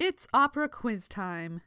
It's 0.00 0.26
opera 0.32 0.66
quiz 0.66 1.08
time. 1.08 1.60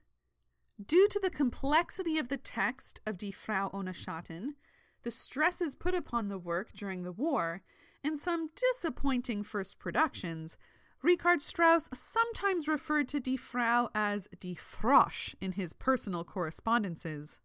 Due 0.84 1.08
to 1.08 1.20
the 1.20 1.30
complexity 1.30 2.18
of 2.18 2.30
the 2.30 2.38
text 2.38 3.00
of 3.06 3.20
Die 3.20 3.30
Frau 3.30 3.70
ohne 3.72 3.94
Schatten, 3.94 4.56
the 5.04 5.12
stresses 5.12 5.76
put 5.76 5.94
upon 5.94 6.30
the 6.30 6.40
work 6.40 6.72
during 6.74 7.04
the 7.04 7.12
war, 7.12 7.62
and 8.04 8.20
some 8.20 8.50
disappointing 8.56 9.44
first 9.44 9.78
productions, 9.78 10.58
Richard 11.04 11.44
Strauss 11.44 11.90
sometimes 11.94 12.68
referred 12.68 13.08
to 13.10 13.20
Die 13.20 13.38
Frau 13.38 13.92
as 13.94 14.28
Die 14.40 14.56
Frosch 14.56 15.36
in 15.40 15.52
his 15.52 15.72
personal 15.72 16.24
correspondences. 16.24 17.40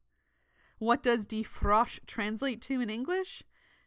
What 0.78 1.02
does 1.02 1.26
Die 1.26 1.42
Frosch 1.42 2.00
translate 2.06 2.62
to 2.62 2.80
in 2.80 2.88
English? 2.88 3.42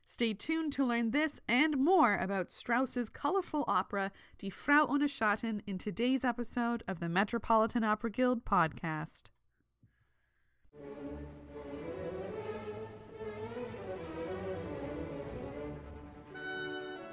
Stay 0.05 0.33
tuned 0.33 0.73
to 0.73 0.85
learn 0.85 1.11
this 1.11 1.39
and 1.47 1.77
more 1.77 2.17
about 2.17 2.51
Strauss's 2.51 3.09
colorful 3.09 3.63
opera 3.67 4.11
Die 4.39 4.49
Frau 4.49 4.85
ohne 4.87 5.07
Schatten 5.07 5.61
in 5.65 5.77
today's 5.77 6.23
episode 6.25 6.83
of 6.87 6.99
the 6.99 7.09
Metropolitan 7.09 7.83
Opera 7.83 8.11
Guild 8.11 8.43
podcast. 8.43 9.29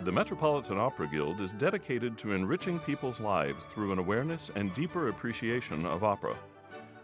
The 0.03 0.13
Metropolitan 0.13 0.79
Opera 0.79 1.09
Guild 1.09 1.41
is 1.41 1.53
dedicated 1.53 2.17
to 2.19 2.33
enriching 2.33 2.79
people's 2.79 3.21
lives 3.21 3.67
through 3.67 3.93
an 3.93 3.99
awareness 3.99 4.51
and 4.55 4.73
deeper 4.73 5.09
appreciation 5.09 5.85
of 5.85 6.05
opera. 6.05 6.37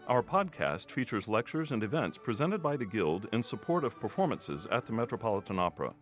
Our 0.07 0.21
podcast 0.21 0.91
features 0.91 1.27
lectures 1.27 1.71
and 1.71 1.81
events 1.81 2.19
presented 2.19 2.61
by 2.61 2.77
the 2.77 2.85
Guild 2.85 3.27
in 3.33 3.41
support 3.41 3.83
of 3.83 3.99
performances 3.99 4.67
at 4.71 4.85
the 4.85 4.93
Metropolitan 4.93 5.57
Opera. 5.57 5.95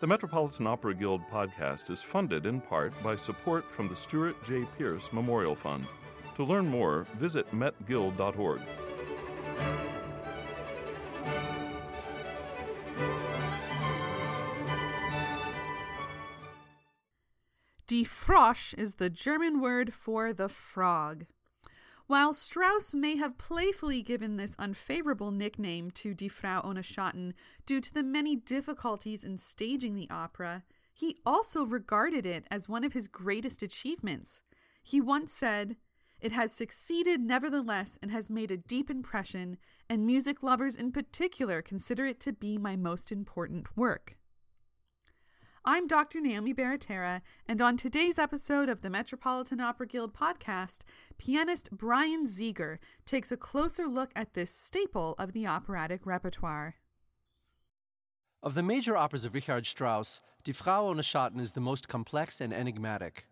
The 0.00 0.06
Metropolitan 0.06 0.66
Opera 0.66 0.94
Guild 0.94 1.22
podcast 1.32 1.90
is 1.90 2.02
funded 2.02 2.44
in 2.44 2.60
part 2.60 2.92
by 3.02 3.16
support 3.16 3.64
from 3.72 3.88
the 3.88 3.96
Stuart 3.96 4.36
J. 4.44 4.66
Pierce 4.76 5.10
Memorial 5.10 5.54
Fund. 5.54 5.86
To 6.36 6.44
learn 6.44 6.66
more, 6.66 7.06
visit 7.18 7.50
metguild.org. 7.50 8.60
Die 17.86 18.04
Frosch 18.04 18.74
is 18.74 18.96
the 18.96 19.08
German 19.08 19.62
word 19.62 19.94
for 19.94 20.34
the 20.34 20.50
frog. 20.50 21.24
While 22.06 22.34
Strauss 22.34 22.92
may 22.92 23.16
have 23.16 23.38
playfully 23.38 24.02
given 24.02 24.36
this 24.36 24.54
unfavorable 24.58 25.30
nickname 25.30 25.90
to 25.92 26.12
Die 26.12 26.28
Frau 26.28 26.60
ohne 26.62 26.82
Schatten 26.82 27.32
due 27.64 27.80
to 27.80 27.94
the 27.94 28.02
many 28.02 28.36
difficulties 28.36 29.24
in 29.24 29.38
staging 29.38 29.94
the 29.94 30.10
opera, 30.10 30.64
he 30.92 31.16
also 31.24 31.64
regarded 31.64 32.26
it 32.26 32.46
as 32.50 32.68
one 32.68 32.84
of 32.84 32.92
his 32.92 33.08
greatest 33.08 33.62
achievements. 33.62 34.42
He 34.82 35.00
once 35.00 35.32
said, 35.32 35.76
It 36.20 36.32
has 36.32 36.52
succeeded 36.52 37.22
nevertheless 37.22 37.98
and 38.02 38.10
has 38.10 38.28
made 38.28 38.50
a 38.50 38.58
deep 38.58 38.90
impression, 38.90 39.56
and 39.88 40.04
music 40.04 40.42
lovers 40.42 40.76
in 40.76 40.92
particular 40.92 41.62
consider 41.62 42.04
it 42.04 42.20
to 42.20 42.34
be 42.34 42.58
my 42.58 42.76
most 42.76 43.10
important 43.12 43.78
work. 43.78 44.18
I'm 45.66 45.86
Dr. 45.86 46.20
Naomi 46.20 46.52
Baratera, 46.52 47.22
and 47.48 47.62
on 47.62 47.78
today's 47.78 48.18
episode 48.18 48.68
of 48.68 48.82
the 48.82 48.90
Metropolitan 48.90 49.60
Opera 49.60 49.86
Guild 49.86 50.12
podcast, 50.12 50.80
pianist 51.16 51.70
Brian 51.72 52.26
Ziegler 52.26 52.78
takes 53.06 53.32
a 53.32 53.36
closer 53.38 53.86
look 53.86 54.10
at 54.14 54.34
this 54.34 54.50
staple 54.50 55.14
of 55.16 55.32
the 55.32 55.46
operatic 55.46 56.04
repertoire. 56.04 56.74
Of 58.42 58.52
the 58.52 58.62
major 58.62 58.94
operas 58.94 59.24
of 59.24 59.32
Richard 59.32 59.64
Strauss, 59.64 60.20
Die 60.44 60.52
Frau 60.52 60.84
ohne 60.84 61.00
Schatten 61.00 61.40
is 61.40 61.52
the 61.52 61.62
most 61.62 61.88
complex 61.88 62.42
and 62.42 62.52
enigmatic. 62.52 63.26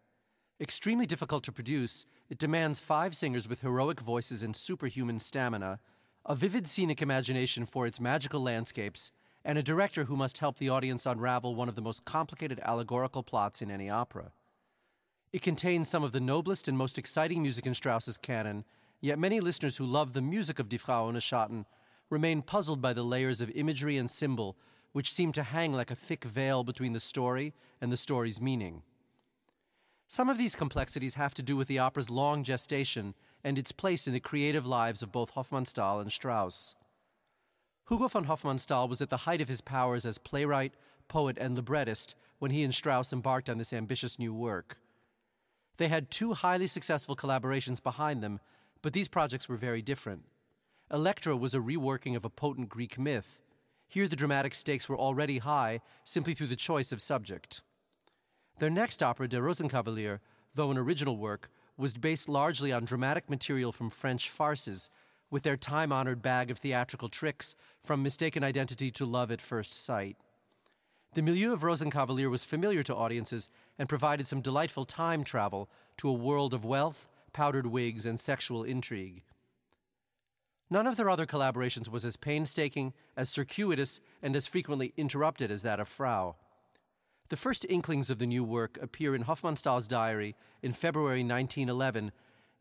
Extremely 0.59 1.05
difficult 1.05 1.45
to 1.45 1.53
produce, 1.53 2.07
it 2.31 2.39
demands 2.39 2.81
five 2.81 3.15
singers 3.15 3.47
with 3.47 3.61
heroic 3.61 4.01
voices 4.01 4.43
and 4.43 4.57
superhuman 4.57 5.19
stamina, 5.19 5.81
a 6.25 6.35
vivid 6.35 6.67
scenic 6.67 7.03
imagination 7.03 7.67
for 7.67 7.87
its 7.87 8.01
magical 8.01 8.43
landscapes, 8.43 9.13
and 9.45 9.59
a 9.59 9.63
director 9.63 10.05
who 10.05 10.17
must 10.17 10.39
help 10.39 10.59
the 10.59 10.69
audience 10.69 11.07
unravel 11.07 11.55
one 11.55 11.69
of 11.69 11.75
the 11.75 11.83
most 11.83 12.05
complicated 12.05 12.61
allegorical 12.65 13.23
plots 13.23 13.61
in 13.63 13.71
any 13.71 13.91
opera. 13.91 14.33
It 15.33 15.43
contains 15.43 15.89
some 15.89 16.05
of 16.05 16.13
the 16.13 16.21
noblest 16.21 16.69
and 16.69 16.77
most 16.77 16.99
exciting 16.99 17.43
music 17.43 17.67
in 17.67 17.75
Strauss's 17.75 18.19
canon, 18.19 18.65
yet 19.01 19.19
many 19.19 19.41
listeners 19.41 19.77
who 19.77 19.87
love 19.87 20.13
the 20.13 20.21
music 20.21 20.59
of 20.59 20.69
Die 20.69 20.77
Frau 20.77 21.07
ohne 21.07 21.21
Schatten 21.21 21.65
remain 22.11 22.43
puzzled 22.43 22.83
by 22.83 22.93
the 22.93 23.03
layers 23.03 23.41
of 23.41 23.51
imagery 23.51 23.97
and 23.97 24.11
symbol 24.11 24.57
which 24.93 25.13
seem 25.13 25.33
to 25.33 25.43
hang 25.43 25.73
like 25.73 25.91
a 25.91 25.97
thick 25.97 26.25
veil 26.25 26.63
between 26.63 26.93
the 26.93 27.01
story 27.01 27.55
and 27.81 27.91
the 27.91 27.97
story's 27.97 28.41
meaning. 28.41 28.83
Some 30.07 30.29
of 30.29 30.37
these 30.37 30.55
complexities 30.55 31.15
have 31.15 31.33
to 31.35 31.43
do 31.43 31.57
with 31.57 31.69
the 31.69 31.79
opera's 31.79 32.11
long 32.11 32.45
gestation 32.45 33.15
and 33.43 33.59
its 33.59 33.73
place 33.73 34.07
in 34.07 34.13
the 34.13 34.21
creative 34.21 34.67
lives 34.67 35.03
of 35.03 35.11
both 35.11 35.35
Hofmannsthal 35.35 36.01
and 36.01 36.13
Strauss. 36.13 36.75
Hugo 37.89 38.09
von 38.09 38.27
Hofmannsthal 38.27 38.89
was 38.89 39.03
at 39.03 39.11
the 39.11 39.19
height 39.19 39.41
of 39.41 39.49
his 39.49 39.61
powers 39.61 40.07
as 40.07 40.19
playwright, 40.19 40.75
poet, 41.09 41.37
and 41.39 41.57
librettist 41.57 42.15
when 42.39 42.51
he 42.51 42.63
and 42.63 42.75
Strauss 42.75 43.13
embarked 43.13 43.51
on 43.51 43.59
this 43.59 43.73
ambitious 43.73 44.19
new 44.19 44.33
work. 44.33 44.79
They 45.77 45.89
had 45.89 46.11
two 46.11 46.35
highly 46.35 46.67
successful 46.67 47.17
collaborations 47.17 47.83
behind 47.83 48.23
them, 48.23 48.41
but 48.83 48.93
these 48.93 49.09
projects 49.09 49.49
were 49.49 49.57
very 49.57 49.83
different. 49.83 50.25
Electra 50.93 51.37
was 51.37 51.55
a 51.55 51.59
reworking 51.59 52.15
of 52.17 52.25
a 52.25 52.31
potent 52.31 52.69
Greek 52.69 52.99
myth. 52.99 53.41
Here, 53.89 54.09
the 54.09 54.17
dramatic 54.17 54.55
stakes 54.55 54.89
were 54.89 54.99
already 54.99 55.39
high 55.39 55.81
simply 56.05 56.35
through 56.35 56.47
the 56.49 56.57
choice 56.57 56.93
of 56.93 57.01
subject. 57.01 57.63
Their 58.59 58.71
next 58.71 59.03
opera, 59.03 59.29
Der 59.29 59.43
Rosenkavalier, 59.43 60.21
though 60.55 60.71
an 60.71 60.79
original 60.79 61.17
work, 61.17 61.51
was 61.77 61.95
based 61.95 62.29
largely 62.29 62.73
on 62.73 62.85
dramatic 62.85 63.29
material 63.29 63.73
from 63.73 63.91
French 63.91 64.31
farces 64.31 64.91
with 65.33 65.43
their 65.43 65.57
time 65.57 65.91
honored 65.91 66.21
bag 66.23 66.51
of 66.51 66.59
theatrical 66.59 67.09
tricks, 67.09 67.57
from 67.83 68.03
mistaken 68.03 68.45
identity 68.45 68.91
to 68.93 69.07
love 69.07 69.33
at 69.33 69.41
first 69.41 69.75
sight. 69.75 70.17
The 71.15 71.23
milieu 71.23 71.53
of 71.53 71.63
Rosenkavalier 71.63 72.31
was 72.31 72.45
familiar 72.45 72.83
to 72.85 72.95
audiences 72.95 73.49
and 73.79 73.89
provided 73.89 74.27
some 74.27 74.43
delightful 74.43 74.85
time 74.85 75.25
travel 75.25 75.71
to 75.97 76.09
a 76.09 76.13
world 76.13 76.53
of 76.53 76.67
wealth, 76.67 77.09
powdered 77.33 77.67
wigs, 77.67 78.05
and 78.05 78.21
sexual 78.21 78.63
intrigue. 78.63 79.25
None 80.71 80.87
of 80.87 80.97
their 80.97 81.11
other 81.11 81.27
collaborations 81.27 81.89
was 81.89 82.05
as 82.05 82.17
painstaking, 82.17 82.93
as 83.17 83.31
circuitous, 83.31 84.01
and 84.23 84.37
as 84.37 84.47
frequently 84.47 84.93
interrupted 84.97 85.51
as 85.51 85.63
that 85.63 85.81
of 85.81 85.89
Frau. 85.89 86.37
The 87.31 87.37
first 87.37 87.65
inklings 87.71 88.11
of 88.11 88.19
the 88.19 88.27
new 88.27 88.45
work 88.45 88.79
appear 88.83 89.15
in 89.15 89.25
Hofmannsthal's 89.25 89.89
diary 89.89 90.37
in 90.63 90.75
February 90.75 91.25
1911 91.25 92.13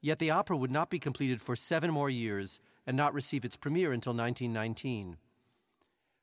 Yet 0.01 0.19
the 0.19 0.31
opera 0.31 0.57
would 0.57 0.71
not 0.71 0.89
be 0.89 0.99
completed 0.99 1.41
for 1.41 1.55
seven 1.55 1.91
more 1.91 2.09
years 2.09 2.59
and 2.87 2.97
not 2.97 3.13
receive 3.13 3.45
its 3.45 3.55
premiere 3.55 3.93
until 3.93 4.13
1919. 4.13 5.17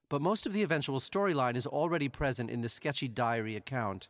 But 0.09 0.21
most 0.21 0.47
of 0.47 0.53
the 0.53 0.63
eventual 0.63 0.99
storyline 0.99 1.57
is 1.57 1.67
already 1.67 2.09
present 2.09 2.51
in 2.51 2.61
the 2.61 2.69
sketchy 2.69 3.09
diary 3.09 3.55
account. 3.57 4.09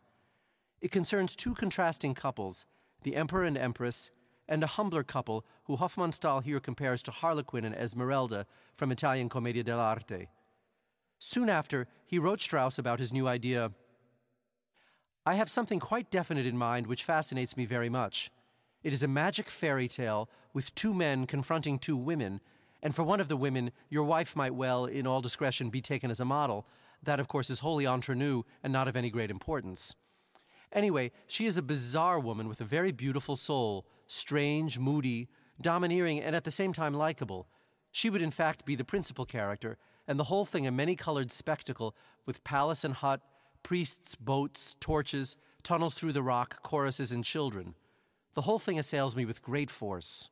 It 0.81 0.91
concerns 0.91 1.37
two 1.37 1.55
contrasting 1.55 2.15
couples, 2.15 2.65
the 3.03 3.17
Emperor 3.17 3.45
and 3.45 3.59
Empress, 3.59 4.11
and 4.49 4.63
a 4.63 4.69
humbler 4.69 5.03
couple 5.03 5.45
who 5.65 5.77
Hofmannsthal 5.77 6.43
here 6.43 6.61
compares 6.61 7.03
to 7.03 7.11
Harlequin 7.11 7.65
and 7.65 7.75
Esmeralda 7.75 8.47
from 8.77 8.91
Italian 8.91 9.29
Commedia 9.29 9.63
dell'arte. 9.63 10.29
Soon 11.19 11.51
after, 11.51 11.87
he 12.07 12.19
wrote 12.19 12.41
Strauss 12.41 12.79
about 12.79 13.01
his 13.01 13.13
new 13.13 13.29
idea 13.29 13.73
I 15.27 15.35
have 15.35 15.51
something 15.51 15.79
quite 15.79 16.11
definite 16.11 16.47
in 16.47 16.57
mind 16.57 16.87
which 16.87 17.05
fascinates 17.05 17.55
me 17.55 17.67
very 17.67 17.91
much. 17.91 18.31
It 18.83 18.93
is 18.93 19.03
a 19.03 19.09
magic 19.09 19.49
fairy 19.51 19.89
tale 19.89 20.29
with 20.53 20.75
two 20.75 20.95
men 20.95 21.27
confronting 21.27 21.79
two 21.79 21.97
women, 21.97 22.41
and 22.83 22.95
for 22.95 23.03
one 23.03 23.21
of 23.21 23.29
the 23.29 23.37
women, 23.37 23.73
your 23.89 24.05
wife 24.05 24.37
might 24.37 24.55
well, 24.55 24.85
in 24.85 25.07
all 25.07 25.21
discretion, 25.21 25.69
be 25.69 25.81
taken 25.81 26.11
as 26.11 26.21
a 26.21 26.25
model. 26.25 26.67
That, 27.03 27.21
of 27.21 27.29
course, 27.29 27.51
is 27.51 27.61
wholly 27.61 27.87
entre 27.87 28.15
nous 28.15 28.45
and 28.63 28.73
not 28.73 28.89
of 28.89 28.97
any 28.97 29.11
great 29.11 29.31
importance. 29.31 29.95
Anyway, 30.73 31.11
she 31.27 31.47
is 31.47 31.57
a 31.57 31.63
bizarre 31.63 32.21
woman 32.21 32.49
with 32.49 32.61
a 32.61 32.65
very 32.65 32.93
beautiful 32.93 33.37
soul, 33.37 33.87
strange, 34.07 34.79
moody, 34.79 35.29
domineering, 35.61 36.21
and 36.21 36.37
at 36.37 36.45
the 36.45 36.51
same 36.51 36.73
time 36.73 36.95
likable. 36.95 37.49
She 37.91 38.11
would, 38.11 38.23
in 38.23 38.31
fact, 38.31 38.65
be 38.65 38.77
the 38.77 38.85
principal 38.85 39.25
character, 39.25 39.77
and 40.07 40.19
the 40.19 40.25
whole 40.25 40.45
thing 40.45 40.67
a 40.67 40.71
many 40.71 40.95
colored 40.95 41.33
spectacle 41.33 41.97
with 42.27 42.45
palace 42.45 42.85
and 42.85 42.95
hut, 42.95 43.23
priests, 43.63 44.15
boats, 44.15 44.77
torches, 44.79 45.37
tunnels 45.63 45.95
through 45.95 46.13
the 46.13 46.23
rock, 46.23 46.63
choruses, 46.63 47.13
and 47.13 47.25
children. 47.25 47.75
The 48.35 48.43
whole 48.43 48.59
thing 48.59 48.79
assails 48.79 49.17
me 49.17 49.25
with 49.25 49.43
great 49.43 49.71
force. 49.71 50.31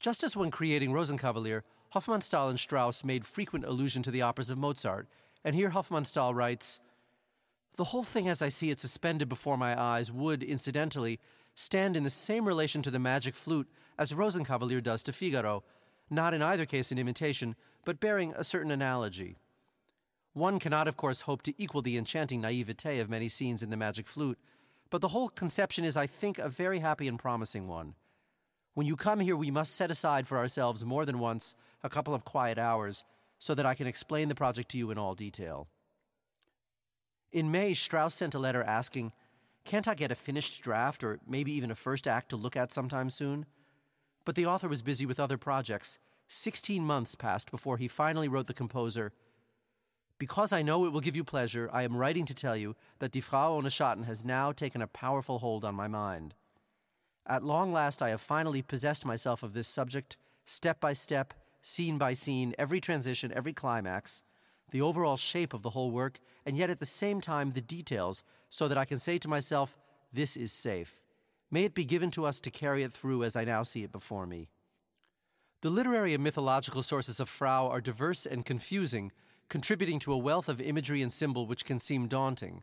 Just 0.00 0.22
as 0.22 0.36
when 0.36 0.50
creating 0.50 0.92
Rosenkavalier, 0.92 1.62
Hofmannsthal 1.94 2.50
and 2.50 2.60
Strauss 2.60 3.02
made 3.02 3.24
frequent 3.24 3.64
allusion 3.64 4.02
to 4.02 4.10
the 4.10 4.22
operas 4.22 4.50
of 4.50 4.58
Mozart, 4.58 5.08
and 5.44 5.54
here 5.54 5.70
Hofmannsthal 5.70 6.34
writes 6.34 6.80
The 7.76 7.84
whole 7.84 8.04
thing 8.04 8.28
as 8.28 8.42
I 8.42 8.48
see 8.48 8.70
it 8.70 8.78
suspended 8.78 9.28
before 9.28 9.56
my 9.56 9.78
eyes 9.78 10.12
would, 10.12 10.42
incidentally, 10.42 11.18
stand 11.54 11.96
in 11.96 12.04
the 12.04 12.10
same 12.10 12.46
relation 12.46 12.82
to 12.82 12.90
the 12.90 12.98
magic 12.98 13.34
flute 13.34 13.68
as 13.98 14.12
Rosenkavalier 14.12 14.82
does 14.82 15.02
to 15.04 15.12
Figaro, 15.12 15.64
not 16.10 16.34
in 16.34 16.42
either 16.42 16.66
case 16.66 16.92
an 16.92 16.98
imitation, 16.98 17.56
but 17.84 18.00
bearing 18.00 18.32
a 18.36 18.44
certain 18.44 18.70
analogy. 18.70 19.36
One 20.34 20.60
cannot, 20.60 20.86
of 20.86 20.96
course, 20.96 21.22
hope 21.22 21.42
to 21.42 21.54
equal 21.58 21.82
the 21.82 21.96
enchanting 21.96 22.40
naivete 22.40 23.00
of 23.00 23.10
many 23.10 23.28
scenes 23.28 23.62
in 23.62 23.70
the 23.70 23.76
magic 23.76 24.06
flute, 24.06 24.38
But 24.90 25.00
the 25.00 25.08
whole 25.08 25.28
conception 25.28 25.84
is, 25.84 25.96
I 25.96 26.06
think, 26.06 26.38
a 26.38 26.48
very 26.48 26.78
happy 26.78 27.08
and 27.08 27.18
promising 27.18 27.68
one. 27.68 27.94
When 28.74 28.86
you 28.86 28.96
come 28.96 29.20
here, 29.20 29.36
we 29.36 29.50
must 29.50 29.74
set 29.74 29.90
aside 29.90 30.26
for 30.26 30.38
ourselves 30.38 30.84
more 30.84 31.04
than 31.04 31.18
once 31.18 31.54
a 31.82 31.88
couple 31.88 32.14
of 32.14 32.24
quiet 32.24 32.58
hours 32.58 33.04
so 33.38 33.54
that 33.54 33.66
I 33.66 33.74
can 33.74 33.86
explain 33.86 34.28
the 34.28 34.34
project 34.34 34.70
to 34.70 34.78
you 34.78 34.90
in 34.90 34.98
all 34.98 35.14
detail. 35.14 35.68
In 37.32 37.50
May, 37.50 37.74
Strauss 37.74 38.14
sent 38.14 38.34
a 38.34 38.38
letter 38.38 38.62
asking, 38.62 39.12
Can't 39.64 39.88
I 39.88 39.94
get 39.94 40.10
a 40.10 40.14
finished 40.14 40.62
draft 40.62 41.04
or 41.04 41.18
maybe 41.26 41.52
even 41.52 41.70
a 41.70 41.74
first 41.74 42.08
act 42.08 42.30
to 42.30 42.36
look 42.36 42.56
at 42.56 42.72
sometime 42.72 43.10
soon? 43.10 43.46
But 44.24 44.34
the 44.34 44.46
author 44.46 44.68
was 44.68 44.82
busy 44.82 45.04
with 45.04 45.20
other 45.20 45.36
projects. 45.36 45.98
Sixteen 46.28 46.84
months 46.84 47.14
passed 47.14 47.50
before 47.50 47.76
he 47.76 47.88
finally 47.88 48.28
wrote 48.28 48.46
the 48.46 48.54
composer, 48.54 49.12
Because 50.18 50.52
I 50.52 50.62
know 50.62 50.84
it 50.84 50.92
will 50.92 51.00
give 51.00 51.16
you 51.16 51.24
pleasure, 51.24 51.70
I 51.72 51.82
am 51.84 51.96
writing 51.96 52.26
to 52.26 52.34
tell 52.34 52.56
you 52.56 52.74
that 52.98 53.12
Die 53.12 53.20
Frau 53.20 53.52
ohne 53.52 53.70
Schatten 53.70 54.04
has 54.04 54.24
now 54.24 54.52
taken 54.52 54.82
a 54.82 54.86
powerful 54.86 55.38
hold 55.38 55.64
on 55.64 55.74
my 55.74 55.88
mind. 55.88 56.34
At 57.26 57.44
long 57.44 57.72
last, 57.72 58.02
I 58.02 58.08
have 58.08 58.20
finally 58.20 58.62
possessed 58.62 59.04
myself 59.04 59.42
of 59.42 59.52
this 59.52 59.68
subject, 59.68 60.16
step 60.44 60.80
by 60.80 60.92
step, 60.92 61.34
scene 61.62 61.98
by 61.98 62.14
scene, 62.14 62.54
every 62.58 62.80
transition, 62.80 63.32
every 63.34 63.52
climax 63.52 64.22
the 64.70 64.80
overall 64.80 65.16
shape 65.16 65.54
of 65.54 65.62
the 65.62 65.70
whole 65.70 65.90
work, 65.90 66.18
and 66.44 66.56
yet 66.56 66.70
at 66.70 66.80
the 66.80 66.86
same 66.86 67.20
time 67.20 67.52
the 67.52 67.60
details, 67.60 68.22
so 68.50 68.68
that 68.68 68.78
I 68.78 68.84
can 68.84 68.98
say 68.98 69.18
to 69.18 69.28
myself, 69.28 69.76
This 70.12 70.36
is 70.36 70.52
safe. 70.52 71.00
May 71.50 71.64
it 71.64 71.74
be 71.74 71.84
given 71.84 72.10
to 72.12 72.26
us 72.26 72.40
to 72.40 72.50
carry 72.50 72.82
it 72.82 72.92
through 72.92 73.24
as 73.24 73.36
I 73.36 73.44
now 73.44 73.62
see 73.62 73.82
it 73.82 73.92
before 73.92 74.26
me. 74.26 74.50
The 75.62 75.70
literary 75.70 76.14
and 76.14 76.22
mythological 76.22 76.82
sources 76.82 77.18
of 77.18 77.28
Frau 77.28 77.68
are 77.68 77.80
diverse 77.80 78.26
and 78.26 78.44
confusing, 78.44 79.10
contributing 79.48 79.98
to 80.00 80.12
a 80.12 80.18
wealth 80.18 80.48
of 80.48 80.60
imagery 80.60 81.02
and 81.02 81.12
symbol 81.12 81.46
which 81.46 81.64
can 81.64 81.78
seem 81.78 82.06
daunting. 82.06 82.62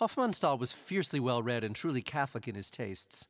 Hofmannsthal 0.00 0.58
was 0.58 0.72
fiercely 0.72 1.20
well 1.20 1.42
read 1.42 1.62
and 1.62 1.74
truly 1.74 2.00
Catholic 2.00 2.48
in 2.48 2.54
his 2.54 2.70
tastes. 2.70 3.28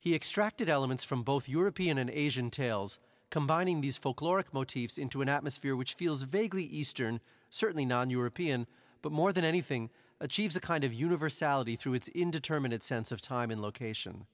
He 0.00 0.14
extracted 0.14 0.68
elements 0.68 1.04
from 1.04 1.22
both 1.22 1.48
European 1.48 1.98
and 1.98 2.10
Asian 2.10 2.50
tales, 2.50 2.98
combining 3.30 3.80
these 3.80 3.98
folkloric 3.98 4.52
motifs 4.52 4.98
into 4.98 5.22
an 5.22 5.28
atmosphere 5.28 5.76
which 5.76 5.94
feels 5.94 6.22
vaguely 6.22 6.64
Eastern, 6.64 7.20
certainly 7.50 7.84
non 7.84 8.10
European, 8.10 8.66
but 9.02 9.12
more 9.12 9.32
than 9.32 9.44
anything, 9.44 9.90
achieves 10.20 10.56
a 10.56 10.60
kind 10.60 10.84
of 10.84 10.92
universality 10.92 11.76
through 11.76 11.94
its 11.94 12.08
indeterminate 12.08 12.82
sense 12.82 13.12
of 13.12 13.20
time 13.20 13.50
and 13.50 13.62
location. 13.62 14.26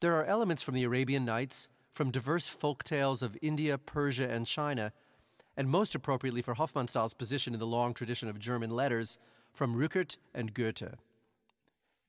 There 0.00 0.16
are 0.16 0.24
elements 0.24 0.62
from 0.62 0.74
the 0.74 0.84
Arabian 0.84 1.24
Nights, 1.24 1.68
from 1.90 2.10
diverse 2.10 2.46
folk 2.46 2.84
tales 2.84 3.22
of 3.22 3.38
India, 3.40 3.78
Persia, 3.78 4.28
and 4.28 4.46
China, 4.46 4.92
and 5.56 5.68
most 5.68 5.94
appropriately 5.94 6.42
for 6.42 6.54
Hofmannsthal's 6.54 7.14
position 7.14 7.54
in 7.54 7.60
the 7.60 7.66
long 7.66 7.94
tradition 7.94 8.28
of 8.28 8.38
German 8.38 8.70
letters, 8.70 9.18
from 9.52 9.74
Rückert 9.74 10.16
and 10.34 10.52
Goethe. 10.52 10.96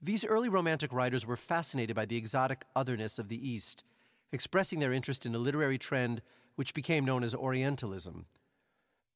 These 0.01 0.25
early 0.25 0.49
Romantic 0.49 0.91
writers 0.91 1.25
were 1.25 1.37
fascinated 1.37 1.95
by 1.95 2.05
the 2.05 2.17
exotic 2.17 2.65
otherness 2.75 3.19
of 3.19 3.29
the 3.29 3.49
East 3.49 3.83
expressing 4.31 4.79
their 4.79 4.93
interest 4.93 5.25
in 5.25 5.35
a 5.35 5.39
literary 5.39 5.77
trend 5.77 6.21
which 6.55 6.73
became 6.73 7.05
known 7.05 7.23
as 7.23 7.35
Orientalism. 7.35 8.25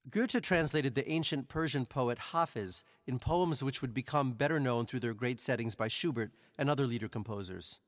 Goethe 0.09 0.41
translated 0.41 0.95
the 0.95 1.09
ancient 1.09 1.47
Persian 1.47 1.85
poet 1.85 2.17
Hafiz 2.17 2.83
in 3.05 3.19
poems 3.19 3.61
which 3.61 3.81
would 3.81 3.93
become 3.93 4.33
better 4.33 4.59
known 4.59 4.85
through 4.85 5.01
their 5.01 5.13
great 5.13 5.39
settings 5.39 5.75
by 5.75 5.87
Schubert 5.87 6.31
and 6.57 6.69
other 6.69 6.87
lieder 6.87 7.07
composers. 7.07 7.79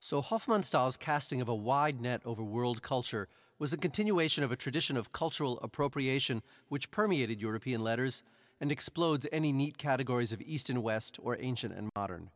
So 0.00 0.22
Hofmannsthal's 0.22 0.96
casting 0.96 1.40
of 1.40 1.48
a 1.48 1.54
wide 1.54 2.00
net 2.00 2.22
over 2.24 2.42
world 2.42 2.82
culture 2.82 3.28
was 3.58 3.72
a 3.72 3.78
continuation 3.78 4.42
of 4.42 4.52
a 4.52 4.56
tradition 4.56 4.96
of 4.96 5.12
cultural 5.12 5.58
appropriation 5.62 6.42
which 6.68 6.90
permeated 6.90 7.40
European 7.40 7.82
letters 7.82 8.22
and 8.60 8.72
explodes 8.72 9.26
any 9.32 9.52
neat 9.52 9.78
categories 9.78 10.32
of 10.32 10.42
East 10.42 10.70
and 10.70 10.82
West 10.82 11.18
or 11.22 11.36
ancient 11.40 11.74
and 11.74 11.88
modern. 11.96 12.30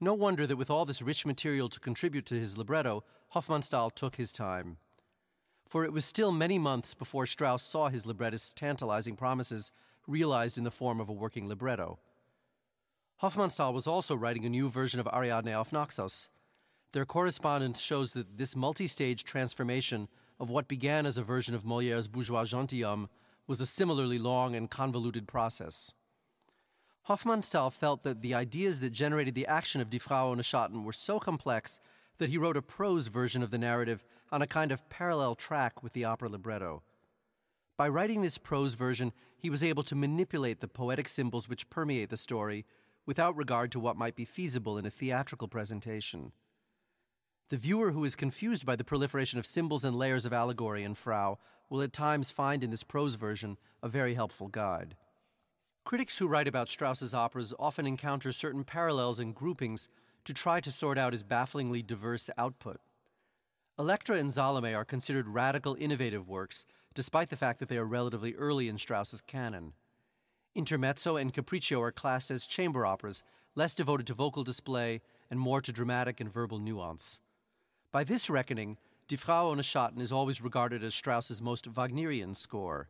No 0.00 0.14
wonder 0.14 0.46
that 0.46 0.56
with 0.56 0.70
all 0.70 0.84
this 0.84 1.02
rich 1.02 1.24
material 1.24 1.68
to 1.68 1.78
contribute 1.78 2.26
to 2.26 2.38
his 2.38 2.58
libretto, 2.58 3.04
Hofmannsthal 3.34 3.94
took 3.94 4.16
his 4.16 4.32
time. 4.32 4.78
For 5.68 5.84
it 5.84 5.92
was 5.92 6.04
still 6.04 6.32
many 6.32 6.58
months 6.58 6.92
before 6.92 7.24
Strauss 7.24 7.62
saw 7.62 7.88
his 7.88 8.04
librettist's 8.04 8.52
tantalizing 8.52 9.16
promises 9.16 9.70
realized 10.06 10.58
in 10.58 10.64
the 10.64 10.70
form 10.70 11.00
of 11.00 11.08
a 11.08 11.12
working 11.12 11.48
libretto. 11.48 11.98
Hofmannsthal 13.22 13.72
was 13.72 13.86
also 13.86 14.16
writing 14.16 14.44
a 14.44 14.50
new 14.50 14.68
version 14.68 14.98
of 14.98 15.06
Ariadne 15.06 15.54
auf 15.54 15.72
Naxos. 15.72 16.28
Their 16.92 17.06
correspondence 17.06 17.80
shows 17.80 18.12
that 18.12 18.36
this 18.36 18.54
multi 18.54 18.86
stage 18.86 19.24
transformation 19.24 20.08
of 20.38 20.50
what 20.50 20.68
began 20.68 21.06
as 21.06 21.16
a 21.16 21.22
version 21.22 21.54
of 21.54 21.64
Moliere's 21.64 22.08
Bourgeois 22.08 22.44
Gentilhomme 22.44 23.08
was 23.46 23.60
a 23.60 23.66
similarly 23.66 24.18
long 24.18 24.54
and 24.54 24.70
convoluted 24.70 25.26
process. 25.26 25.92
Hofmannsthal 27.08 27.72
felt 27.72 28.02
that 28.04 28.22
the 28.22 28.34
ideas 28.34 28.80
that 28.80 28.92
generated 28.92 29.34
the 29.34 29.46
action 29.46 29.80
of 29.80 29.90
Die 29.90 29.98
Frau 29.98 30.28
ohne 30.32 30.42
Schatten 30.42 30.84
were 30.84 30.92
so 30.92 31.18
complex 31.18 31.80
that 32.18 32.30
he 32.30 32.38
wrote 32.38 32.56
a 32.56 32.62
prose 32.62 33.08
version 33.08 33.42
of 33.42 33.50
the 33.50 33.58
narrative 33.58 34.04
on 34.30 34.42
a 34.42 34.46
kind 34.46 34.70
of 34.70 34.88
parallel 34.88 35.34
track 35.34 35.82
with 35.82 35.94
the 35.94 36.04
opera 36.04 36.28
libretto. 36.28 36.82
By 37.76 37.88
writing 37.88 38.22
this 38.22 38.38
prose 38.38 38.74
version, 38.74 39.12
he 39.36 39.50
was 39.50 39.64
able 39.64 39.82
to 39.84 39.96
manipulate 39.96 40.60
the 40.60 40.68
poetic 40.68 41.08
symbols 41.08 41.48
which 41.48 41.70
permeate 41.70 42.10
the 42.10 42.16
story 42.16 42.64
without 43.06 43.36
regard 43.36 43.72
to 43.72 43.80
what 43.80 43.96
might 43.96 44.14
be 44.14 44.24
feasible 44.24 44.78
in 44.78 44.86
a 44.86 44.90
theatrical 44.90 45.48
presentation. 45.48 46.32
The 47.52 47.58
viewer 47.58 47.92
who 47.92 48.02
is 48.04 48.16
confused 48.16 48.64
by 48.64 48.76
the 48.76 48.82
proliferation 48.82 49.38
of 49.38 49.44
symbols 49.44 49.84
and 49.84 49.94
layers 49.94 50.24
of 50.24 50.32
allegory 50.32 50.84
in 50.84 50.94
Frau 50.94 51.38
will 51.68 51.82
at 51.82 51.92
times 51.92 52.30
find 52.30 52.64
in 52.64 52.70
this 52.70 52.82
prose 52.82 53.16
version 53.16 53.58
a 53.82 53.90
very 53.90 54.14
helpful 54.14 54.48
guide. 54.48 54.96
Critics 55.84 56.16
who 56.16 56.28
write 56.28 56.48
about 56.48 56.70
Strauss's 56.70 57.12
operas 57.12 57.52
often 57.58 57.86
encounter 57.86 58.32
certain 58.32 58.64
parallels 58.64 59.18
and 59.18 59.34
groupings 59.34 59.90
to 60.24 60.32
try 60.32 60.62
to 60.62 60.72
sort 60.72 60.96
out 60.96 61.12
his 61.12 61.24
bafflingly 61.24 61.82
diverse 61.82 62.30
output. 62.38 62.80
Elektra 63.78 64.16
and 64.16 64.32
Salome 64.32 64.72
are 64.72 64.86
considered 64.86 65.28
radical, 65.28 65.76
innovative 65.78 66.26
works, 66.30 66.64
despite 66.94 67.28
the 67.28 67.36
fact 67.36 67.58
that 67.58 67.68
they 67.68 67.76
are 67.76 67.84
relatively 67.84 68.34
early 68.34 68.66
in 68.70 68.78
Strauss's 68.78 69.20
canon. 69.20 69.74
Intermezzo 70.54 71.18
and 71.18 71.34
Capriccio 71.34 71.82
are 71.82 71.92
classed 71.92 72.30
as 72.30 72.46
chamber 72.46 72.86
operas, 72.86 73.22
less 73.54 73.74
devoted 73.74 74.06
to 74.06 74.14
vocal 74.14 74.42
display 74.42 75.02
and 75.30 75.38
more 75.38 75.60
to 75.60 75.70
dramatic 75.70 76.18
and 76.18 76.32
verbal 76.32 76.58
nuance. 76.58 77.20
By 77.92 78.04
this 78.04 78.30
reckoning, 78.30 78.78
Die 79.08 79.16
Frau 79.16 79.50
ohne 79.50 79.62
Schatten 79.62 80.00
is 80.00 80.12
always 80.12 80.40
regarded 80.40 80.82
as 80.82 80.94
Strauss's 80.94 81.42
most 81.42 81.66
Wagnerian 81.66 82.32
score. 82.32 82.88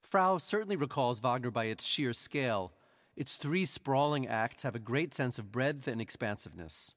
Frau 0.00 0.38
certainly 0.38 0.76
recalls 0.76 1.20
Wagner 1.20 1.50
by 1.50 1.66
its 1.66 1.84
sheer 1.84 2.14
scale. 2.14 2.72
Its 3.16 3.36
three 3.36 3.66
sprawling 3.66 4.26
acts 4.26 4.62
have 4.62 4.74
a 4.74 4.78
great 4.78 5.12
sense 5.12 5.38
of 5.38 5.52
breadth 5.52 5.86
and 5.86 6.00
expansiveness. 6.00 6.94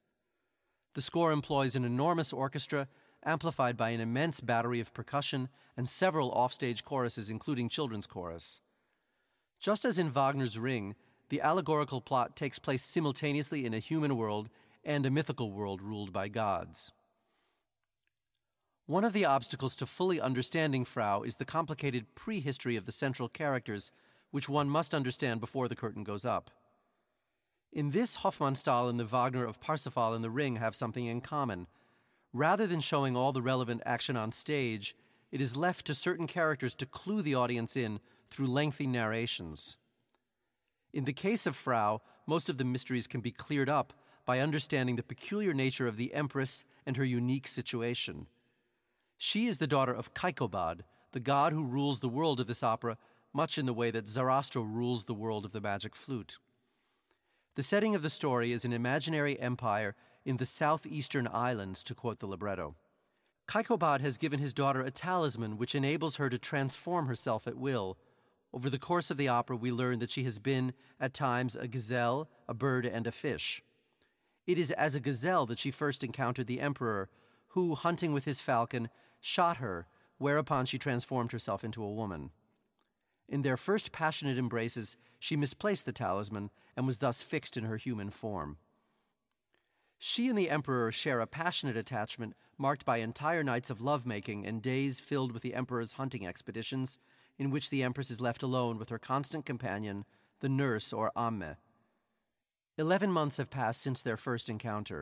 The 0.94 1.02
score 1.02 1.32
employs 1.32 1.76
an 1.76 1.84
enormous 1.84 2.32
orchestra, 2.32 2.88
amplified 3.22 3.76
by 3.76 3.90
an 3.90 4.00
immense 4.00 4.40
battery 4.40 4.80
of 4.80 4.94
percussion 4.94 5.50
and 5.76 5.86
several 5.86 6.30
offstage 6.30 6.82
choruses, 6.82 7.28
including 7.28 7.68
children's 7.68 8.06
chorus. 8.06 8.62
Just 9.60 9.84
as 9.84 9.98
in 9.98 10.08
Wagner's 10.08 10.58
Ring, 10.58 10.94
the 11.28 11.42
allegorical 11.42 12.00
plot 12.00 12.36
takes 12.36 12.58
place 12.58 12.82
simultaneously 12.82 13.66
in 13.66 13.74
a 13.74 13.80
human 13.80 14.16
world 14.16 14.48
and 14.82 15.04
a 15.04 15.10
mythical 15.10 15.52
world 15.52 15.82
ruled 15.82 16.10
by 16.10 16.28
gods. 16.28 16.90
One 18.86 19.04
of 19.04 19.12
the 19.12 19.24
obstacles 19.24 19.76
to 19.76 19.86
fully 19.86 20.20
understanding 20.20 20.84
Frau 20.84 21.22
is 21.22 21.36
the 21.36 21.44
complicated 21.44 22.14
prehistory 22.16 22.74
of 22.76 22.84
the 22.84 22.92
central 22.92 23.28
characters, 23.28 23.92
which 24.32 24.48
one 24.48 24.68
must 24.68 24.92
understand 24.92 25.40
before 25.40 25.68
the 25.68 25.76
curtain 25.76 26.02
goes 26.02 26.24
up. 26.24 26.50
In 27.72 27.92
this, 27.92 28.18
Hofmannsthal 28.18 28.90
and 28.90 28.98
the 28.98 29.04
Wagner 29.04 29.44
of 29.44 29.60
Parsifal 29.60 30.14
and 30.14 30.24
the 30.24 30.30
Ring 30.30 30.56
have 30.56 30.74
something 30.74 31.06
in 31.06 31.20
common. 31.20 31.68
Rather 32.32 32.66
than 32.66 32.80
showing 32.80 33.16
all 33.16 33.32
the 33.32 33.40
relevant 33.40 33.82
action 33.86 34.16
on 34.16 34.32
stage, 34.32 34.96
it 35.30 35.40
is 35.40 35.56
left 35.56 35.86
to 35.86 35.94
certain 35.94 36.26
characters 36.26 36.74
to 36.74 36.86
clue 36.86 37.22
the 37.22 37.34
audience 37.34 37.76
in 37.76 38.00
through 38.30 38.48
lengthy 38.48 38.86
narrations. 38.86 39.76
In 40.92 41.04
the 41.04 41.12
case 41.12 41.46
of 41.46 41.56
Frau, 41.56 42.02
most 42.26 42.50
of 42.50 42.58
the 42.58 42.64
mysteries 42.64 43.06
can 43.06 43.20
be 43.20 43.30
cleared 43.30 43.68
up 43.68 43.92
by 44.26 44.40
understanding 44.40 44.96
the 44.96 45.02
peculiar 45.02 45.54
nature 45.54 45.86
of 45.86 45.96
the 45.96 46.12
Empress 46.12 46.64
and 46.84 46.96
her 46.96 47.04
unique 47.04 47.48
situation. 47.48 48.26
She 49.24 49.46
is 49.46 49.58
the 49.58 49.68
daughter 49.68 49.94
of 49.94 50.14
Kaikobad, 50.14 50.80
the 51.12 51.20
god 51.20 51.52
who 51.52 51.62
rules 51.62 52.00
the 52.00 52.08
world 52.08 52.40
of 52.40 52.48
this 52.48 52.64
opera, 52.64 52.98
much 53.32 53.56
in 53.56 53.66
the 53.66 53.72
way 53.72 53.92
that 53.92 54.08
Zarathustra 54.08 54.60
rules 54.62 55.04
the 55.04 55.14
world 55.14 55.44
of 55.44 55.52
the 55.52 55.60
magic 55.60 55.94
flute. 55.94 56.38
The 57.54 57.62
setting 57.62 57.94
of 57.94 58.02
the 58.02 58.10
story 58.10 58.50
is 58.50 58.64
an 58.64 58.72
imaginary 58.72 59.38
empire 59.38 59.94
in 60.24 60.38
the 60.38 60.44
southeastern 60.44 61.28
islands, 61.28 61.84
to 61.84 61.94
quote 61.94 62.18
the 62.18 62.26
libretto. 62.26 62.74
Kaikobad 63.46 64.00
has 64.00 64.18
given 64.18 64.40
his 64.40 64.52
daughter 64.52 64.82
a 64.82 64.90
talisman 64.90 65.56
which 65.56 65.76
enables 65.76 66.16
her 66.16 66.28
to 66.28 66.36
transform 66.36 67.06
herself 67.06 67.46
at 67.46 67.56
will. 67.56 67.96
Over 68.52 68.68
the 68.68 68.76
course 68.76 69.08
of 69.08 69.18
the 69.18 69.28
opera, 69.28 69.56
we 69.56 69.70
learn 69.70 70.00
that 70.00 70.10
she 70.10 70.24
has 70.24 70.40
been, 70.40 70.72
at 70.98 71.14
times, 71.14 71.54
a 71.54 71.68
gazelle, 71.68 72.28
a 72.48 72.54
bird, 72.54 72.84
and 72.86 73.06
a 73.06 73.12
fish. 73.12 73.62
It 74.48 74.58
is 74.58 74.72
as 74.72 74.96
a 74.96 75.00
gazelle 75.00 75.46
that 75.46 75.60
she 75.60 75.70
first 75.70 76.02
encountered 76.02 76.48
the 76.48 76.60
emperor, 76.60 77.08
who, 77.50 77.76
hunting 77.76 78.12
with 78.12 78.24
his 78.24 78.40
falcon, 78.40 78.88
shot 79.22 79.56
her, 79.56 79.86
whereupon 80.18 80.66
she 80.66 80.78
transformed 80.78 81.32
herself 81.32 81.64
into 81.64 81.82
a 81.82 81.92
woman. 81.92 82.30
In 83.28 83.40
their 83.40 83.56
first 83.56 83.92
passionate 83.92 84.36
embraces, 84.36 84.98
she 85.18 85.36
misplaced 85.36 85.86
the 85.86 85.92
talisman 85.92 86.50
and 86.76 86.86
was 86.86 86.98
thus 86.98 87.22
fixed 87.22 87.56
in 87.56 87.64
her 87.64 87.78
human 87.78 88.10
form. 88.10 88.58
She 89.98 90.28
and 90.28 90.36
the 90.36 90.50
Emperor 90.50 90.90
share 90.90 91.20
a 91.20 91.26
passionate 91.26 91.76
attachment 91.76 92.34
marked 92.58 92.84
by 92.84 92.98
entire 92.98 93.44
nights 93.44 93.70
of 93.70 93.80
lovemaking 93.80 94.44
and 94.44 94.60
days 94.60 94.98
filled 94.98 95.32
with 95.32 95.42
the 95.42 95.54
Emperor's 95.54 95.92
hunting 95.92 96.26
expeditions, 96.26 96.98
in 97.38 97.50
which 97.50 97.70
the 97.70 97.82
Empress 97.82 98.10
is 98.10 98.20
left 98.20 98.42
alone 98.42 98.78
with 98.78 98.88
her 98.88 98.98
constant 98.98 99.46
companion, 99.46 100.04
the 100.40 100.48
nurse 100.48 100.92
or 100.92 101.12
Amme. 101.16 101.56
Eleven 102.76 103.12
months 103.12 103.36
have 103.36 103.48
passed 103.48 103.80
since 103.80 104.02
their 104.02 104.16
first 104.16 104.48
encounter. 104.48 105.00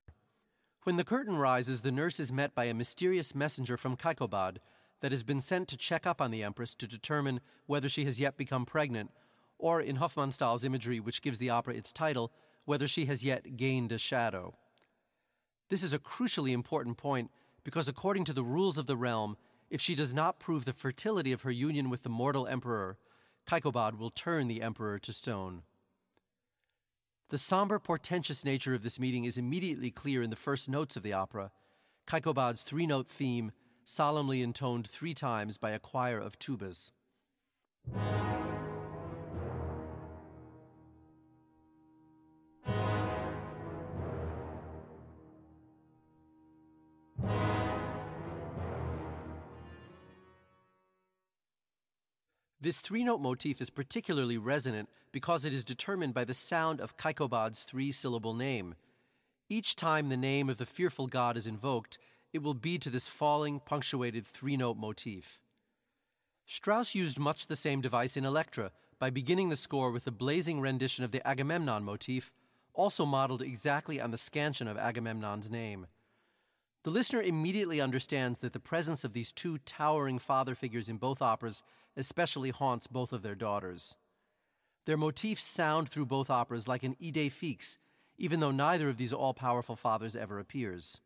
When 0.84 0.96
the 0.96 1.04
curtain 1.04 1.36
rises, 1.36 1.82
the 1.82 1.92
nurse 1.92 2.18
is 2.18 2.32
met 2.32 2.54
by 2.54 2.64
a 2.64 2.74
mysterious 2.74 3.34
messenger 3.34 3.76
from 3.76 3.98
Kaikobad 3.98 4.58
that 5.00 5.12
has 5.12 5.22
been 5.22 5.40
sent 5.40 5.68
to 5.68 5.76
check 5.76 6.06
up 6.06 6.22
on 6.22 6.30
the 6.30 6.42
Empress 6.42 6.74
to 6.76 6.86
determine 6.86 7.40
whether 7.66 7.88
she 7.88 8.06
has 8.06 8.18
yet 8.18 8.38
become 8.38 8.64
pregnant, 8.64 9.10
or 9.58 9.82
in 9.82 9.96
Hofmannsthal's 9.96 10.64
imagery, 10.64 10.98
which 10.98 11.20
gives 11.20 11.38
the 11.38 11.50
opera 11.50 11.74
its 11.74 11.92
title, 11.92 12.32
whether 12.64 12.88
she 12.88 13.04
has 13.06 13.22
yet 13.22 13.58
gained 13.58 13.92
a 13.92 13.98
shadow. 13.98 14.54
This 15.68 15.82
is 15.82 15.92
a 15.92 15.98
crucially 15.98 16.52
important 16.52 16.96
point 16.96 17.30
because, 17.62 17.86
according 17.86 18.24
to 18.24 18.32
the 18.32 18.42
rules 18.42 18.78
of 18.78 18.86
the 18.86 18.96
realm, 18.96 19.36
if 19.68 19.82
she 19.82 19.94
does 19.94 20.14
not 20.14 20.40
prove 20.40 20.64
the 20.64 20.72
fertility 20.72 21.30
of 21.30 21.42
her 21.42 21.50
union 21.50 21.90
with 21.90 22.04
the 22.04 22.08
mortal 22.08 22.46
emperor, 22.46 22.96
Kaikobad 23.46 23.98
will 23.98 24.10
turn 24.10 24.48
the 24.48 24.62
emperor 24.62 24.98
to 24.98 25.12
stone. 25.12 25.62
The 27.30 27.38
somber, 27.38 27.78
portentous 27.78 28.44
nature 28.44 28.74
of 28.74 28.82
this 28.82 28.98
meeting 28.98 29.22
is 29.22 29.38
immediately 29.38 29.92
clear 29.92 30.20
in 30.20 30.30
the 30.30 30.36
first 30.36 30.68
notes 30.68 30.96
of 30.96 31.04
the 31.04 31.12
opera, 31.12 31.52
Kaikobad's 32.04 32.62
three 32.62 32.88
note 32.88 33.06
theme, 33.06 33.52
solemnly 33.84 34.42
intoned 34.42 34.88
three 34.88 35.14
times 35.14 35.56
by 35.56 35.70
a 35.70 35.78
choir 35.78 36.18
of 36.18 36.40
tubas. 36.40 36.90
This 52.62 52.80
three 52.80 53.04
note 53.04 53.22
motif 53.22 53.60
is 53.62 53.70
particularly 53.70 54.36
resonant 54.36 54.90
because 55.12 55.46
it 55.46 55.54
is 55.54 55.64
determined 55.64 56.12
by 56.12 56.24
the 56.24 56.34
sound 56.34 56.78
of 56.80 56.98
Kaikobad's 56.98 57.62
three 57.62 57.90
syllable 57.90 58.34
name. 58.34 58.74
Each 59.48 59.74
time 59.74 60.10
the 60.10 60.16
name 60.16 60.50
of 60.50 60.58
the 60.58 60.66
fearful 60.66 61.06
god 61.06 61.38
is 61.38 61.46
invoked, 61.46 61.98
it 62.34 62.42
will 62.42 62.54
be 62.54 62.78
to 62.78 62.90
this 62.90 63.08
falling, 63.08 63.60
punctuated 63.60 64.26
three 64.26 64.58
note 64.58 64.76
motif. 64.76 65.40
Strauss 66.44 66.94
used 66.94 67.18
much 67.18 67.46
the 67.46 67.56
same 67.56 67.80
device 67.80 68.16
in 68.16 68.26
Elektra 68.26 68.72
by 68.98 69.08
beginning 69.08 69.48
the 69.48 69.56
score 69.56 69.90
with 69.90 70.06
a 70.06 70.10
blazing 70.12 70.60
rendition 70.60 71.02
of 71.02 71.12
the 71.12 71.26
Agamemnon 71.26 71.82
motif, 71.82 72.30
also 72.74 73.06
modeled 73.06 73.40
exactly 73.40 74.00
on 74.00 74.10
the 74.10 74.18
scansion 74.18 74.68
of 74.68 74.76
Agamemnon's 74.76 75.50
name. 75.50 75.86
The 76.82 76.90
listener 76.90 77.22
immediately 77.22 77.80
understands 77.80 78.40
that 78.40 78.52
the 78.52 78.60
presence 78.60 79.04
of 79.04 79.12
these 79.12 79.32
two 79.32 79.58
towering 79.58 80.18
father 80.18 80.54
figures 80.54 80.88
in 80.88 80.98
both 80.98 81.22
operas 81.22 81.62
especially 81.96 82.50
haunts 82.50 82.86
both 82.86 83.12
of 83.12 83.22
their 83.22 83.34
daughters. 83.34 83.96
Their 84.86 84.96
motifs 84.96 85.44
sound 85.44 85.88
through 85.88 86.06
both 86.06 86.30
operas 86.30 86.66
like 86.66 86.82
an 86.82 86.96
idée 87.02 87.30
fixe, 87.30 87.78
even 88.16 88.40
though 88.40 88.50
neither 88.50 88.88
of 88.88 88.96
these 88.96 89.12
all 89.12 89.34
powerful 89.34 89.76
fathers 89.76 90.16
ever 90.16 90.38
appears. 90.38 91.00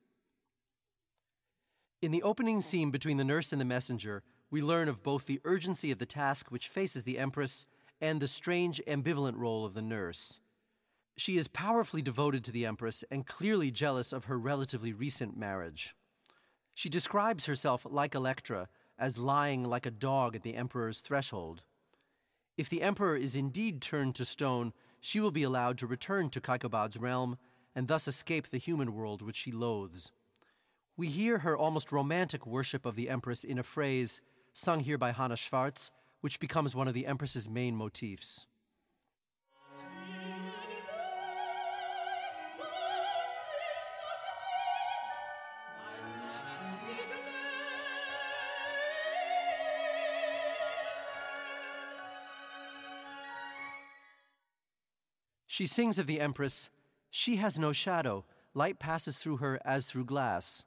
In 2.02 2.10
the 2.10 2.22
opening 2.22 2.60
scene 2.60 2.90
between 2.90 3.16
the 3.16 3.24
nurse 3.24 3.52
and 3.52 3.60
the 3.60 3.64
messenger, 3.64 4.22
we 4.50 4.60
learn 4.62 4.88
of 4.88 5.02
both 5.02 5.26
the 5.26 5.40
urgency 5.44 5.90
of 5.90 5.98
the 5.98 6.06
task 6.06 6.50
which 6.50 6.68
faces 6.68 7.04
the 7.04 7.18
Empress 7.18 7.66
and 8.00 8.20
the 8.20 8.28
strange, 8.28 8.80
ambivalent 8.86 9.36
role 9.36 9.64
of 9.64 9.74
the 9.74 9.82
nurse. 9.82 10.40
She 11.16 11.36
is 11.36 11.48
powerfully 11.48 12.02
devoted 12.02 12.44
to 12.44 12.52
the 12.52 12.66
Empress 12.66 13.04
and 13.10 13.26
clearly 13.26 13.70
jealous 13.70 14.12
of 14.12 14.24
her 14.24 14.38
relatively 14.38 14.92
recent 14.92 15.36
marriage. 15.36 15.94
She 16.74 16.88
describes 16.88 17.46
herself, 17.46 17.86
like 17.88 18.14
Elektra, 18.14 18.68
as 18.98 19.18
lying 19.18 19.64
like 19.64 19.86
a 19.86 19.90
dog 19.90 20.36
at 20.36 20.42
the 20.42 20.54
Emperor's 20.54 21.00
threshold. 21.00 21.62
If 22.56 22.68
the 22.68 22.82
Emperor 22.82 23.16
is 23.16 23.34
indeed 23.34 23.82
turned 23.82 24.14
to 24.16 24.24
stone, 24.24 24.72
she 25.00 25.20
will 25.20 25.30
be 25.30 25.42
allowed 25.42 25.78
to 25.78 25.86
return 25.86 26.30
to 26.30 26.40
Kaikobad's 26.40 26.96
realm 26.96 27.36
and 27.74 27.88
thus 27.88 28.06
escape 28.06 28.48
the 28.48 28.58
human 28.58 28.94
world 28.94 29.20
which 29.20 29.36
she 29.36 29.50
loathes. 29.50 30.12
We 30.96 31.08
hear 31.08 31.38
her 31.38 31.56
almost 31.56 31.90
romantic 31.90 32.46
worship 32.46 32.86
of 32.86 32.94
the 32.94 33.10
Empress 33.10 33.42
in 33.42 33.58
a 33.58 33.64
phrase, 33.64 34.20
sung 34.52 34.80
here 34.80 34.98
by 34.98 35.10
Hanna 35.10 35.36
Schwarz, 35.36 35.90
which 36.20 36.38
becomes 36.38 36.74
one 36.74 36.86
of 36.86 36.94
the 36.94 37.06
Empress's 37.06 37.50
main 37.50 37.74
motifs. 37.74 38.46
She 55.54 55.68
sings 55.68 56.00
of 56.00 56.08
the 56.08 56.20
Empress, 56.20 56.68
She 57.10 57.36
has 57.36 57.60
no 57.60 57.72
shadow, 57.72 58.24
light 58.54 58.80
passes 58.80 59.18
through 59.18 59.36
her 59.36 59.60
as 59.64 59.86
through 59.86 60.06
glass. 60.06 60.66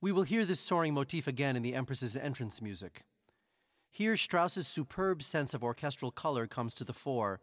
We 0.00 0.10
will 0.10 0.22
hear 0.22 0.46
this 0.46 0.58
soaring 0.58 0.94
motif 0.94 1.26
again 1.26 1.54
in 1.54 1.60
the 1.60 1.74
Empress's 1.74 2.16
entrance 2.16 2.62
music. 2.62 3.04
Here, 3.90 4.16
Strauss's 4.16 4.66
superb 4.66 5.22
sense 5.22 5.52
of 5.52 5.62
orchestral 5.62 6.10
color 6.10 6.46
comes 6.46 6.72
to 6.76 6.84
the 6.84 6.94
fore. 6.94 7.42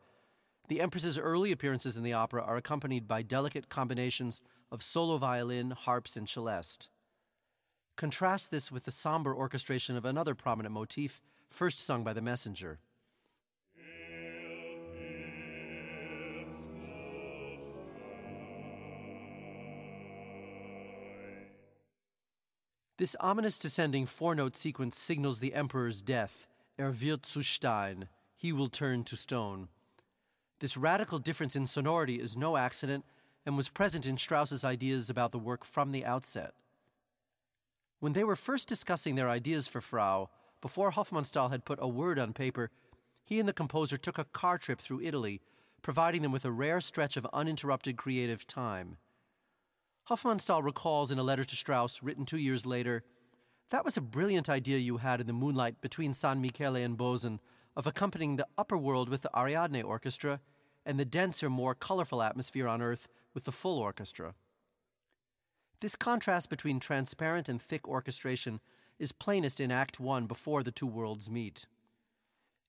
The 0.68 0.82
Empress's 0.82 1.20
early 1.20 1.52
appearances 1.52 1.96
in 1.96 2.02
the 2.02 2.14
opera 2.14 2.42
are 2.42 2.58
accompanied 2.58 3.08
by 3.08 3.22
delicate 3.22 3.70
combinations 3.70 4.42
of 4.72 4.82
solo 4.82 5.20
violin, 5.20 5.70
harps, 5.70 6.18
and 6.18 6.28
celeste. 6.28 6.90
Contrast 7.96 8.50
this 8.50 8.72
with 8.72 8.86
the 8.86 8.90
somber 8.90 9.36
orchestration 9.36 9.96
of 9.96 10.06
another 10.06 10.34
prominent 10.34 10.74
motif, 10.74 11.22
first 11.52 11.80
sung 11.80 12.04
by 12.04 12.14
the 12.14 12.20
messenger. 12.20 12.80
This 23.02 23.16
ominous 23.20 23.58
descending 23.58 24.06
four 24.06 24.36
note 24.36 24.56
sequence 24.56 24.96
signals 24.96 25.40
the 25.40 25.56
emperor's 25.56 26.04
death. 26.04 26.48
Er 26.80 26.92
wird 26.92 27.26
zu 27.26 27.42
Stein. 27.42 28.08
He 28.38 28.54
will 28.54 28.70
turn 28.70 29.04
to 29.06 29.16
stone. 29.16 29.70
This 30.60 30.78
radical 30.78 31.18
difference 31.18 31.56
in 31.56 31.66
sonority 31.66 32.20
is 32.20 32.38
no 32.38 32.58
accident 32.58 33.04
and 33.44 33.58
was 33.58 33.70
present 33.70 34.06
in 34.06 34.20
Strauss's 34.20 34.64
ideas 34.64 35.10
about 35.10 35.32
the 35.32 35.40
work 35.40 35.66
from 35.66 35.92
the 35.92 36.06
outset. 36.06 36.54
When 38.02 38.14
they 38.14 38.24
were 38.24 38.36
first 38.36 38.68
discussing 38.68 39.16
their 39.16 39.32
ideas 39.32 39.68
for 39.68 39.82
Frau, 39.82 40.30
before 40.62 40.92
Hofmannsthal 40.92 41.50
had 41.50 41.66
put 41.66 41.80
a 41.82 41.88
word 41.88 42.20
on 42.20 42.34
paper, 42.34 42.70
he 43.24 43.40
and 43.40 43.50
the 43.50 43.52
composer 43.52 43.98
took 43.98 44.20
a 44.20 44.26
car 44.26 44.60
trip 44.60 44.80
through 44.80 45.02
Italy, 45.02 45.42
providing 45.82 46.22
them 46.22 46.32
with 46.32 46.46
a 46.46 46.52
rare 46.52 46.80
stretch 46.80 47.18
of 47.18 47.26
uninterrupted 47.34 47.98
creative 47.98 48.46
time. 48.46 48.98
Hofmannsthal 50.10 50.64
recalls 50.64 51.12
in 51.12 51.20
a 51.20 51.24
letter 51.24 51.44
to 51.44 51.56
Strauss, 51.56 52.02
written 52.02 52.26
two 52.26 52.38
years 52.38 52.66
later, 52.66 53.04
that 53.70 53.86
was 53.86 53.96
a 53.96 54.02
brilliant 54.02 54.50
idea 54.50 54.78
you 54.78 54.98
had 54.98 55.22
in 55.22 55.28
the 55.28 55.34
moonlight 55.34 55.80
between 55.80 56.14
San 56.14 56.42
Michele 56.42 56.76
and 56.76 56.98
Bozen 56.98 57.40
of 57.76 57.88
accompanying 57.88 58.36
the 58.36 58.48
upper 58.58 58.78
world 58.78 59.08
with 59.08 59.22
the 59.22 59.32
Ariadne 59.38 59.82
Orchestra 59.82 60.42
and 60.86 61.00
the 61.00 61.06
denser, 61.06 61.50
more 61.50 61.74
colorful 61.74 62.22
atmosphere 62.22 62.68
on 62.68 62.82
Earth 62.82 63.08
with 63.34 63.46
the 63.46 63.52
full 63.52 63.80
orchestra. 63.80 64.34
This 65.80 65.96
contrast 65.96 66.50
between 66.50 66.80
transparent 66.80 67.48
and 67.48 67.62
thick 67.62 67.88
orchestration 67.88 68.60
is 69.00 69.14
plainest 69.14 69.62
in 69.62 69.72
Act 69.72 70.00
One 70.00 70.28
before 70.28 70.64
the 70.64 70.72
two 70.72 70.86
worlds 70.86 71.30
meet. 71.30 71.66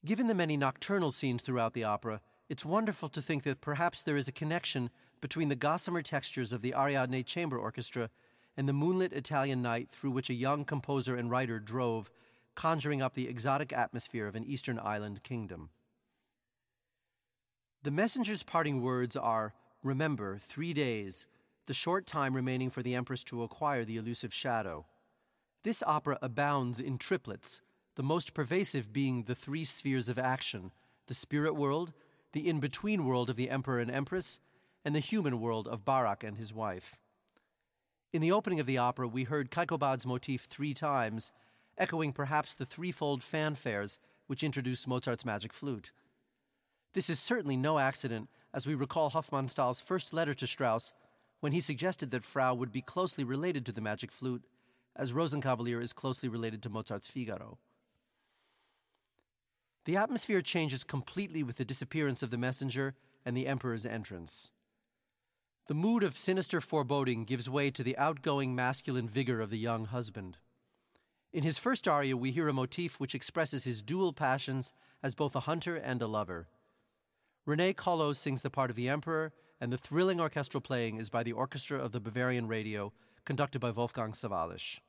Given 0.04 0.28
the 0.28 0.34
many 0.34 0.56
nocturnal 0.56 1.10
scenes 1.10 1.42
throughout 1.42 1.74
the 1.74 1.84
opera, 1.84 2.20
it's 2.48 2.64
wonderful 2.64 3.08
to 3.08 3.20
think 3.20 3.42
that 3.42 3.60
perhaps 3.60 4.02
there 4.02 4.16
is 4.16 4.28
a 4.28 4.32
connection 4.32 4.90
between 5.22 5.48
the 5.48 5.56
gossamer 5.56 6.02
textures 6.02 6.52
of 6.52 6.60
the 6.60 6.74
Ariadne 6.74 7.24
Chamber 7.24 7.56
Orchestra 7.56 8.10
and 8.56 8.68
the 8.68 8.74
moonlit 8.74 9.14
Italian 9.14 9.62
night 9.62 9.88
through 9.88 10.10
which 10.10 10.28
a 10.28 10.34
young 10.34 10.66
composer 10.66 11.16
and 11.16 11.30
writer 11.30 11.58
drove, 11.58 12.10
conjuring 12.54 13.00
up 13.00 13.14
the 13.14 13.28
exotic 13.28 13.72
atmosphere 13.72 14.26
of 14.26 14.34
an 14.34 14.44
eastern 14.44 14.78
island 14.78 15.22
kingdom. 15.22 15.70
The 17.84 17.90
messenger's 17.90 18.42
parting 18.42 18.82
words 18.82 19.16
are 19.16 19.54
Remember, 19.82 20.38
three 20.38 20.72
days, 20.72 21.26
the 21.66 21.74
short 21.74 22.06
time 22.06 22.34
remaining 22.34 22.70
for 22.70 22.82
the 22.82 22.94
Empress 22.94 23.24
to 23.24 23.42
acquire 23.42 23.84
the 23.84 23.96
elusive 23.96 24.34
shadow. 24.34 24.86
This 25.62 25.82
opera 25.84 26.18
abounds 26.20 26.78
in 26.78 26.98
triplets, 26.98 27.62
the 27.94 28.02
most 28.02 28.34
pervasive 28.34 28.92
being 28.92 29.24
the 29.24 29.34
three 29.34 29.64
spheres 29.64 30.08
of 30.08 30.18
action 30.18 30.72
the 31.08 31.14
spirit 31.14 31.54
world, 31.54 31.92
the 32.32 32.48
in 32.48 32.60
between 32.60 33.04
world 33.04 33.28
of 33.28 33.36
the 33.36 33.50
Emperor 33.50 33.80
and 33.80 33.90
Empress, 33.90 34.40
and 34.84 34.94
the 34.94 35.00
human 35.00 35.40
world 35.40 35.68
of 35.68 35.84
Barak 35.84 36.24
and 36.24 36.36
his 36.36 36.52
wife. 36.52 36.96
In 38.12 38.20
the 38.20 38.32
opening 38.32 38.60
of 38.60 38.66
the 38.66 38.78
opera, 38.78 39.08
we 39.08 39.24
heard 39.24 39.50
Kaikobad's 39.50 40.04
motif 40.04 40.44
three 40.44 40.74
times, 40.74 41.32
echoing 41.78 42.12
perhaps 42.12 42.54
the 42.54 42.66
threefold 42.66 43.22
fanfares 43.22 43.98
which 44.26 44.42
introduced 44.42 44.88
Mozart's 44.88 45.24
magic 45.24 45.52
flute. 45.52 45.92
This 46.94 47.08
is 47.08 47.18
certainly 47.18 47.56
no 47.56 47.78
accident, 47.78 48.28
as 48.52 48.66
we 48.66 48.74
recall 48.74 49.10
Hofmannsthal's 49.10 49.80
first 49.80 50.12
letter 50.12 50.34
to 50.34 50.46
Strauss 50.46 50.92
when 51.40 51.52
he 51.52 51.60
suggested 51.60 52.10
that 52.10 52.24
Frau 52.24 52.54
would 52.54 52.70
be 52.70 52.82
closely 52.82 53.24
related 53.24 53.64
to 53.66 53.72
the 53.72 53.80
magic 53.80 54.12
flute, 54.12 54.44
as 54.94 55.12
Rosenkavalier 55.12 55.80
is 55.80 55.92
closely 55.92 56.28
related 56.28 56.62
to 56.62 56.70
Mozart's 56.70 57.06
Figaro. 57.06 57.58
The 59.84 59.96
atmosphere 59.96 60.42
changes 60.42 60.84
completely 60.84 61.42
with 61.42 61.56
the 61.56 61.64
disappearance 61.64 62.22
of 62.22 62.30
the 62.30 62.38
messenger 62.38 62.94
and 63.24 63.36
the 63.36 63.46
emperor's 63.46 63.86
entrance. 63.86 64.50
The 65.69 65.75
mood 65.75 66.02
of 66.02 66.19
sinister 66.19 66.61
foreboding 66.61 67.25
gives 67.25 67.49
way 67.49 67.71
to 67.71 67.85
the 67.85 67.97
outgoing 67.97 68.54
masculine 68.54 69.09
vigor 69.09 69.40
of 69.40 69.50
the 69.50 69.59
young 69.59 69.85
husband. 69.85 70.38
In 71.33 71.45
his 71.45 71.57
first 71.57 71.87
aria, 71.87 72.16
we 72.16 72.33
hear 72.33 72.49
a 72.49 72.52
motif 72.52 72.99
which 72.99 73.14
expresses 73.14 73.62
his 73.62 73.81
dual 73.81 74.12
passions 74.12 74.75
as 75.04 75.14
both 75.14 75.37
a 75.37 75.40
hunter 75.40 75.76
and 75.76 76.02
a 76.02 76.09
lover. 76.09 76.49
Rene 77.47 77.75
Kollo 77.75 78.12
sings 78.14 78.42
the 78.42 78.50
part 78.50 78.71
of 78.71 78.76
the 78.76 78.88
emperor, 78.88 79.33
and 79.61 79.73
the 79.73 79.78
thrilling 79.78 80.21
orchestral 80.21 80.61
playing 80.61 80.97
is 80.97 81.11
by 81.11 81.23
the 81.23 81.33
Orchestra 81.33 81.78
of 81.78 81.92
the 81.92 82.00
Bavarian 82.00 82.49
Radio, 82.49 82.92
conducted 83.25 83.61
by 83.61 83.71
Wolfgang 83.71 84.12
Sawallisch. 84.12 84.81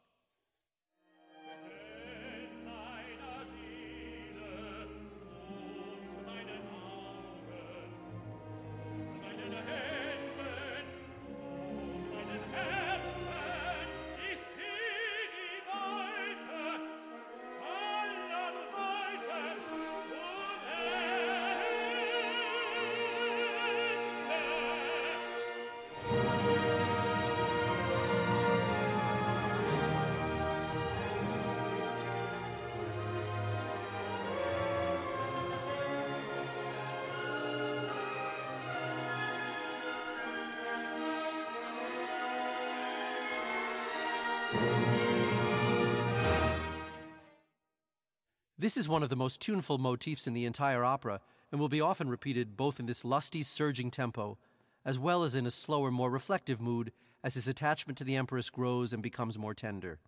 This 48.74 48.86
is 48.86 48.90
one 48.90 49.04
of 49.04 49.10
the 49.10 49.16
most 49.16 49.40
tuneful 49.40 49.78
motifs 49.78 50.26
in 50.26 50.34
the 50.34 50.46
entire 50.46 50.84
opera 50.84 51.20
and 51.52 51.62
will 51.62 51.70
be 51.70 51.80
often 51.80 52.10
repeated 52.10 52.58
both 52.58 52.80
in 52.80 52.88
this 52.88 53.06
lusty, 53.06 53.44
surging 53.44 53.92
tempo 53.92 54.40
as 54.84 54.98
well 54.98 55.22
as 55.22 55.36
in 55.36 55.46
a 55.46 55.52
slower, 55.52 55.92
more 55.92 56.10
reflective 56.10 56.60
mood 56.60 56.92
as 57.24 57.36
his 57.36 57.48
attachment 57.48 58.00
to 58.00 58.04
the 58.04 58.16
Empress 58.16 58.50
grows 58.50 58.92
and 58.92 59.04
becomes 59.04 59.38
more 59.38 59.54
tender. 59.54 60.00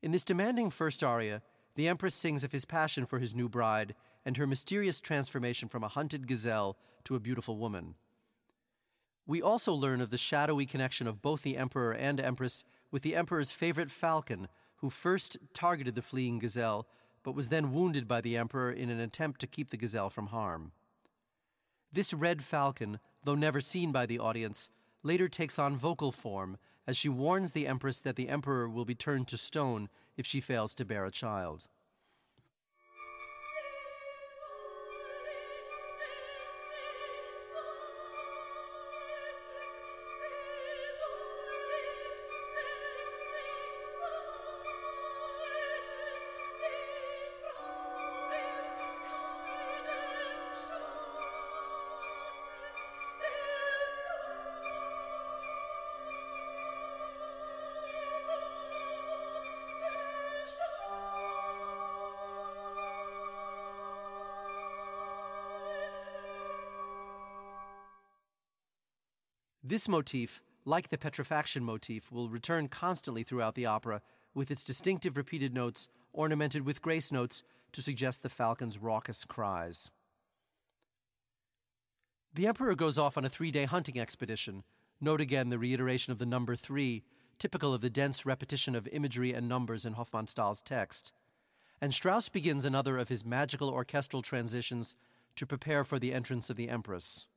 In 0.00 0.10
this 0.10 0.24
demanding 0.24 0.70
first 0.70 1.04
aria, 1.04 1.42
the 1.74 1.86
Empress 1.86 2.14
sings 2.14 2.44
of 2.44 2.52
his 2.52 2.64
passion 2.64 3.04
for 3.04 3.18
his 3.18 3.34
new 3.34 3.50
bride 3.50 3.94
and 4.24 4.38
her 4.38 4.46
mysterious 4.46 4.98
transformation 4.98 5.68
from 5.68 5.84
a 5.84 5.88
hunted 5.88 6.26
gazelle 6.26 6.78
to 7.04 7.14
a 7.14 7.20
beautiful 7.20 7.58
woman. 7.58 7.94
We 9.26 9.42
also 9.42 9.74
learn 9.74 10.00
of 10.00 10.08
the 10.08 10.16
shadowy 10.16 10.64
connection 10.64 11.06
of 11.06 11.20
both 11.20 11.42
the 11.42 11.58
Emperor 11.58 11.92
and 11.92 12.20
Empress 12.20 12.64
with 12.90 13.02
the 13.02 13.14
Emperor's 13.14 13.50
favorite 13.50 13.90
falcon, 13.90 14.48
who 14.76 14.88
first 14.88 15.36
targeted 15.52 15.94
the 15.94 16.00
fleeing 16.00 16.38
gazelle 16.38 16.86
but 17.22 17.34
was 17.34 17.48
then 17.48 17.72
wounded 17.72 18.06
by 18.06 18.20
the 18.20 18.36
emperor 18.36 18.70
in 18.70 18.90
an 18.90 19.00
attempt 19.00 19.40
to 19.40 19.46
keep 19.46 19.70
the 19.70 19.76
gazelle 19.76 20.10
from 20.10 20.28
harm. 20.28 20.72
This 21.92 22.12
red 22.12 22.44
falcon, 22.44 23.00
though 23.24 23.34
never 23.34 23.60
seen 23.60 23.92
by 23.92 24.06
the 24.06 24.18
audience, 24.18 24.70
later 25.02 25.28
takes 25.28 25.58
on 25.58 25.76
vocal 25.76 26.12
form 26.12 26.58
as 26.86 26.96
she 26.96 27.08
warns 27.08 27.52
the 27.52 27.66
empress 27.66 28.00
that 28.00 28.16
the 28.16 28.28
emperor 28.28 28.68
will 28.68 28.84
be 28.84 28.94
turned 28.94 29.28
to 29.28 29.36
stone 29.36 29.88
if 30.16 30.26
she 30.26 30.40
fails 30.40 30.74
to 30.74 30.84
bear 30.84 31.04
a 31.04 31.10
child. 31.10 31.68
This 69.78 69.86
motif, 69.86 70.42
like 70.64 70.88
the 70.88 70.98
petrifaction 70.98 71.62
motif, 71.62 72.10
will 72.10 72.28
return 72.28 72.66
constantly 72.66 73.22
throughout 73.22 73.54
the 73.54 73.66
opera 73.66 74.02
with 74.34 74.50
its 74.50 74.64
distinctive 74.64 75.16
repeated 75.16 75.54
notes 75.54 75.86
ornamented 76.12 76.66
with 76.66 76.82
grace 76.82 77.12
notes 77.12 77.44
to 77.70 77.80
suggest 77.80 78.24
the 78.24 78.28
falcon's 78.28 78.76
raucous 78.76 79.24
cries. 79.24 79.92
The 82.34 82.48
emperor 82.48 82.74
goes 82.74 82.98
off 82.98 83.16
on 83.16 83.24
a 83.24 83.28
three 83.28 83.52
day 83.52 83.66
hunting 83.66 84.00
expedition. 84.00 84.64
Note 85.00 85.20
again 85.20 85.48
the 85.48 85.60
reiteration 85.60 86.10
of 86.10 86.18
the 86.18 86.26
number 86.26 86.56
three, 86.56 87.04
typical 87.38 87.72
of 87.72 87.80
the 87.80 87.88
dense 87.88 88.26
repetition 88.26 88.74
of 88.74 88.88
imagery 88.88 89.32
and 89.32 89.48
numbers 89.48 89.86
in 89.86 89.94
Hofmannsthal's 89.94 90.60
text. 90.60 91.12
And 91.80 91.94
Strauss 91.94 92.28
begins 92.28 92.64
another 92.64 92.98
of 92.98 93.10
his 93.10 93.24
magical 93.24 93.70
orchestral 93.70 94.22
transitions 94.22 94.96
to 95.36 95.46
prepare 95.46 95.84
for 95.84 96.00
the 96.00 96.12
entrance 96.12 96.50
of 96.50 96.56
the 96.56 96.68
empress. 96.68 97.28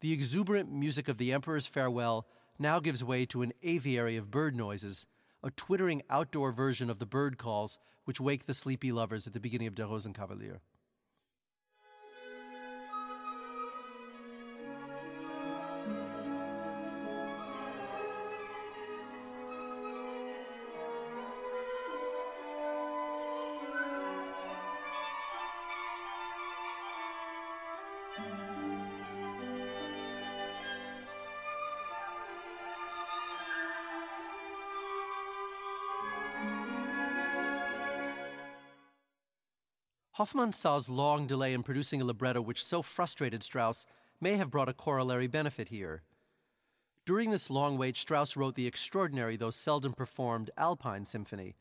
The 0.00 0.12
exuberant 0.12 0.70
music 0.70 1.08
of 1.08 1.16
the 1.16 1.32
Emperor's 1.32 1.66
Farewell 1.66 2.26
now 2.58 2.80
gives 2.80 3.02
way 3.02 3.24
to 3.26 3.40
an 3.40 3.52
aviary 3.62 4.16
of 4.16 4.30
bird 4.30 4.54
noises, 4.54 5.06
a 5.42 5.50
twittering 5.50 6.02
outdoor 6.10 6.52
version 6.52 6.90
of 6.90 6.98
the 6.98 7.06
bird 7.06 7.38
calls 7.38 7.78
which 8.04 8.20
wake 8.20 8.44
the 8.44 8.54
sleepy 8.54 8.92
lovers 8.92 9.26
at 9.26 9.32
the 9.32 9.40
beginning 9.40 9.66
of 9.66 9.74
Der 9.74 9.86
Rosenkavalier. 9.86 10.60
Hofmannsthal's 40.18 40.88
long 40.88 41.26
delay 41.26 41.52
in 41.52 41.62
producing 41.62 42.00
a 42.00 42.04
libretto 42.04 42.40
which 42.40 42.64
so 42.64 42.80
frustrated 42.80 43.42
Strauss 43.42 43.84
may 44.18 44.36
have 44.36 44.50
brought 44.50 44.68
a 44.68 44.72
corollary 44.72 45.26
benefit 45.26 45.68
here. 45.68 46.04
During 47.04 47.30
this 47.30 47.50
long 47.50 47.76
wait, 47.76 47.98
Strauss 47.98 48.34
wrote 48.34 48.54
the 48.54 48.66
extraordinary, 48.66 49.36
though 49.36 49.50
seldom 49.50 49.92
performed, 49.92 50.50
Alpine 50.56 51.04
Symphony, 51.04 51.54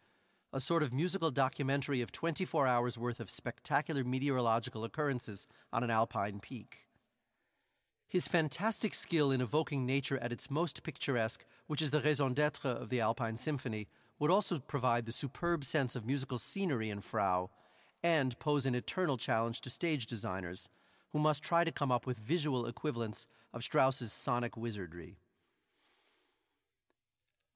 a 0.54 0.62
sort 0.62 0.84
of 0.84 0.94
musical 0.94 1.32
documentary 1.32 2.00
of 2.00 2.14
24 2.14 2.66
hours 2.66 2.98
worth 2.98 3.20
of 3.20 3.30
spectacular 3.30 4.06
meteorological 4.06 4.86
occurrences 4.86 5.48
on 5.74 5.84
an 5.84 5.92
alpine 5.92 6.40
peak. 6.40 6.88
His 8.08 8.30
fantastic 8.30 8.94
skill 8.94 9.32
in 9.32 9.42
evoking 9.42 9.86
nature 9.86 10.18
at 10.20 10.32
its 10.32 10.50
most 10.50 10.82
picturesque, 10.82 11.46
which 11.68 11.82
is 11.82 11.92
the 11.92 12.00
raison 12.00 12.34
d'etre 12.34 12.72
of 12.72 12.88
the 12.88 13.02
Alpine 13.02 13.36
Symphony, 13.36 13.90
would 14.18 14.32
also 14.32 14.60
provide 14.60 15.06
the 15.06 15.12
superb 15.12 15.66
sense 15.66 15.94
of 15.94 16.06
musical 16.06 16.38
scenery 16.38 16.90
in 16.90 17.02
Frau 17.02 17.50
and 18.06 18.38
pose 18.38 18.68
an 18.68 18.76
eternal 18.76 19.18
challenge 19.18 19.62
to 19.62 19.70
stage 19.72 20.06
designers 20.06 20.70
who 21.12 21.18
must 21.18 21.42
try 21.42 21.64
to 21.64 21.72
come 21.72 21.92
up 21.92 22.06
with 22.06 22.20
visual 22.20 22.68
equivalents 22.68 23.26
of 23.52 23.64
Strauss's 23.64 24.14
sonic 24.14 24.56
wizardry. 24.56 25.18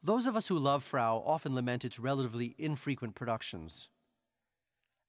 Those 0.02 0.26
of 0.26 0.36
us 0.36 0.48
who 0.48 0.58
love 0.58 0.84
Frau 0.84 1.22
often 1.24 1.54
lament 1.54 1.86
its 1.86 2.00
relatively 2.00 2.56
infrequent 2.58 3.14
productions. 3.14 3.90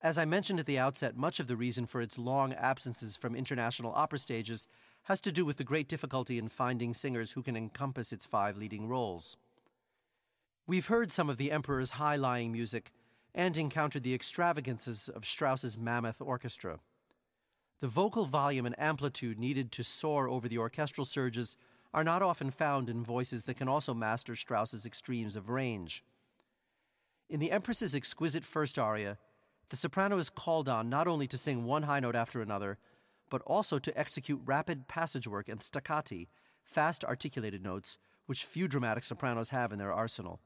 As 0.02 0.18
I 0.18 0.26
mentioned 0.26 0.60
at 0.60 0.66
the 0.66 0.78
outset, 0.78 1.16
much 1.16 1.40
of 1.40 1.46
the 1.46 1.56
reason 1.56 1.86
for 1.86 2.02
its 2.02 2.18
long 2.18 2.52
absences 2.52 3.16
from 3.16 3.34
international 3.34 3.94
opera 3.94 4.18
stages 4.18 4.66
has 5.04 5.22
to 5.22 5.32
do 5.32 5.46
with 5.46 5.56
the 5.56 5.64
great 5.64 5.88
difficulty 5.88 6.36
in 6.36 6.50
finding 6.50 6.92
singers 6.92 7.32
who 7.32 7.42
can 7.42 7.56
encompass 7.56 8.12
its 8.12 8.26
five 8.26 8.58
leading 8.58 8.88
roles. 8.88 9.38
We've 10.66 10.88
heard 10.88 11.10
some 11.10 11.30
of 11.30 11.38
the 11.38 11.50
Emperor's 11.50 11.92
high 11.92 12.16
lying 12.16 12.52
music 12.52 12.92
and 13.34 13.56
encountered 13.56 14.02
the 14.02 14.14
extravagances 14.14 15.08
of 15.08 15.24
Strauss's 15.24 15.78
mammoth 15.78 16.20
orchestra. 16.20 16.80
The 17.80 17.88
vocal 17.88 18.26
volume 18.26 18.66
and 18.66 18.78
amplitude 18.78 19.38
needed 19.38 19.72
to 19.72 19.84
soar 19.84 20.28
over 20.28 20.48
the 20.48 20.58
orchestral 20.58 21.04
surges 21.04 21.56
are 21.92 22.04
not 22.04 22.22
often 22.22 22.50
found 22.50 22.88
in 22.88 23.02
voices 23.02 23.44
that 23.44 23.56
can 23.56 23.68
also 23.68 23.94
master 23.94 24.36
Strauss's 24.36 24.86
extremes 24.86 25.36
of 25.36 25.48
range. 25.48 26.04
In 27.28 27.40
the 27.40 27.50
Empress's 27.50 27.94
exquisite 27.94 28.44
first 28.44 28.78
aria, 28.78 29.18
the 29.70 29.76
soprano 29.76 30.18
is 30.18 30.30
called 30.30 30.68
on 30.68 30.90
not 30.90 31.06
only 31.06 31.26
to 31.28 31.38
sing 31.38 31.64
one 31.64 31.84
high 31.84 32.00
note 32.00 32.16
after 32.16 32.42
another, 32.42 32.78
but 33.30 33.42
also 33.42 33.78
to 33.78 33.98
execute 33.98 34.40
rapid 34.44 34.88
passage 34.88 35.26
work 35.26 35.48
and 35.48 35.60
staccati, 35.60 36.28
fast 36.62 37.04
articulated 37.04 37.62
notes, 37.62 37.96
which 38.26 38.44
few 38.44 38.68
dramatic 38.68 39.04
sopranos 39.04 39.50
have 39.50 39.72
in 39.72 39.78
their 39.78 39.92
arsenal. 39.92 40.40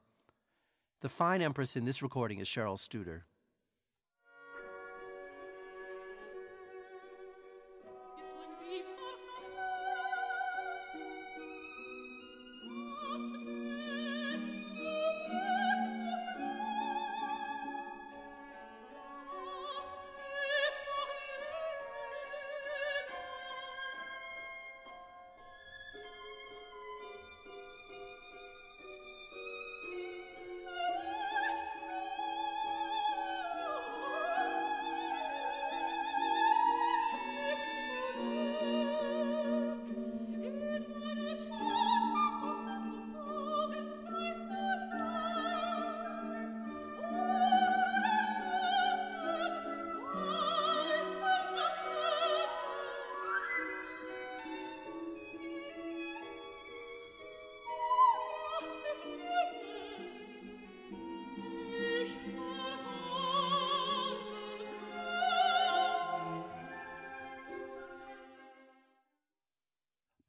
The 1.01 1.09
fine 1.09 1.41
empress 1.41 1.75
in 1.75 1.83
this 1.83 2.01
recording 2.01 2.39
is 2.39 2.47
Cheryl 2.47 2.77
Studer. 2.77 3.23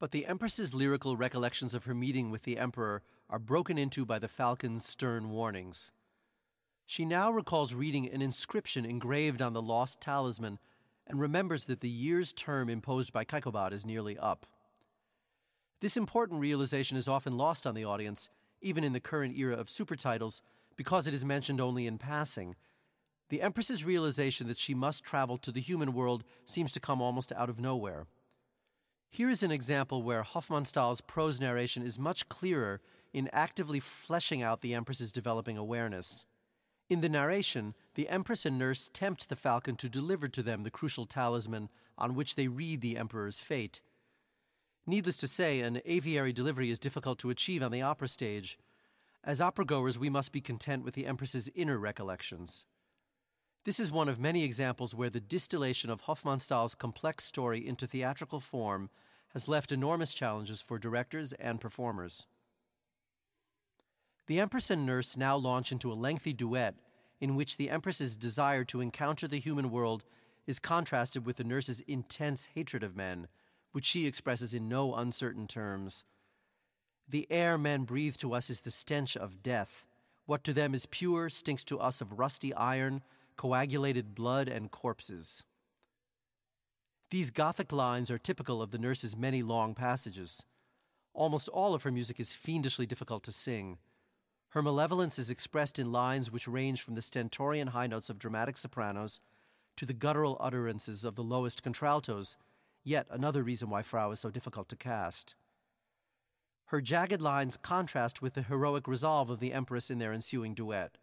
But 0.07 0.13
the 0.13 0.25
Empress's 0.25 0.73
lyrical 0.73 1.17
recollections 1.17 1.73
of 1.73 1.83
her 1.83 1.93
meeting 1.93 2.31
with 2.31 2.43
the 2.43 2.57
Emperor 2.57 3.01
are 3.29 3.39
broken 3.39 3.77
into 3.77 4.05
by 4.05 4.19
the 4.19 4.29
falcon's 4.29 4.85
stern 4.85 5.31
warnings. 5.31 5.91
She 6.85 7.03
now 7.03 7.29
recalls 7.29 7.73
reading 7.73 8.09
an 8.09 8.21
inscription 8.21 8.85
engraved 8.85 9.41
on 9.41 9.51
the 9.51 9.61
lost 9.61 9.99
talisman 9.99 10.59
and 11.07 11.19
remembers 11.19 11.65
that 11.65 11.81
the 11.81 11.89
year's 11.89 12.31
term 12.31 12.69
imposed 12.69 13.11
by 13.11 13.25
Kaikobad 13.25 13.73
is 13.73 13.85
nearly 13.85 14.17
up. 14.17 14.45
This 15.81 15.97
important 15.97 16.39
realization 16.39 16.95
is 16.95 17.09
often 17.09 17.37
lost 17.37 17.67
on 17.67 17.75
the 17.75 17.83
audience, 17.83 18.29
even 18.61 18.85
in 18.85 18.93
the 18.93 19.01
current 19.01 19.37
era 19.37 19.57
of 19.57 19.67
supertitles, 19.67 20.39
because 20.77 21.05
it 21.05 21.13
is 21.13 21.25
mentioned 21.25 21.59
only 21.59 21.85
in 21.85 21.97
passing. 21.97 22.55
The 23.27 23.41
Empress's 23.41 23.83
realization 23.83 24.47
that 24.47 24.57
she 24.57 24.73
must 24.73 25.03
travel 25.03 25.37
to 25.39 25.51
the 25.51 25.59
human 25.59 25.91
world 25.91 26.23
seems 26.45 26.71
to 26.71 26.79
come 26.79 27.01
almost 27.01 27.33
out 27.33 27.49
of 27.49 27.59
nowhere. 27.59 28.07
Here 29.09 29.29
is 29.29 29.43
an 29.43 29.51
example 29.51 30.03
where 30.03 30.23
Hofmannsthal's 30.23 31.01
prose 31.01 31.39
narration 31.39 31.83
is 31.83 31.97
much 31.97 32.29
clearer 32.29 32.81
in 33.13 33.29
actively 33.33 33.79
fleshing 33.79 34.43
out 34.43 34.61
the 34.61 34.73
Empress's 34.73 35.11
developing 35.11 35.57
awareness. 35.57 36.25
In 36.89 37.01
the 37.01 37.09
narration, 37.09 37.73
the 37.95 38.07
Empress 38.09 38.45
and 38.45 38.57
nurse 38.57 38.89
tempt 38.93 39.27
the 39.27 39.35
falcon 39.35 39.75
to 39.77 39.89
deliver 39.89 40.27
to 40.27 40.43
them 40.43 40.63
the 40.63 40.71
crucial 40.71 41.05
talisman 41.05 41.69
on 41.97 42.15
which 42.15 42.35
they 42.35 42.47
read 42.47 42.81
the 42.81 42.97
Emperor's 42.97 43.39
fate. 43.39 43.81
Needless 44.85 45.17
to 45.17 45.27
say, 45.27 45.59
an 45.61 45.81
aviary 45.85 46.31
delivery 46.31 46.69
is 46.69 46.79
difficult 46.79 47.19
to 47.19 47.29
achieve 47.29 47.61
on 47.61 47.71
the 47.71 47.81
opera 47.81 48.07
stage. 48.07 48.57
As 49.23 49.41
opera 49.41 49.65
goers, 49.65 49.99
we 49.99 50.09
must 50.09 50.31
be 50.31 50.39
content 50.39 50.85
with 50.85 50.93
the 50.93 51.05
Empress's 51.05 51.49
inner 51.55 51.77
recollections. 51.77 52.65
This 53.67 53.81
is 53.81 53.91
one 53.91 54.07
of 54.07 54.17
many 54.17 54.45
examples 54.45 54.95
where 54.95 55.09
the 55.09 55.19
distillation 55.19 55.89
of 55.89 56.03
Hofmannsthal's 56.03 56.73
complex 56.73 57.25
story 57.25 57.67
into 57.67 57.85
theatrical 57.85 58.39
form 58.39 58.89
has 59.33 59.49
left 59.49 59.73
enormous 59.73 60.13
challenges 60.13 60.61
for 60.61 60.79
directors 60.79 61.33
and 61.33 61.59
performers. 61.59 62.27
The 64.27 64.39
Empress 64.39 64.69
and 64.69 64.85
Nurse 64.85 65.17
now 65.17 65.35
launch 65.35 65.73
into 65.73 65.91
a 65.91 65.99
lengthy 65.99 66.31
duet 66.31 66.75
in 67.19 67.35
which 67.35 67.57
the 67.57 67.69
Empress's 67.69 68.15
desire 68.15 68.63
to 68.63 68.79
encounter 68.79 69.27
the 69.27 69.37
human 69.37 69.69
world 69.69 70.05
is 70.45 70.59
contrasted 70.59 71.25
with 71.25 71.35
the 71.35 71.43
nurse's 71.43 71.81
intense 71.81 72.47
hatred 72.55 72.83
of 72.83 72.95
men, 72.95 73.27
which 73.73 73.83
she 73.83 74.07
expresses 74.07 74.53
in 74.53 74.69
no 74.69 74.95
uncertain 74.95 75.45
terms. 75.45 76.05
The 77.09 77.27
air 77.29 77.57
men 77.57 77.83
breathe 77.83 78.15
to 78.19 78.31
us 78.31 78.49
is 78.49 78.61
the 78.61 78.71
stench 78.71 79.17
of 79.17 79.43
death. 79.43 79.83
What 80.25 80.45
to 80.45 80.53
them 80.53 80.73
is 80.73 80.85
pure 80.85 81.29
stinks 81.29 81.65
to 81.65 81.81
us 81.81 81.99
of 81.99 82.17
rusty 82.17 82.53
iron 82.53 83.01
coagulated 83.37 84.15
blood, 84.15 84.47
and 84.47 84.71
corpses. 84.71 85.43
These 87.09 87.31
Gothic 87.31 87.71
lines 87.71 88.11
are 88.11 88.17
typical 88.17 88.61
of 88.61 88.71
the 88.71 88.77
nurse's 88.77 89.15
many 89.15 89.41
long 89.41 89.73
passages. 89.73 90.43
Almost 91.13 91.47
all 91.49 91.73
of 91.73 91.83
her 91.83 91.91
music 91.91 92.19
is 92.19 92.33
fiendishly 92.33 92.85
difficult 92.85 93.23
to 93.23 93.31
sing. 93.31 93.77
Her 94.49 94.61
malevolence 94.61 95.17
is 95.17 95.29
expressed 95.29 95.79
in 95.79 95.91
lines 95.91 96.31
which 96.31 96.47
range 96.47 96.81
from 96.81 96.95
the 96.95 97.01
stentorian 97.01 97.69
high 97.69 97.87
notes 97.87 98.09
of 98.09 98.19
dramatic 98.19 98.57
sopranos 98.57 99.19
to 99.77 99.85
the 99.85 99.93
guttural 99.93 100.37
utterances 100.39 101.05
of 101.05 101.15
the 101.15 101.23
lowest 101.23 101.63
contraltos, 101.63 102.35
yet 102.83 103.07
another 103.09 103.43
reason 103.43 103.69
why 103.69 103.83
Frau 103.83 104.11
is 104.11 104.19
so 104.19 104.29
difficult 104.29 104.67
to 104.69 104.75
cast. 104.75 105.35
Her 106.65 106.81
jagged 106.81 107.21
lines 107.21 107.55
contrast 107.55 108.21
with 108.21 108.33
the 108.33 108.41
heroic 108.41 108.87
resolve 108.87 109.29
of 109.29 109.39
the 109.39 109.53
Empress 109.53 109.89
in 109.89 109.99
their 109.99 110.11
ensuing 110.11 110.53
duet. 110.53 110.97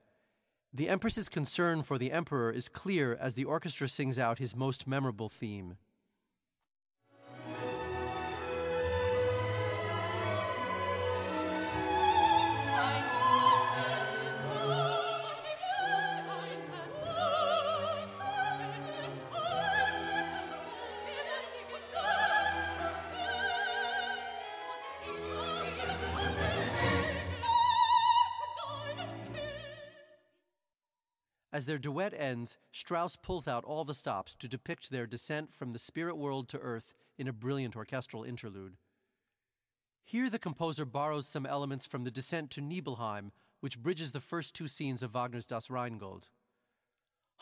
The 0.76 0.88
Empress's 0.88 1.28
concern 1.28 1.84
for 1.84 1.98
the 1.98 2.10
Emperor 2.10 2.50
is 2.50 2.68
clear 2.68 3.14
as 3.14 3.36
the 3.36 3.44
orchestra 3.44 3.88
sings 3.88 4.18
out 4.18 4.40
his 4.40 4.56
most 4.56 4.88
memorable 4.88 5.28
theme. 5.28 5.76
As 31.54 31.66
their 31.66 31.78
duet 31.78 32.12
ends, 32.12 32.56
Strauss 32.72 33.14
pulls 33.14 33.46
out 33.46 33.62
all 33.62 33.84
the 33.84 33.94
stops 33.94 34.34
to 34.34 34.48
depict 34.48 34.90
their 34.90 35.06
descent 35.06 35.54
from 35.54 35.70
the 35.70 35.78
spirit 35.78 36.16
world 36.16 36.48
to 36.48 36.58
earth 36.58 36.92
in 37.16 37.28
a 37.28 37.32
brilliant 37.32 37.76
orchestral 37.76 38.24
interlude. 38.24 38.76
Here, 40.02 40.28
the 40.28 40.40
composer 40.40 40.84
borrows 40.84 41.28
some 41.28 41.46
elements 41.46 41.86
from 41.86 42.02
the 42.02 42.10
descent 42.10 42.50
to 42.50 42.60
Nibelheim, 42.60 43.30
which 43.60 43.80
bridges 43.80 44.10
the 44.10 44.20
first 44.20 44.52
two 44.52 44.66
scenes 44.66 45.00
of 45.00 45.12
Wagner's 45.12 45.46
Das 45.46 45.70
Rheingold. 45.70 46.28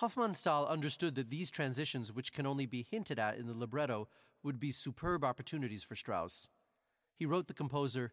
Hofmannsthal 0.03 0.68
understood 0.68 1.14
that 1.14 1.31
these 1.31 1.51
transitions, 1.51 2.12
which 2.12 2.35
can 2.35 2.46
only 2.46 2.66
be 2.66 2.83
hinted 2.83 3.18
at 3.18 3.38
in 3.38 3.46
the 3.46 3.57
libretto, 3.57 4.09
would 4.42 4.61
be 4.61 4.70
superb 4.70 5.25
opportunities 5.25 5.83
for 5.83 5.96
Strauss. 5.96 6.48
He 7.14 7.25
wrote 7.25 7.46
the 7.46 7.55
composer 7.55 8.12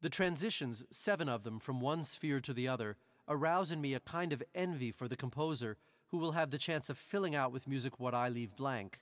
The 0.00 0.10
transitions, 0.10 0.84
seven 0.90 1.28
of 1.28 1.44
them 1.44 1.60
from 1.60 1.80
one 1.80 2.02
sphere 2.02 2.40
to 2.40 2.52
the 2.52 2.66
other, 2.66 2.96
arouse 3.30 3.70
in 3.70 3.80
me 3.80 3.94
a 3.94 4.00
kind 4.00 4.32
of 4.32 4.42
envy 4.54 4.90
for 4.90 5.08
the 5.08 5.16
composer 5.16 5.76
who 6.08 6.18
will 6.18 6.32
have 6.32 6.50
the 6.50 6.58
chance 6.58 6.90
of 6.90 6.98
filling 6.98 7.34
out 7.34 7.52
with 7.52 7.68
music 7.68 8.00
what 8.00 8.12
I 8.12 8.28
leave 8.28 8.56
blank, 8.56 8.98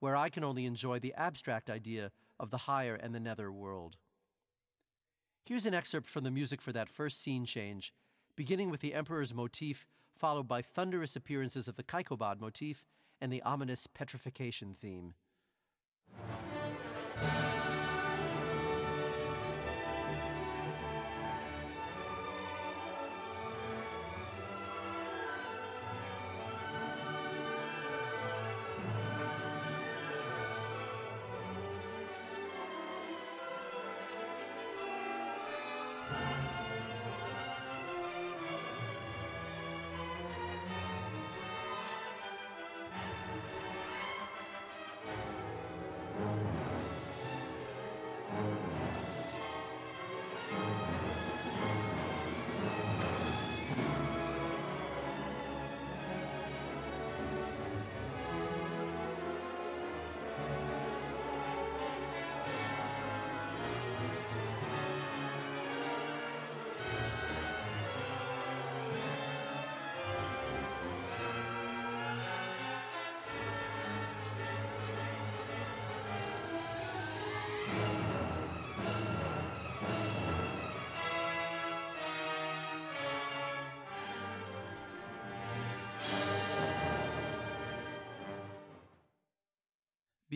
where 0.00 0.16
I 0.16 0.30
can 0.30 0.42
only 0.42 0.64
enjoy 0.64 0.98
the 0.98 1.14
abstract 1.14 1.68
idea 1.68 2.10
of 2.40 2.50
the 2.50 2.56
higher 2.56 2.94
and 2.94 3.14
the 3.14 3.20
nether 3.20 3.52
world. 3.52 3.96
Here's 5.44 5.66
an 5.66 5.74
excerpt 5.74 6.08
from 6.08 6.24
the 6.24 6.30
music 6.30 6.62
for 6.62 6.72
that 6.72 6.88
first 6.88 7.22
scene 7.22 7.44
change, 7.44 7.92
beginning 8.34 8.70
with 8.70 8.80
the 8.80 8.94
Emperor's 8.94 9.34
motif, 9.34 9.86
followed 10.16 10.48
by 10.48 10.62
thunderous 10.62 11.14
appearances 11.14 11.68
of 11.68 11.76
the 11.76 11.82
Kaikobad 11.82 12.40
motif 12.40 12.84
and 13.20 13.30
the 13.32 13.42
ominous 13.42 13.86
petrification 13.86 14.74
theme. 14.80 15.14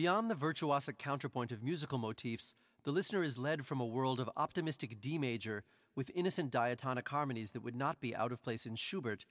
Beyond 0.03 0.29
the 0.29 0.35
virtuosic 0.35 0.97
counterpoint 0.97 1.53
of 1.53 1.63
musical 1.63 1.97
motifs, 1.97 2.53
the 2.83 2.91
listener 2.91 3.23
is 3.23 3.37
led 3.37 3.65
from 3.65 3.79
a 3.79 3.85
world 3.85 4.19
of 4.19 4.29
optimistic 4.35 4.99
D 4.99 5.17
major 5.17 5.63
with 5.95 6.11
innocent 6.13 6.51
diatonic 6.51 7.07
harmonies 7.07 7.51
that 7.51 7.63
would 7.63 7.77
not 7.77 8.01
be 8.01 8.13
out 8.13 8.33
of 8.33 8.43
place 8.43 8.65
in 8.65 8.75
Schubert 8.75 9.25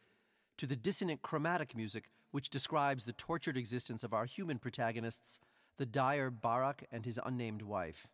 to 0.56 0.64
the 0.66 0.74
dissonant 0.74 1.20
chromatic 1.20 1.76
music 1.76 2.08
which 2.30 2.48
describes 2.48 3.04
the 3.04 3.12
tortured 3.12 3.58
existence 3.58 4.02
of 4.02 4.14
our 4.14 4.24
human 4.24 4.58
protagonists, 4.58 5.38
the 5.76 5.84
dyer 5.84 6.30
Barak 6.30 6.86
and 6.90 7.04
his 7.04 7.20
unnamed 7.22 7.60
wife. 7.60 8.08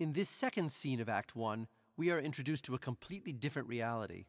In 0.00 0.14
this 0.14 0.28
second 0.28 0.72
scene 0.72 0.98
of 0.98 1.08
Act 1.08 1.36
1, 1.36 1.68
we 1.96 2.10
are 2.10 2.18
introduced 2.18 2.64
to 2.64 2.74
a 2.74 2.80
completely 2.80 3.32
different 3.32 3.68
reality. 3.68 4.24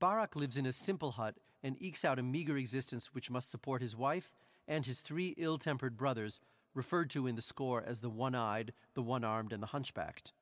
Barak 0.00 0.34
lives 0.34 0.56
in 0.56 0.66
a 0.66 0.72
simple 0.72 1.12
hut 1.12 1.36
and 1.62 1.80
ekes 1.80 2.04
out 2.04 2.18
a 2.18 2.24
meager 2.24 2.56
existence 2.56 3.14
which 3.14 3.30
must 3.30 3.48
support 3.48 3.80
his 3.80 3.94
wife 3.94 4.32
and 4.66 4.86
his 4.86 5.00
three 5.00 5.34
ill 5.36 5.58
tempered 5.58 5.96
brothers, 5.96 6.40
referred 6.74 7.10
to 7.10 7.26
in 7.26 7.36
the 7.36 7.42
score 7.42 7.82
as 7.82 8.00
the 8.00 8.10
one 8.10 8.34
eyed, 8.34 8.72
the 8.94 9.02
one 9.02 9.24
armed, 9.24 9.52
and 9.52 9.62
the 9.62 9.68
hunchbacked. 9.68 10.32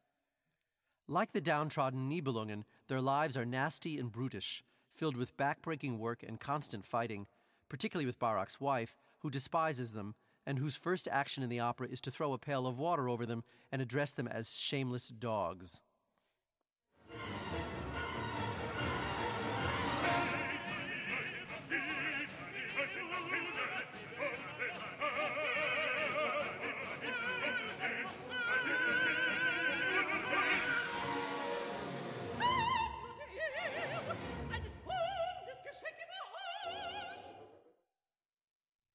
Like 1.07 1.33
the 1.33 1.41
downtrodden 1.41 2.09
Nibelungen, 2.09 2.65
their 2.89 3.01
lives 3.01 3.37
are 3.37 3.45
nasty 3.45 3.99
and 3.99 4.11
brutish, 4.11 4.65
filled 4.95 5.17
with 5.17 5.37
backbreaking 5.37 5.99
work 5.99 6.23
and 6.23 6.41
constant 6.41 6.87
fighting, 6.87 7.27
particularly 7.69 8.07
with 8.07 8.19
Barak's 8.19 8.61
wife, 8.61 8.97
who 9.19 9.31
despises 9.31 9.93
them 9.93 10.15
and 10.47 10.59
whose 10.59 10.77
first 10.77 11.09
action 11.11 11.43
in 11.43 11.49
the 11.49 11.61
opera 11.61 11.89
is 11.89 12.01
to 12.03 12.11
throw 12.11 12.33
a 12.33 12.39
pail 12.39 12.67
of 12.67 12.79
water 12.79 13.09
over 13.09 13.25
them 13.27 13.45
and 13.73 13.81
address 13.81 14.13
them 14.13 14.29
as 14.29 14.55
shameless 14.55 15.09
dogs. 15.09 15.81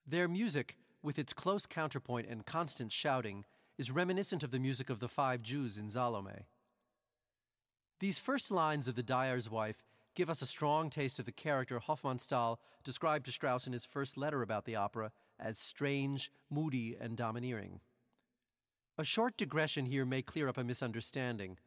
Their 0.09 0.27
music, 0.27 0.75
with 1.03 1.19
its 1.19 1.33
close 1.33 1.67
counterpoint 1.67 2.27
and 2.27 2.43
constant 2.43 2.91
shouting, 2.91 3.45
is 3.77 3.91
reminiscent 3.91 4.41
of 4.41 4.49
the 4.49 4.57
music 4.57 4.89
of 4.89 4.99
the 4.99 5.07
five 5.07 5.43
Jews 5.43 5.77
in 5.77 5.87
Salome. 5.87 6.47
These 7.99 8.17
first 8.17 8.49
lines 8.49 8.87
of 8.87 8.95
The 8.95 9.03
Dyer's 9.03 9.51
Wife 9.51 9.83
give 10.15 10.27
us 10.27 10.41
a 10.41 10.47
strong 10.47 10.89
taste 10.89 11.19
of 11.19 11.25
the 11.25 11.31
character 11.31 11.79
Hofmannsthal 11.79 12.57
described 12.83 13.25
to 13.25 13.31
Strauss 13.31 13.67
in 13.67 13.73
his 13.73 13.85
first 13.85 14.17
letter 14.17 14.41
about 14.41 14.65
the 14.65 14.75
opera 14.75 15.11
as 15.39 15.59
strange, 15.59 16.31
moody, 16.49 16.97
and 16.99 17.15
domineering. 17.15 17.79
A 18.97 19.03
short 19.03 19.37
digression 19.37 19.85
here 19.85 20.05
may 20.05 20.23
clear 20.23 20.47
up 20.47 20.57
a 20.57 20.63
misunderstanding. 20.63 21.59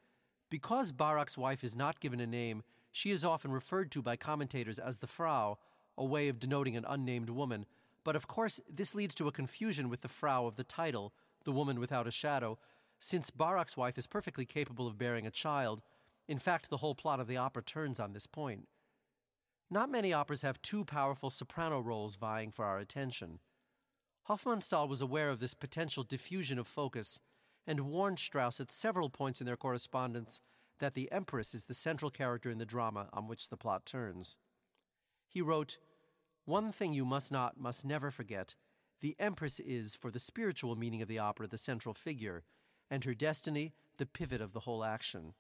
Because 0.50 0.90
Barak's 0.90 1.38
wife 1.38 1.62
is 1.62 1.76
not 1.76 2.00
given 2.00 2.18
a 2.18 2.26
name, 2.26 2.64
she 2.90 3.12
is 3.12 3.24
often 3.24 3.52
referred 3.52 3.92
to 3.92 4.02
by 4.02 4.16
commentators 4.16 4.80
as 4.80 4.96
the 4.96 5.06
Frau, 5.06 5.58
a 5.96 6.04
way 6.04 6.28
of 6.28 6.40
denoting 6.40 6.76
an 6.76 6.84
unnamed 6.88 7.30
woman, 7.30 7.66
but 8.04 8.16
of 8.16 8.26
course, 8.26 8.60
this 8.68 8.94
leads 8.94 9.14
to 9.14 9.28
a 9.28 9.32
confusion 9.32 9.88
with 9.88 10.00
the 10.00 10.08
Frau 10.08 10.46
of 10.46 10.56
the 10.56 10.64
title, 10.64 11.12
the 11.44 11.52
woman 11.52 11.78
without 11.80 12.06
a 12.06 12.10
shadow, 12.10 12.58
since 12.98 13.30
Barak's 13.30 13.76
wife 13.76 13.98
is 13.98 14.06
perfectly 14.06 14.44
capable 14.44 14.86
of 14.86 14.98
bearing 14.98 15.26
a 15.26 15.30
child. 15.30 15.82
In 16.28 16.38
fact, 16.38 16.70
the 16.70 16.78
whole 16.78 16.94
plot 16.94 17.20
of 17.20 17.26
the 17.26 17.36
opera 17.36 17.62
turns 17.62 17.98
on 17.98 18.12
this 18.12 18.26
point. 18.26 18.68
Not 19.70 19.90
many 19.90 20.12
operas 20.12 20.42
have 20.42 20.60
two 20.62 20.84
powerful 20.84 21.30
soprano 21.30 21.80
roles 21.80 22.14
vying 22.14 22.52
for 22.52 22.64
our 22.64 22.78
attention. 22.78 23.38
Hofmannsthal 24.28 24.88
was 24.88 25.00
aware 25.00 25.30
of 25.30 25.40
this 25.40 25.54
potential 25.54 26.04
diffusion 26.04 26.58
of 26.58 26.66
focus 26.66 27.18
and 27.66 27.80
warned 27.80 28.18
Strauss 28.18 28.60
at 28.60 28.70
several 28.70 29.10
points 29.10 29.40
in 29.40 29.46
their 29.46 29.56
correspondence 29.56 30.40
that 30.78 30.94
the 30.94 31.10
Empress 31.10 31.54
is 31.54 31.64
the 31.64 31.74
central 31.74 32.10
character 32.10 32.50
in 32.50 32.58
the 32.58 32.66
drama 32.66 33.08
on 33.12 33.28
which 33.28 33.48
the 33.48 33.56
plot 33.56 33.86
turns. 33.86 34.36
He 35.28 35.40
wrote, 35.40 35.78
one 36.44 36.72
thing 36.72 36.92
you 36.92 37.04
must 37.04 37.30
not, 37.30 37.58
must 37.58 37.84
never 37.84 38.10
forget 38.10 38.54
the 39.00 39.16
Empress 39.18 39.58
is, 39.58 39.96
for 39.96 40.12
the 40.12 40.20
spiritual 40.20 40.76
meaning 40.76 41.02
of 41.02 41.08
the 41.08 41.18
opera, 41.18 41.48
the 41.48 41.58
central 41.58 41.92
figure, 41.92 42.44
and 42.88 43.04
her 43.04 43.14
destiny 43.14 43.74
the 43.98 44.06
pivot 44.06 44.40
of 44.40 44.52
the 44.52 44.60
whole 44.60 44.84
action. 44.84 45.34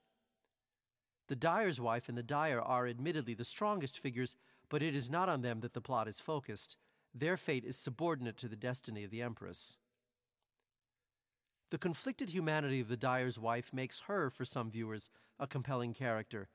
The 1.28 1.36
dyer's 1.36 1.80
wife 1.80 2.08
and 2.08 2.18
the 2.18 2.24
dyer 2.24 2.60
are 2.60 2.88
admittedly 2.88 3.34
the 3.34 3.44
strongest 3.44 3.98
figures, 3.98 4.34
but 4.68 4.82
it 4.82 4.96
is 4.96 5.08
not 5.08 5.28
on 5.28 5.42
them 5.42 5.60
that 5.60 5.74
the 5.74 5.80
plot 5.80 6.08
is 6.08 6.18
focused. 6.18 6.76
Their 7.14 7.36
fate 7.36 7.64
is 7.64 7.76
subordinate 7.76 8.36
to 8.38 8.48
the 8.48 8.56
destiny 8.56 9.04
of 9.04 9.10
the 9.10 9.22
Empress. 9.22 9.76
The 11.70 11.78
conflicted 11.78 12.30
humanity 12.30 12.80
of 12.80 12.88
the 12.88 12.96
dyer's 12.96 13.38
wife 13.38 13.72
makes 13.72 14.00
her, 14.00 14.28
for 14.28 14.44
some 14.44 14.70
viewers, 14.70 15.08
a 15.38 15.46
compelling 15.46 15.94
character, 15.94 16.48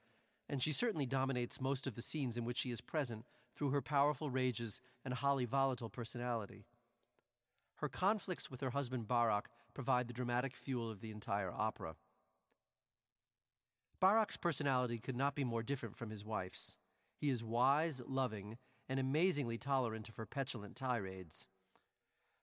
and 0.49 0.61
she 0.61 0.71
certainly 0.71 1.05
dominates 1.05 1.61
most 1.61 1.87
of 1.87 1.95
the 1.95 2.01
scenes 2.01 2.37
in 2.37 2.45
which 2.45 2.57
she 2.57 2.71
is 2.71 2.81
present 2.81 3.25
through 3.55 3.71
her 3.71 3.81
powerful 3.81 4.29
rages 4.29 4.81
and 5.03 5.13
highly 5.15 5.45
volatile 5.45 5.89
personality. 5.89 6.65
Her 7.75 7.89
conflicts 7.89 8.49
with 8.49 8.61
her 8.61 8.71
husband 8.71 9.07
Barak 9.07 9.49
provide 9.73 10.07
the 10.07 10.13
dramatic 10.13 10.55
fuel 10.55 10.89
of 10.89 11.01
the 11.01 11.11
entire 11.11 11.51
opera. 11.51 11.95
Barak's 13.99 14.37
personality 14.37 14.99
could 14.99 15.15
not 15.15 15.35
be 15.35 15.43
more 15.43 15.63
different 15.63 15.95
from 15.95 16.09
his 16.09 16.23
wife's. 16.23 16.77
He 17.15 17.29
is 17.29 17.43
wise, 17.43 18.01
loving, 18.05 18.57
and 18.87 18.99
amazingly 18.99 19.57
tolerant 19.57 20.07
of 20.07 20.15
her 20.15 20.25
petulant 20.25 20.75
tirades. 20.75 21.47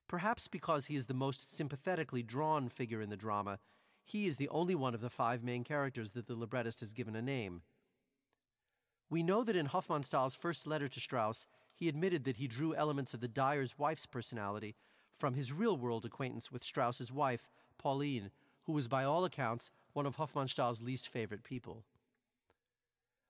Perhaps 0.08 0.48
because 0.48 0.86
he 0.86 0.96
is 0.96 1.06
the 1.06 1.14
most 1.14 1.56
sympathetically 1.56 2.22
drawn 2.22 2.68
figure 2.68 3.00
in 3.00 3.08
the 3.08 3.16
drama, 3.16 3.58
he 4.04 4.26
is 4.26 4.36
the 4.36 4.48
only 4.50 4.74
one 4.74 4.94
of 4.94 5.00
the 5.00 5.10
five 5.10 5.42
main 5.42 5.64
characters 5.64 6.10
that 6.12 6.26
the 6.26 6.34
librettist 6.34 6.80
has 6.80 6.92
given 6.92 7.16
a 7.16 7.22
name. 7.22 7.62
We 9.10 9.22
know 9.22 9.44
that 9.44 9.56
in 9.56 9.66
Hofmannsthal's 9.66 10.34
first 10.34 10.66
letter 10.66 10.88
to 10.88 11.00
Strauss, 11.00 11.46
he 11.74 11.88
admitted 11.88 12.24
that 12.24 12.36
he 12.36 12.48
drew 12.48 12.74
elements 12.74 13.14
of 13.14 13.20
the 13.20 13.28
dyer's 13.28 13.78
wife's 13.78 14.06
personality 14.06 14.76
from 15.18 15.34
his 15.34 15.52
real 15.52 15.76
world 15.76 16.04
acquaintance 16.04 16.50
with 16.50 16.64
Strauss's 16.64 17.12
wife, 17.12 17.48
Pauline, 17.78 18.30
who 18.62 18.72
was 18.72 18.88
by 18.88 19.04
all 19.04 19.24
accounts 19.24 19.70
one 19.92 20.06
of 20.06 20.16
Hofmannsthal's 20.16 20.82
least 20.82 21.08
favorite 21.08 21.44
people. 21.44 21.84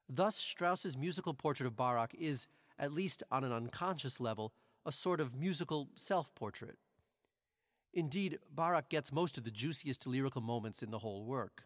Thus, 0.09 0.37
Strauss's 0.37 0.97
musical 0.97 1.35
portrait 1.35 1.67
of 1.67 1.77
Barak 1.77 2.15
is, 2.15 2.47
at 2.79 2.93
least 2.93 3.23
on 3.31 3.45
an 3.45 3.53
unconscious 3.53 4.21
level, 4.21 4.53
a 4.87 4.93
sort 4.93 5.21
of 5.21 5.35
musical 5.35 5.89
self 5.95 6.35
portrait. 6.35 6.77
Indeed, 7.93 8.39
Barak 8.53 8.89
gets 8.89 9.13
most 9.13 9.39
of 9.39 9.45
the 9.45 9.51
juiciest 9.51 10.07
lyrical 10.07 10.41
moments 10.41 10.83
in 10.83 10.91
the 10.91 10.99
whole 10.99 11.25
work. 11.25 11.65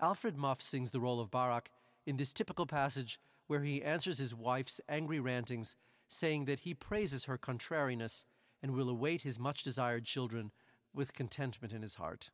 Alfred 0.00 0.36
Muff 0.36 0.60
sings 0.60 0.90
the 0.90 1.00
role 1.00 1.20
of 1.20 1.30
Barak 1.30 1.70
in 2.08 2.16
this 2.16 2.32
typical 2.32 2.64
passage 2.64 3.20
where 3.48 3.62
he 3.62 3.82
answers 3.82 4.16
his 4.16 4.34
wife's 4.34 4.80
angry 4.88 5.20
rantings, 5.20 5.76
saying 6.08 6.46
that 6.46 6.60
he 6.60 6.72
praises 6.72 7.26
her 7.26 7.36
contrariness 7.36 8.24
and 8.62 8.72
will 8.72 8.88
await 8.88 9.20
his 9.20 9.38
much 9.38 9.62
desired 9.62 10.06
children 10.06 10.50
with 10.94 11.12
contentment 11.12 11.70
in 11.70 11.82
his 11.82 11.96
heart. 11.96 12.30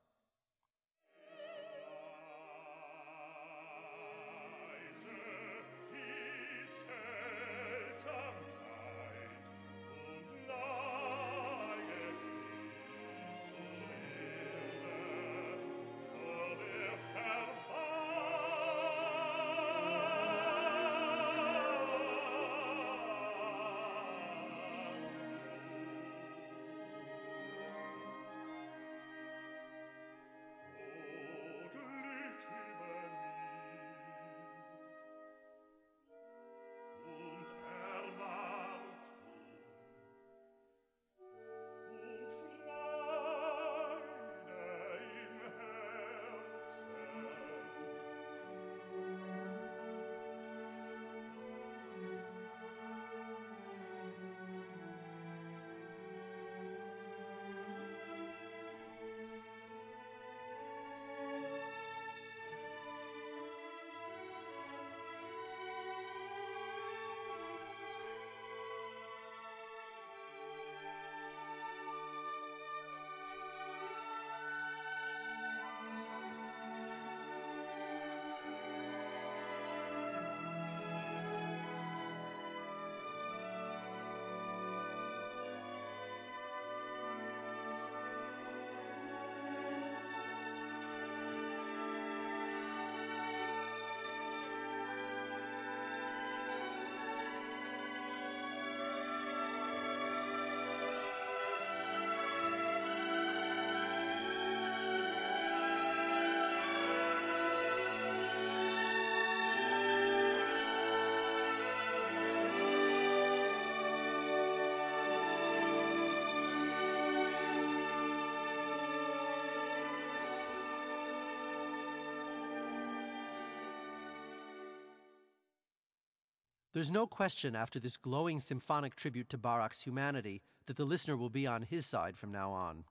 There's 126.74 126.90
no 126.90 127.06
question 127.06 127.54
after 127.54 127.78
this 127.78 127.96
glowing 127.96 128.40
symphonic 128.40 128.96
tribute 128.96 129.28
to 129.28 129.38
Barak's 129.38 129.82
humanity 129.82 130.42
that 130.66 130.76
the 130.76 130.84
listener 130.84 131.16
will 131.16 131.30
be 131.30 131.46
on 131.46 131.62
his 131.62 131.86
side 131.86 132.18
from 132.18 132.32
now 132.32 132.50
on. 132.50 132.84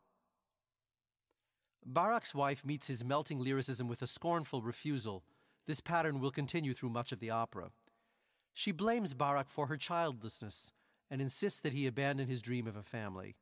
Barak's 1.86 2.34
wife 2.34 2.66
meets 2.66 2.88
his 2.88 3.04
melting 3.04 3.40
lyricism 3.40 3.90
with 3.90 4.02
a 4.02 4.08
scornful 4.08 4.62
refusal. 4.62 5.26
This 5.68 5.82
pattern 5.82 6.22
will 6.22 6.32
continue 6.32 6.74
through 6.74 6.92
much 6.92 7.12
of 7.12 7.20
the 7.20 7.30
opera. 7.30 7.72
She 8.54 8.72
blames 8.72 9.14
Barak 9.14 9.50
for 9.50 9.68
her 9.68 9.76
childlessness 9.76 10.72
and 11.12 11.22
insists 11.22 11.60
that 11.60 11.74
he 11.74 11.86
abandon 11.86 12.30
his 12.30 12.42
dream 12.42 12.68
of 12.68 12.78
a 12.78 12.84
family. 12.84 13.36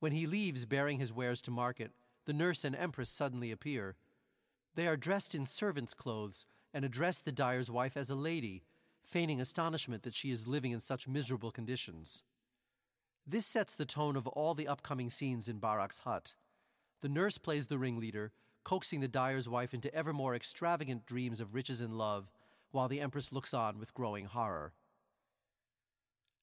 When 0.00 0.10
he 0.10 0.26
leaves 0.26 0.64
bearing 0.64 0.98
his 0.98 1.12
wares 1.12 1.40
to 1.42 1.52
market, 1.52 1.92
the 2.24 2.32
nurse 2.32 2.64
and 2.64 2.74
empress 2.74 3.08
suddenly 3.08 3.52
appear. 3.52 3.94
They 4.74 4.88
are 4.88 4.96
dressed 4.96 5.32
in 5.32 5.46
servant's 5.46 5.94
clothes 5.94 6.44
and 6.74 6.84
address 6.84 7.20
the 7.20 7.32
dyer's 7.32 7.70
wife 7.70 7.96
as 7.96 8.10
a 8.10 8.16
lady, 8.16 8.64
feigning 9.08 9.40
astonishment 9.40 10.02
that 10.02 10.14
she 10.14 10.30
is 10.30 10.46
living 10.46 10.70
in 10.70 10.80
such 10.80 11.08
miserable 11.08 11.50
conditions. 11.50 12.22
This 13.26 13.46
sets 13.46 13.74
the 13.74 13.86
tone 13.86 14.16
of 14.16 14.26
all 14.26 14.54
the 14.54 14.68
upcoming 14.68 15.08
scenes 15.08 15.48
in 15.48 15.58
Barak's 15.58 16.00
hut. 16.00 16.34
The 17.00 17.08
nurse 17.08 17.38
plays 17.38 17.66
the 17.66 17.78
ringleader, 17.78 18.32
coaxing 18.64 19.00
the 19.00 19.08
dyer's 19.08 19.48
wife 19.48 19.72
into 19.72 19.92
ever 19.94 20.12
more 20.12 20.34
extravagant 20.34 21.06
dreams 21.06 21.40
of 21.40 21.54
riches 21.54 21.80
and 21.80 21.96
love, 21.96 22.30
while 22.70 22.88
the 22.88 23.00
empress 23.00 23.32
looks 23.32 23.54
on 23.54 23.78
with 23.78 23.94
growing 23.94 24.26
horror. 24.26 24.72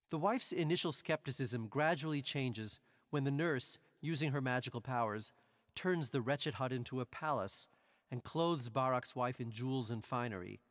The 0.10 0.18
wife's 0.18 0.52
initial 0.52 0.92
skepticism 0.92 1.68
gradually 1.68 2.22
changes 2.22 2.80
when 3.12 3.26
the 3.26 3.32
nurse, 3.32 3.78
using 4.02 4.32
her 4.32 4.42
magical 4.42 4.82
powers, 4.82 5.32
turns 5.76 6.10
the 6.10 6.22
wretched 6.22 6.56
hut 6.56 6.72
into 6.72 7.00
a 7.00 7.06
palace 7.06 7.68
and 8.10 8.24
clothes 8.24 8.70
Barak's 8.70 9.16
wife 9.16 9.40
in 9.40 9.52
jewels 9.52 9.92
and 9.92 10.04
finery. 10.04 10.62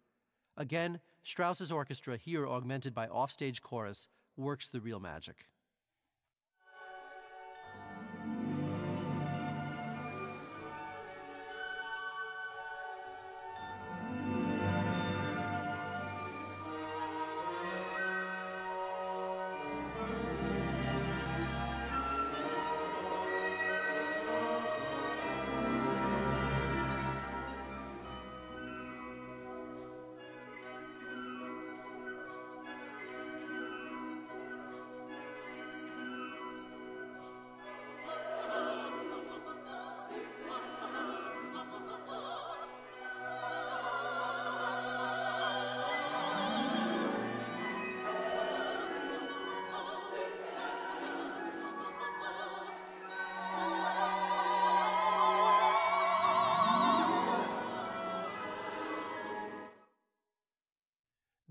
Again, 0.56 1.00
Strauss's 1.22 1.72
orchestra, 1.72 2.16
here 2.16 2.46
augmented 2.46 2.94
by 2.94 3.08
offstage 3.08 3.60
chorus, 3.60 4.08
works 4.36 4.68
the 4.68 4.80
real 4.80 5.00
magic. 5.00 5.46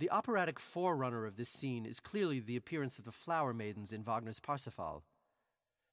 The 0.04 0.12
operatic 0.12 0.60
forerunner 0.60 1.26
of 1.26 1.38
this 1.38 1.48
scene 1.48 1.86
is 1.86 2.02
clearly 2.02 2.42
the 2.42 2.58
appearance 2.58 3.00
of 3.00 3.06
the 3.06 3.12
flower 3.13 3.54
maidens 3.54 3.94
in 3.94 4.04
Wagner's 4.04 4.42
Parsifal. 4.42 5.06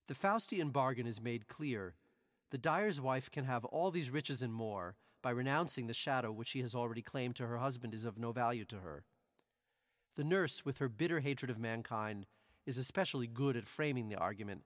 The 0.08 0.14
Faustian 0.14 0.72
bargain 0.72 1.06
is 1.06 1.20
made 1.20 1.46
clear. 1.46 1.94
The 2.50 2.58
dyer's 2.58 3.00
wife 3.00 3.30
can 3.30 3.44
have 3.44 3.64
all 3.66 3.92
these 3.92 4.10
riches 4.10 4.42
and 4.42 4.52
more 4.52 4.96
by 5.22 5.30
renouncing 5.30 5.86
the 5.86 5.94
shadow 5.94 6.32
which 6.32 6.48
she 6.48 6.60
has 6.62 6.74
already 6.74 7.02
claimed 7.02 7.36
to 7.36 7.46
her 7.46 7.58
husband 7.58 7.94
is 7.94 8.04
of 8.04 8.18
no 8.18 8.32
value 8.32 8.64
to 8.64 8.80
her. 8.80 9.04
The 10.16 10.24
nurse, 10.24 10.64
with 10.64 10.78
her 10.78 10.88
bitter 10.88 11.20
hatred 11.20 11.48
of 11.48 11.60
mankind, 11.60 12.26
is 12.66 12.78
especially 12.78 13.28
good 13.28 13.56
at 13.56 13.68
framing 13.68 14.08
the 14.08 14.18
argument. 14.18 14.64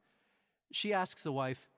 She 0.72 0.94
asks 0.94 1.20
the 1.20 1.32
wife, 1.32 1.68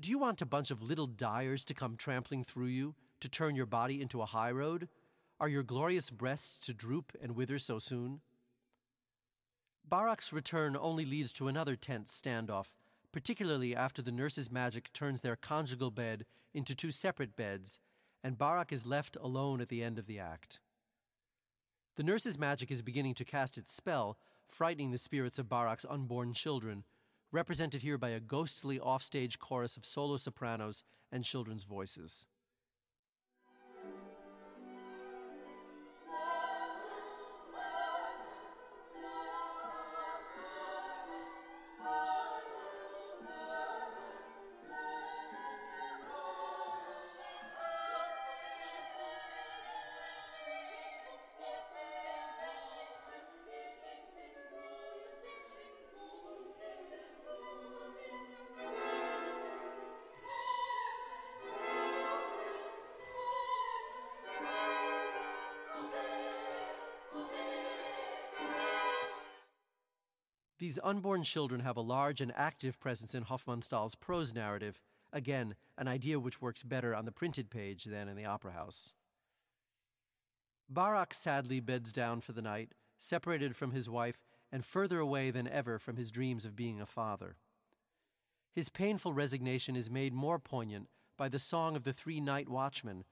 Do 0.00 0.08
you 0.08 0.18
want 0.18 0.40
a 0.40 0.46
bunch 0.46 0.70
of 0.70 0.82
little 0.82 1.06
dyers 1.06 1.62
to 1.66 1.74
come 1.74 1.98
trampling 1.98 2.42
through 2.42 2.68
you, 2.68 2.94
to 3.20 3.28
turn 3.28 3.54
your 3.54 3.66
body 3.66 4.00
into 4.00 4.22
a 4.22 4.24
high 4.24 4.50
road? 4.50 4.88
Are 5.38 5.48
your 5.48 5.62
glorious 5.62 6.08
breasts 6.08 6.56
to 6.66 6.72
droop 6.72 7.12
and 7.20 7.36
wither 7.36 7.58
so 7.58 7.78
soon? 7.78 8.20
Barak's 9.86 10.32
return 10.32 10.76
only 10.80 11.04
leads 11.04 11.32
to 11.34 11.46
another 11.46 11.76
tense 11.76 12.10
standoff, 12.10 12.72
particularly 13.12 13.76
after 13.76 14.00
the 14.00 14.10
nurse's 14.10 14.50
magic 14.50 14.92
turns 14.94 15.20
their 15.20 15.36
conjugal 15.36 15.90
bed 15.90 16.24
into 16.54 16.74
two 16.74 16.90
separate 16.90 17.36
beds, 17.36 17.78
and 18.24 18.38
Barak 18.38 18.72
is 18.72 18.86
left 18.86 19.16
alone 19.20 19.60
at 19.60 19.68
the 19.68 19.82
end 19.82 19.98
of 19.98 20.06
the 20.06 20.18
act. 20.18 20.58
The 21.96 22.02
nurse's 22.02 22.38
magic 22.38 22.70
is 22.70 22.80
beginning 22.80 23.14
to 23.14 23.24
cast 23.24 23.58
its 23.58 23.72
spell, 23.72 24.16
frightening 24.48 24.90
the 24.90 24.98
spirits 24.98 25.38
of 25.38 25.50
Barak's 25.50 25.86
unborn 25.88 26.32
children, 26.32 26.84
represented 27.30 27.82
here 27.82 27.98
by 27.98 28.10
a 28.10 28.20
ghostly 28.20 28.80
offstage 28.80 29.38
chorus 29.38 29.76
of 29.76 29.84
solo 29.84 30.16
sopranos 30.16 30.82
and 31.12 31.24
children's 31.24 31.64
voices. 31.64 32.26
These 70.76 70.84
unborn 70.84 71.22
children 71.22 71.62
have 71.62 71.78
a 71.78 71.80
large 71.80 72.20
and 72.20 72.30
active 72.36 72.78
presence 72.78 73.14
in 73.14 73.24
Hofmannsthal's 73.24 73.94
prose 73.94 74.34
narrative, 74.34 74.82
again, 75.10 75.54
an 75.78 75.88
idea 75.88 76.20
which 76.20 76.42
works 76.42 76.62
better 76.62 76.94
on 76.94 77.06
the 77.06 77.12
printed 77.12 77.48
page 77.48 77.84
than 77.84 78.08
in 78.08 78.16
the 78.16 78.26
opera 78.26 78.52
house. 78.52 78.92
Barak 80.68 81.14
sadly 81.14 81.60
beds 81.60 81.94
down 81.94 82.20
for 82.20 82.32
the 82.32 82.42
night, 82.42 82.74
separated 82.98 83.56
from 83.56 83.70
his 83.70 83.88
wife 83.88 84.22
and 84.52 84.66
further 84.66 84.98
away 84.98 85.30
than 85.30 85.48
ever 85.48 85.78
from 85.78 85.96
his 85.96 86.10
dreams 86.10 86.44
of 86.44 86.54
being 86.54 86.78
a 86.78 86.84
father. 86.84 87.36
His 88.52 88.68
painful 88.68 89.14
resignation 89.14 89.76
is 89.76 89.88
made 89.88 90.12
more 90.12 90.38
poignant 90.38 90.90
by 91.16 91.30
the 91.30 91.38
song 91.38 91.74
of 91.74 91.84
the 91.84 91.94
three 91.94 92.20
night 92.20 92.50
watchmen, 92.50 93.04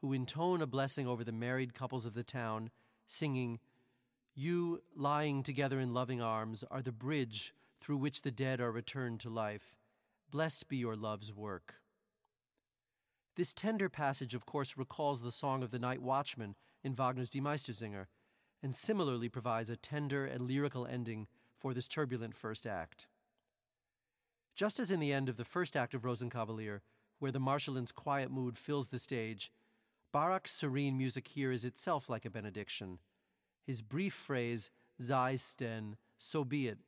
who 0.00 0.12
intone 0.12 0.60
a 0.60 0.66
blessing 0.66 1.06
over 1.06 1.22
the 1.22 1.30
married 1.30 1.72
couples 1.72 2.04
of 2.04 2.14
the 2.14 2.24
town, 2.24 2.70
singing, 3.06 3.60
you, 4.34 4.82
lying 4.96 5.42
together 5.42 5.78
in 5.78 5.92
loving 5.92 6.22
arms, 6.22 6.64
are 6.70 6.82
the 6.82 6.92
bridge 6.92 7.54
through 7.80 7.98
which 7.98 8.22
the 8.22 8.30
dead 8.30 8.60
are 8.60 8.72
returned 8.72 9.20
to 9.20 9.30
life. 9.30 9.76
Blessed 10.30 10.68
be 10.68 10.76
your 10.76 10.96
love's 10.96 11.32
work. 11.32 11.74
This 13.36 13.52
tender 13.52 13.88
passage, 13.88 14.34
of 14.34 14.46
course, 14.46 14.76
recalls 14.76 15.20
the 15.20 15.30
song 15.30 15.62
of 15.62 15.70
the 15.70 15.78
night 15.78 16.00
watchman 16.00 16.54
in 16.82 16.94
Wagner's 16.94 17.30
Die 17.30 17.40
Meistersinger, 17.40 18.06
and 18.62 18.74
similarly 18.74 19.28
provides 19.28 19.70
a 19.70 19.76
tender 19.76 20.24
and 20.24 20.46
lyrical 20.46 20.86
ending 20.86 21.26
for 21.58 21.74
this 21.74 21.88
turbulent 21.88 22.36
first 22.36 22.66
act. 22.66 23.08
Just 24.54 24.78
as 24.78 24.90
in 24.90 25.00
the 25.00 25.12
end 25.12 25.28
of 25.28 25.36
the 25.36 25.44
first 25.44 25.76
act 25.76 25.94
of 25.94 26.02
Rosenkavalier, 26.02 26.80
where 27.18 27.32
the 27.32 27.40
Marschallin's 27.40 27.92
quiet 27.92 28.30
mood 28.30 28.58
fills 28.58 28.88
the 28.88 28.98
stage, 28.98 29.50
Barak's 30.12 30.52
serene 30.52 30.98
music 30.98 31.28
here 31.28 31.50
is 31.50 31.64
itself 31.64 32.08
like 32.08 32.24
a 32.24 32.30
benediction 32.30 32.98
his 33.66 33.82
brief 33.82 34.14
phrase, 34.14 34.70
sei 34.98 35.34
es 35.34 35.54
denn, 35.54 35.96
so 36.18 36.44
be 36.44 36.68
it, 36.68 36.78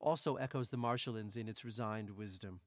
also 0.00 0.36
echoes 0.36 0.68
the 0.68 0.76
Marschallins 0.76 1.36
in 1.36 1.48
its 1.48 1.64
resigned 1.64 2.10
wisdom. 2.10 2.60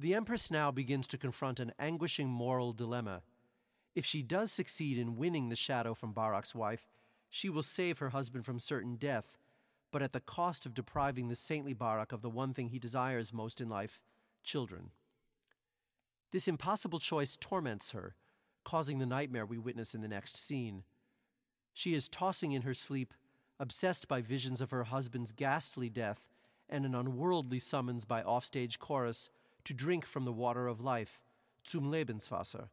The 0.00 0.14
Empress 0.14 0.48
now 0.48 0.70
begins 0.70 1.08
to 1.08 1.18
confront 1.18 1.58
an 1.58 1.72
anguishing 1.76 2.28
moral 2.28 2.72
dilemma. 2.72 3.22
If 3.96 4.06
she 4.06 4.22
does 4.22 4.52
succeed 4.52 4.96
in 4.96 5.16
winning 5.16 5.48
the 5.48 5.56
shadow 5.56 5.92
from 5.92 6.12
Barak's 6.12 6.54
wife, 6.54 6.88
she 7.28 7.50
will 7.50 7.64
save 7.64 7.98
her 7.98 8.10
husband 8.10 8.44
from 8.44 8.60
certain 8.60 8.94
death, 8.94 9.36
but 9.90 10.00
at 10.00 10.12
the 10.12 10.20
cost 10.20 10.66
of 10.66 10.72
depriving 10.72 11.26
the 11.26 11.34
saintly 11.34 11.72
Barak 11.72 12.12
of 12.12 12.22
the 12.22 12.30
one 12.30 12.54
thing 12.54 12.68
he 12.68 12.78
desires 12.78 13.32
most 13.32 13.60
in 13.60 13.68
life 13.68 14.00
children. 14.44 14.90
This 16.30 16.46
impossible 16.46 17.00
choice 17.00 17.36
torments 17.36 17.90
her, 17.90 18.14
causing 18.62 19.00
the 19.00 19.06
nightmare 19.06 19.46
we 19.46 19.58
witness 19.58 19.96
in 19.96 20.00
the 20.00 20.06
next 20.06 20.36
scene. 20.36 20.84
She 21.74 21.92
is 21.92 22.08
tossing 22.08 22.52
in 22.52 22.62
her 22.62 22.74
sleep, 22.74 23.14
obsessed 23.58 24.06
by 24.06 24.22
visions 24.22 24.60
of 24.60 24.70
her 24.70 24.84
husband's 24.84 25.32
ghastly 25.32 25.88
death 25.88 26.24
and 26.68 26.86
an 26.86 26.94
unworldly 26.94 27.58
summons 27.58 28.04
by 28.04 28.22
offstage 28.22 28.78
chorus 28.78 29.28
to 29.68 29.74
drink 29.74 30.06
from 30.06 30.24
the 30.24 30.32
water 30.32 30.66
of 30.66 30.80
life, 30.80 31.20
zum 31.62 31.92
Lebenswasser. 31.92 32.70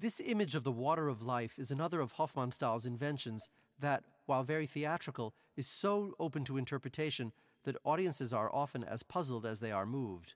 This 0.00 0.20
image 0.24 0.54
of 0.54 0.62
the 0.62 0.70
water 0.70 1.08
of 1.08 1.22
life 1.22 1.58
is 1.58 1.72
another 1.72 2.00
of 2.00 2.12
Hofmannsthal's 2.12 2.86
inventions 2.86 3.48
that, 3.80 4.04
while 4.26 4.44
very 4.44 4.66
theatrical, 4.66 5.34
is 5.56 5.66
so 5.66 6.14
open 6.20 6.44
to 6.44 6.56
interpretation 6.56 7.32
that 7.64 7.76
audiences 7.84 8.32
are 8.32 8.54
often 8.54 8.84
as 8.84 9.02
puzzled 9.02 9.44
as 9.44 9.58
they 9.58 9.72
are 9.72 9.84
moved. 9.84 10.34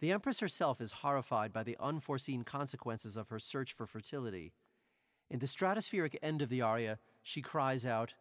The 0.00 0.10
Empress 0.10 0.40
herself 0.40 0.80
is 0.80 0.92
horrified 0.92 1.52
by 1.52 1.62
the 1.62 1.76
unforeseen 1.78 2.42
consequences 2.42 3.16
of 3.16 3.28
her 3.28 3.38
search 3.38 3.72
for 3.72 3.86
fertility. 3.86 4.52
In 5.30 5.38
the 5.38 5.46
stratospheric 5.46 6.16
end 6.20 6.42
of 6.42 6.48
the 6.48 6.60
aria, 6.60 6.98
she 7.22 7.42
cries 7.42 7.86
out, 7.86 8.14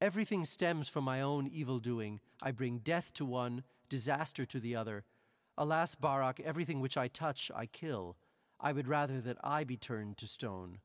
Everything 0.00 0.44
stems 0.44 0.88
from 0.88 1.04
my 1.04 1.22
own 1.22 1.46
evil 1.46 1.78
doing. 1.78 2.20
I 2.42 2.50
bring 2.50 2.78
death 2.78 3.14
to 3.14 3.24
one, 3.24 3.62
disaster 3.88 4.44
to 4.44 4.60
the 4.60 4.76
other. 4.76 5.04
Alas, 5.58 5.94
Barak, 5.94 6.40
everything 6.40 6.80
which 6.80 6.96
I 6.96 7.08
touch, 7.08 7.50
I 7.54 7.66
kill. 7.66 8.16
I 8.60 8.72
would 8.72 8.88
rather 8.88 9.20
that 9.20 9.38
I 9.42 9.64
be 9.64 9.76
turned 9.76 10.16
to 10.18 10.26
stone. 10.26 10.78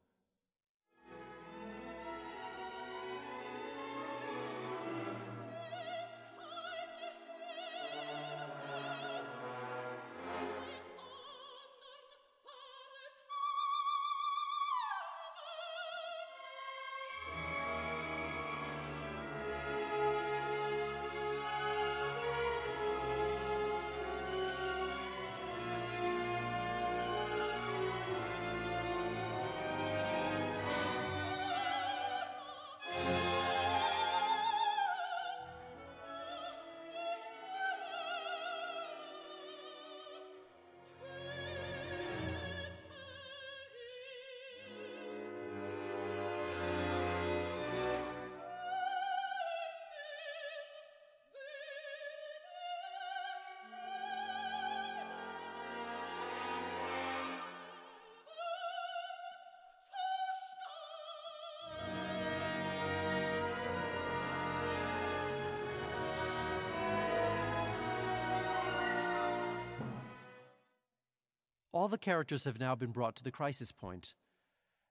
All 71.74 71.88
the 71.88 71.97
characters 71.97 72.43
have 72.43 72.59
now 72.59 72.76
been 72.76 72.91
brought 72.91 73.15
to 73.15 73.24
the 73.24 73.32
crisis 73.32 73.72
point. 73.72 74.13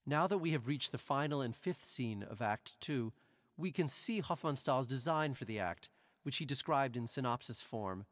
Now 0.06 0.26
that 0.26 0.38
we 0.38 0.52
have 0.52 0.66
reached 0.66 0.92
the 0.92 0.98
final 0.98 1.42
and 1.42 1.54
fifth 1.54 1.84
scene 1.84 2.22
of 2.22 2.40
Act 2.40 2.80
Two, 2.80 3.12
we 3.56 3.70
can 3.70 3.88
see 3.88 4.20
Hofmannsthal's 4.20 4.86
design 4.86 5.34
for 5.34 5.44
the 5.44 5.58
act, 5.58 5.90
which 6.22 6.38
he 6.38 6.46
described 6.46 6.96
in 6.96 7.06
synopsis 7.06 7.60
form. 7.60 8.06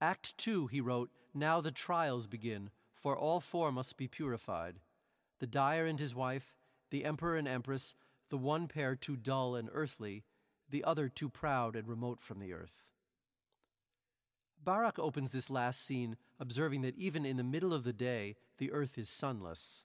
Act 0.00 0.36
Two, 0.36 0.66
he 0.66 0.80
wrote, 0.80 1.10
now 1.32 1.62
the 1.62 1.70
trials 1.70 2.26
begin, 2.26 2.70
for 2.92 3.16
all 3.16 3.40
four 3.40 3.72
must 3.72 3.96
be 3.96 4.06
purified. 4.06 4.76
The 5.40 5.46
dyer 5.46 5.86
and 5.86 5.98
his 5.98 6.14
wife, 6.14 6.54
the 6.90 7.06
emperor 7.06 7.36
and 7.36 7.48
empress, 7.48 7.94
the 8.28 8.36
one 8.36 8.68
pair 8.68 8.94
too 8.94 9.16
dull 9.16 9.54
and 9.54 9.70
earthly, 9.72 10.24
the 10.68 10.84
other 10.84 11.08
too 11.08 11.30
proud 11.30 11.76
and 11.76 11.88
remote 11.88 12.20
from 12.20 12.38
the 12.38 12.52
earth. 12.52 12.82
Barak 14.64 14.98
opens 14.98 15.30
this 15.30 15.50
last 15.50 15.84
scene 15.84 16.16
observing 16.38 16.82
that 16.82 16.96
even 16.96 17.24
in 17.24 17.36
the 17.36 17.44
middle 17.44 17.72
of 17.74 17.84
the 17.84 17.92
day, 17.92 18.36
the 18.58 18.70
earth 18.72 18.96
is 18.96 19.08
sunless. 19.08 19.84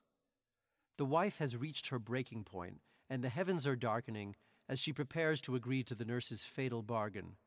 The 0.98 1.06
wife 1.06 1.38
has 1.38 1.58
reached 1.58 1.88
her 1.88 2.00
breaking 2.00 2.44
point, 2.44 2.82
and 3.10 3.24
the 3.24 3.30
heavens 3.30 3.66
are 3.66 3.76
darkening 3.76 4.36
as 4.70 4.80
she 4.80 4.94
prepares 4.94 5.42
to 5.42 5.56
agree 5.56 5.84
to 5.84 5.96
the 5.96 6.06
nurse's 6.06 6.44
fatal 6.44 6.82
bargain. 6.82 7.38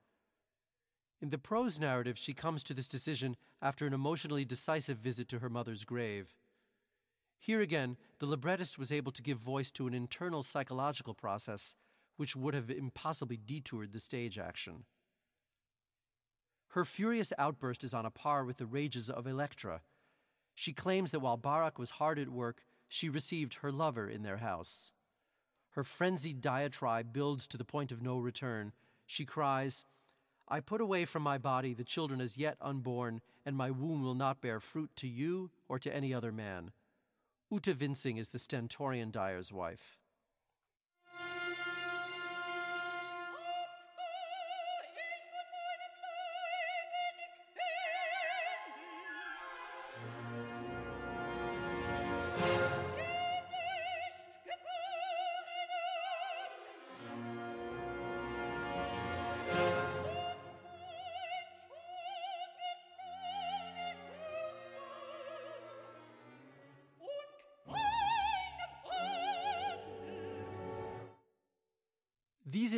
In 1.20 1.30
the 1.30 1.38
prose 1.38 1.78
narrative, 1.78 2.16
she 2.16 2.32
comes 2.32 2.64
to 2.64 2.74
this 2.74 2.88
decision 2.88 3.36
after 3.60 3.86
an 3.86 3.92
emotionally 3.92 4.44
decisive 4.44 4.98
visit 4.98 5.28
to 5.28 5.40
her 5.40 5.50
mother's 5.50 5.84
grave. 5.84 6.34
Here 7.38 7.60
again, 7.60 7.96
the 8.18 8.26
librettist 8.26 8.78
was 8.78 8.90
able 8.90 9.12
to 9.12 9.22
give 9.22 9.38
voice 9.38 9.70
to 9.72 9.86
an 9.86 9.94
internal 9.94 10.42
psychological 10.42 11.14
process 11.14 11.74
which 12.16 12.36
would 12.36 12.54
have 12.54 12.70
impossibly 12.70 13.38
detoured 13.38 13.92
the 13.92 13.98
stage 13.98 14.38
action. 14.38 14.84
Her 16.70 16.84
furious 16.84 17.32
outburst 17.36 17.82
is 17.82 17.94
on 17.94 18.06
a 18.06 18.10
par 18.10 18.44
with 18.44 18.58
the 18.58 18.66
rages 18.66 19.10
of 19.10 19.26
Elektra. 19.26 19.82
She 20.54 20.72
claims 20.72 21.10
that 21.10 21.20
while 21.20 21.36
Barak 21.36 21.78
was 21.78 21.90
hard 21.90 22.18
at 22.18 22.28
work, 22.28 22.62
she 22.88 23.08
received 23.08 23.54
her 23.54 23.72
lover 23.72 24.08
in 24.08 24.22
their 24.22 24.36
house. 24.36 24.92
Her 25.70 25.84
frenzied 25.84 26.40
diatribe 26.40 27.12
builds 27.12 27.46
to 27.48 27.56
the 27.56 27.64
point 27.64 27.90
of 27.90 28.02
no 28.02 28.18
return. 28.18 28.72
She 29.06 29.24
cries, 29.24 29.84
I 30.46 30.60
put 30.60 30.80
away 30.80 31.04
from 31.04 31.22
my 31.22 31.38
body 31.38 31.74
the 31.74 31.84
children 31.84 32.20
as 32.20 32.36
yet 32.36 32.56
unborn, 32.60 33.20
and 33.46 33.56
my 33.56 33.70
womb 33.70 34.02
will 34.02 34.16
not 34.16 34.40
bear 34.40 34.58
fruit 34.58 34.90
to 34.96 35.08
you 35.08 35.50
or 35.68 35.78
to 35.78 35.94
any 35.94 36.12
other 36.12 36.32
man. 36.32 36.72
Ute 37.50 37.76
Vinzing 37.78 38.18
is 38.18 38.30
the 38.30 38.38
stentorian 38.38 39.10
dyer's 39.10 39.52
wife. 39.52 39.99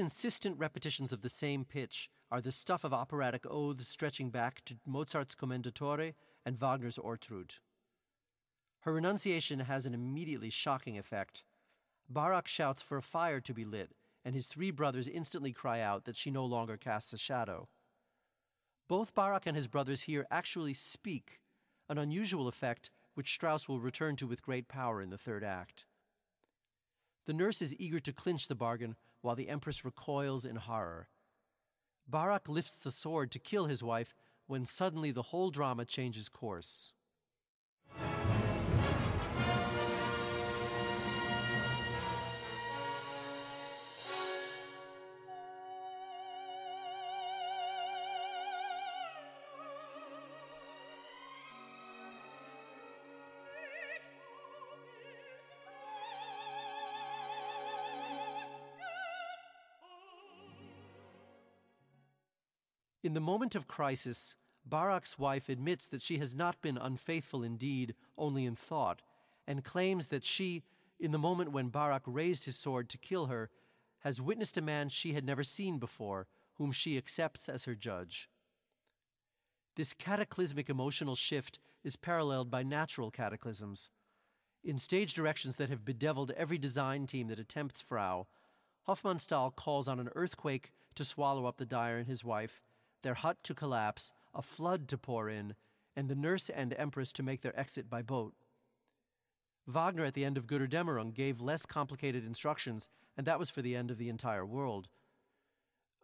Insistent 0.03 0.59
repetitions 0.59 1.13
of 1.13 1.23
the 1.23 1.29
same 1.31 1.65
pitch 1.65 2.11
are 2.31 2.43
the 2.43 2.53
stuff 2.53 2.85
of 2.85 2.93
operatic 2.93 3.47
oaths 3.49 3.89
stretching 3.89 4.29
back 4.29 4.63
to 4.67 4.77
Mozart's 4.85 5.35
Commendatore 5.35 6.15
and 6.45 6.59
Wagner's 6.59 6.99
Ortrud. 6.99 7.61
Her 8.81 8.93
renunciation 8.93 9.61
has 9.61 9.87
an 9.87 9.95
immediately 9.95 10.51
shocking 10.51 10.99
effect. 10.99 11.45
Barak 12.09 12.49
shouts 12.49 12.83
for 12.83 12.97
a 12.99 13.03
fire 13.03 13.41
to 13.41 13.55
be 13.55 13.65
lit, 13.65 13.93
and 14.25 14.35
his 14.35 14.47
three 14.47 14.73
brothers 14.73 15.07
instantly 15.07 15.53
cry 15.53 15.81
out 15.81 16.05
that 16.05 16.17
she 16.17 16.31
no 16.31 16.45
longer 16.45 16.77
casts 16.77 17.13
a 17.13 17.19
shadow. 17.19 17.69
Both 18.89 19.15
Barak 19.15 19.47
and 19.47 19.57
his 19.57 19.69
brothers 19.69 20.03
here 20.03 20.27
actually 20.31 20.75
speak, 20.75 21.41
an 21.89 21.97
unusual 21.97 22.49
effect 22.49 22.91
which 23.15 23.33
Strauss 23.33 23.69
will 23.69 23.81
return 23.81 24.17
to 24.17 24.27
with 24.27 24.43
great 24.43 24.67
power 24.67 25.01
in 25.01 25.11
the 25.11 25.19
third 25.19 25.45
act. 25.45 25.87
The 27.27 27.33
nurse 27.33 27.63
is 27.63 27.77
eager 27.79 28.01
to 28.01 28.13
clinch 28.13 28.49
the 28.49 28.57
bargain 28.57 28.97
while 29.23 29.35
the 29.35 29.49
empress 29.49 29.85
recoils 29.85 30.45
in 30.45 30.57
horror. 30.57 31.09
Barak 32.07 32.49
lifts 32.49 32.83
the 32.83 32.91
sword 32.91 33.31
to 33.33 33.39
kill 33.39 33.67
his 33.67 33.83
wife 33.83 34.15
when 34.47 34.67
suddenly 34.67 35.11
the 35.11 35.23
whole 35.23 35.51
drama 35.51 35.85
changes 35.85 36.29
course. 36.29 36.93
In 63.13 63.15
the 63.15 63.21
moment 63.21 63.55
of 63.55 63.69
crisis, 63.69 64.37
Barak's 64.65 65.19
wife 65.19 65.51
admits 65.51 65.87
that 65.87 66.01
she 66.01 66.17
has 66.17 66.35
not 66.35 66.63
been 66.63 66.79
unfaithful 66.79 67.43
in 67.43 67.59
deed, 67.59 67.95
only 68.17 68.47
in 68.47 68.57
thought, 68.57 69.03
and 69.47 69.63
claims 69.63 70.07
that 70.07 70.25
she, 70.25 70.63
in 70.99 71.13
the 71.13 71.19
moment 71.19 71.53
when 71.53 71.69
Barak 71.69 72.05
raised 72.07 72.47
his 72.47 72.57
sword 72.57 72.89
to 72.89 72.97
kill 72.97 73.27
her, 73.27 73.51
has 73.99 74.23
witnessed 74.23 74.57
a 74.57 74.63
man 74.63 74.89
she 74.89 75.13
had 75.13 75.27
never 75.27 75.45
seen 75.45 75.79
before, 75.79 76.27
whom 76.55 76.73
she 76.73 76.97
accepts 76.97 77.51
as 77.51 77.67
her 77.67 77.75
judge. 77.75 78.31
This 79.77 79.93
cataclysmic 79.93 80.71
emotional 80.71 81.15
shift 81.15 81.59
is 81.85 81.97
paralleled 81.97 82.51
by 82.51 82.63
natural 82.63 83.11
cataclysms. 83.11 83.91
In 84.65 84.79
stage 84.79 85.13
directions 85.13 85.57
that 85.57 85.69
have 85.69 85.85
bedeviled 85.85 86.31
every 86.31 86.57
design 86.57 87.07
team 87.07 87.29
that 87.29 87.39
attempts 87.39 87.83
Frau, 87.83 88.27
Hofmannsthal 88.89 89.55
calls 89.55 89.87
on 89.87 90.01
an 90.01 90.09
earthquake 90.15 90.73
to 90.95 91.05
swallow 91.05 91.45
up 91.45 91.59
the 91.59 91.67
dyer 91.67 91.99
and 91.99 92.07
his 92.07 92.25
wife, 92.25 92.63
their 93.03 93.15
hut 93.15 93.39
to 93.45 93.55
collapse, 93.55 94.13
a 94.35 94.43
flood 94.43 94.89
to 94.89 94.99
pour 94.99 95.29
in, 95.29 95.55
and 95.95 96.09
the 96.09 96.15
nurse 96.15 96.49
and 96.49 96.75
empress 96.79 97.13
to 97.13 97.23
make 97.23 97.43
their 97.43 97.59
exit 97.59 97.91
by 97.91 98.03
boat. 98.03 98.35
Wagner 99.67 100.05
at 100.05 100.15
the 100.15 100.25
end 100.25 100.37
of 100.37 100.47
Götterdämmerung 100.47 101.15
gave 101.15 101.41
less 101.41 101.67
complicated 101.67 102.27
instructions, 102.27 102.89
and 103.17 103.27
that 103.27 103.39
was 103.39 103.51
for 103.51 103.63
the 103.63 103.77
end 103.77 103.91
of 103.91 103.99
the 103.99 104.09
entire 104.09 104.45
world. 104.45 104.89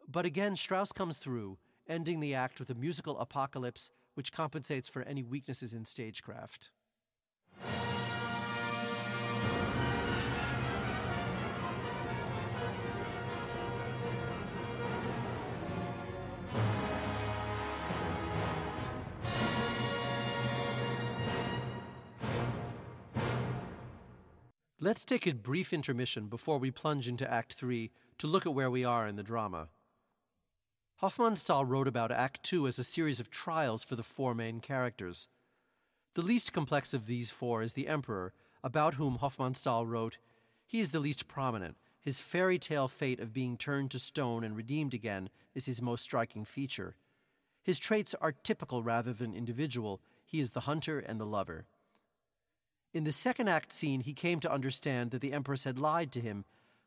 But 0.06 0.24
again, 0.24 0.56
Strauss 0.56 0.92
comes 0.92 1.16
through, 1.16 1.58
ending 1.88 2.20
the 2.20 2.34
act 2.34 2.60
with 2.60 2.70
a 2.70 2.74
musical 2.74 3.18
apocalypse 3.18 3.90
which 4.14 4.32
compensates 4.32 4.88
for 4.88 5.02
any 5.02 5.22
weaknesses 5.22 5.74
in 5.74 5.84
stagecraft. 5.84 6.70
Let's 24.80 25.04
take 25.04 25.26
a 25.26 25.34
brief 25.34 25.72
intermission 25.72 26.28
before 26.28 26.58
we 26.58 26.70
plunge 26.70 27.08
into 27.08 27.28
Act 27.28 27.54
3 27.54 27.90
to 28.18 28.28
look 28.28 28.46
at 28.46 28.54
where 28.54 28.70
we 28.70 28.84
are 28.84 29.08
in 29.08 29.16
the 29.16 29.24
drama. 29.24 29.70
Hofmannsthal 31.02 31.68
wrote 31.68 31.88
about 31.88 32.12
Act 32.12 32.44
2 32.44 32.68
as 32.68 32.78
a 32.78 32.84
series 32.84 33.18
of 33.18 33.28
trials 33.28 33.82
for 33.82 33.96
the 33.96 34.04
four 34.04 34.36
main 34.36 34.60
characters. 34.60 35.26
The 36.14 36.24
least 36.24 36.52
complex 36.52 36.94
of 36.94 37.06
these 37.06 37.28
four 37.28 37.60
is 37.60 37.72
the 37.72 37.88
Emperor, 37.88 38.32
about 38.62 38.94
whom 38.94 39.18
Hofmannsthal 39.18 39.84
wrote, 39.84 40.18
He 40.64 40.78
is 40.78 40.90
the 40.90 41.00
least 41.00 41.26
prominent. 41.26 41.76
His 42.00 42.20
fairy 42.20 42.60
tale 42.60 42.86
fate 42.86 43.18
of 43.18 43.32
being 43.32 43.56
turned 43.56 43.90
to 43.90 43.98
stone 43.98 44.44
and 44.44 44.54
redeemed 44.56 44.94
again 44.94 45.28
is 45.56 45.66
his 45.66 45.82
most 45.82 46.04
striking 46.04 46.44
feature. 46.44 46.94
His 47.64 47.80
traits 47.80 48.14
are 48.20 48.30
typical 48.30 48.84
rather 48.84 49.12
than 49.12 49.34
individual. 49.34 50.00
He 50.24 50.38
is 50.38 50.52
the 50.52 50.60
hunter 50.60 51.00
and 51.00 51.20
the 51.20 51.26
lover. 51.26 51.66
In 52.94 53.04
the 53.04 53.12
second 53.12 53.48
act 53.48 53.72
scene, 53.72 54.00
he 54.00 54.14
came 54.14 54.40
to 54.40 54.52
understand 54.52 55.10
that 55.10 55.20
the 55.20 55.32
Empress 55.32 55.64
had 55.64 55.78
lied 55.78 56.10
to 56.12 56.20
him, 56.20 56.44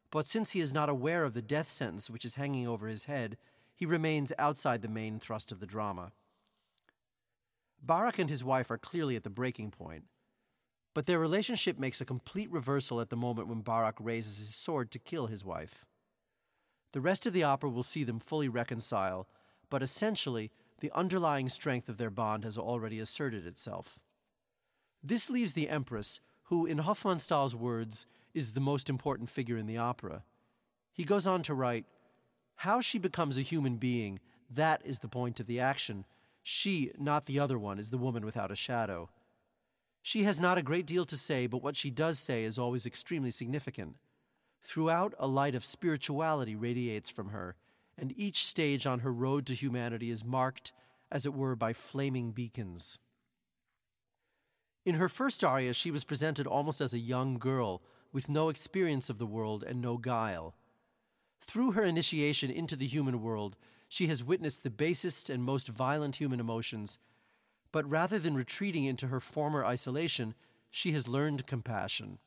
but 0.10 0.28
since 0.28 0.52
he 0.52 0.60
is 0.60 0.74
not 0.74 0.90
aware 0.90 1.24
of 1.24 1.34
the 1.34 1.42
death 1.42 1.70
sentence 1.70 2.10
which 2.10 2.26
is 2.26 2.36
hanging 2.36 2.68
over 2.68 2.88
his 2.88 3.06
head, 3.06 3.38
he 3.76 3.86
remains 3.86 4.34
outside 4.38 4.82
the 4.82 4.88
main 4.88 5.20
thrust 5.20 5.52
of 5.52 5.60
the 5.60 5.66
drama. 5.66 6.12
Barak 7.82 8.20
and 8.20 8.30
his 8.30 8.44
wife 8.44 8.70
are 8.70 8.78
clearly 8.78 9.16
at 9.16 9.24
the 9.24 9.30
breaking 9.30 9.72
point, 9.72 10.04
but 10.94 11.06
their 11.06 11.20
relationship 11.20 11.80
makes 11.80 12.02
a 12.02 12.06
complete 12.06 12.52
reversal 12.52 13.00
at 13.00 13.10
the 13.10 13.16
moment 13.16 13.48
when 13.48 13.62
Barak 13.62 13.96
raises 14.00 14.38
his 14.38 14.56
sword 14.56 14.92
to 14.92 15.00
kill 15.00 15.28
his 15.28 15.46
wife. 15.46 15.86
The 16.92 17.02
rest 17.02 17.26
of 17.26 17.34
the 17.34 17.44
opera 17.44 17.70
will 17.70 17.84
see 17.84 18.04
them 18.04 18.20
fully 18.20 18.50
reconcile, 18.50 19.28
but 19.70 19.82
essentially, 19.82 20.52
the 20.80 20.92
underlying 20.94 21.48
strength 21.48 21.88
of 21.88 21.98
their 21.98 22.10
bond 22.10 22.44
has 22.44 22.58
already 22.58 23.00
asserted 23.00 23.48
itself. 23.48 24.00
This 25.04 25.30
leaves 25.30 25.54
the 25.54 25.70
Empress, 25.70 26.20
who, 26.44 26.66
in 26.66 26.80
Hofmannsthal's 26.80 27.56
words, 27.56 28.06
is 28.34 28.52
the 28.52 28.60
most 28.60 28.90
important 28.90 29.30
figure 29.30 29.58
in 29.58 29.66
the 29.66 29.78
opera. 29.78 30.24
He 30.94 31.04
goes 31.04 31.26
on 31.26 31.42
to 31.44 31.54
write 31.54 31.86
How 32.56 32.82
she 32.82 33.00
becomes 33.00 33.38
a 33.38 33.42
human 33.42 33.78
being, 33.78 34.20
that 34.50 34.82
is 34.86 35.00
the 35.00 35.08
point 35.08 35.40
of 35.40 35.48
the 35.48 35.60
action. 35.60 36.06
She, 36.44 36.92
not 36.98 37.26
the 37.26 37.40
other 37.40 37.58
one, 37.58 37.80
is 37.80 37.90
the 37.90 37.98
woman 37.98 38.26
without 38.26 38.52
a 38.52 38.56
shadow. 38.56 39.10
She 40.02 40.24
has 40.24 40.40
not 40.40 40.58
a 40.58 40.64
great 40.64 40.88
deal 40.88 41.06
to 41.06 41.18
say, 41.18 41.48
but 41.48 41.62
what 41.62 41.76
she 41.76 41.90
does 41.90 42.20
say 42.20 42.44
is 42.44 42.58
always 42.58 42.86
extremely 42.86 43.32
significant. 43.32 43.98
Throughout, 44.62 45.14
a 45.20 45.28
light 45.28 45.56
of 45.56 45.66
spirituality 45.66 46.56
radiates 46.56 47.10
from 47.10 47.30
her, 47.30 47.56
and 47.98 48.14
each 48.18 48.46
stage 48.46 48.86
on 48.88 49.00
her 49.00 49.14
road 49.14 49.46
to 49.48 49.54
humanity 49.54 50.10
is 50.10 50.26
marked, 50.26 50.72
as 51.12 51.26
it 51.26 51.34
were, 51.34 51.56
by 51.56 51.74
flaming 51.74 52.32
beacons. 52.32 52.98
In 54.86 54.96
her 54.96 55.10
first 55.10 55.44
aria, 55.44 55.74
she 55.74 55.92
was 55.92 56.04
presented 56.04 56.48
almost 56.48 56.82
as 56.82 56.94
a 56.94 57.00
young 57.00 57.38
girl 57.38 57.82
with 58.12 58.30
no 58.30 58.50
experience 58.50 59.10
of 59.10 59.20
the 59.20 59.26
world 59.26 59.64
and 59.64 59.80
no 59.80 59.98
guile. 59.98 60.56
Through 61.40 61.72
her 61.72 61.84
initiation 61.84 62.50
into 62.50 62.76
the 62.76 62.88
human 62.88 63.22
world, 63.22 63.58
she 63.88 64.08
has 64.08 64.24
witnessed 64.24 64.64
the 64.64 64.70
basest 64.70 65.30
and 65.30 65.44
most 65.44 65.68
violent 65.68 66.16
human 66.16 66.40
emotions, 66.40 66.98
but 67.72 67.90
rather 67.90 68.18
than 68.18 68.36
retreating 68.36 68.86
into 68.86 69.08
her 69.08 69.20
former 69.20 69.64
isolation, 69.66 70.34
she 70.70 70.94
has 70.94 71.08
learned 71.08 71.46
compassion. 71.46 72.18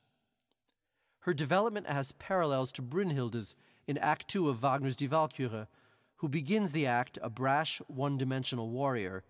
Her 1.21 1.35
development 1.35 1.89
has 1.89 2.13
parallels 2.13 2.71
to 2.73 2.83
Brünnhilde's 2.83 3.55
in 3.87 3.99
Act 3.99 4.29
Two 4.29 4.49
of 4.49 4.61
Wagner's 4.61 4.97
Die 4.97 5.07
Walküre, 5.07 5.67
who 6.17 6.29
begins 6.29 6.73
the 6.73 6.87
act 6.87 7.19
a 7.23 7.31
brash, 7.31 7.81
one 7.87 8.17
dimensional 8.17 8.71
warrior, 8.71 9.25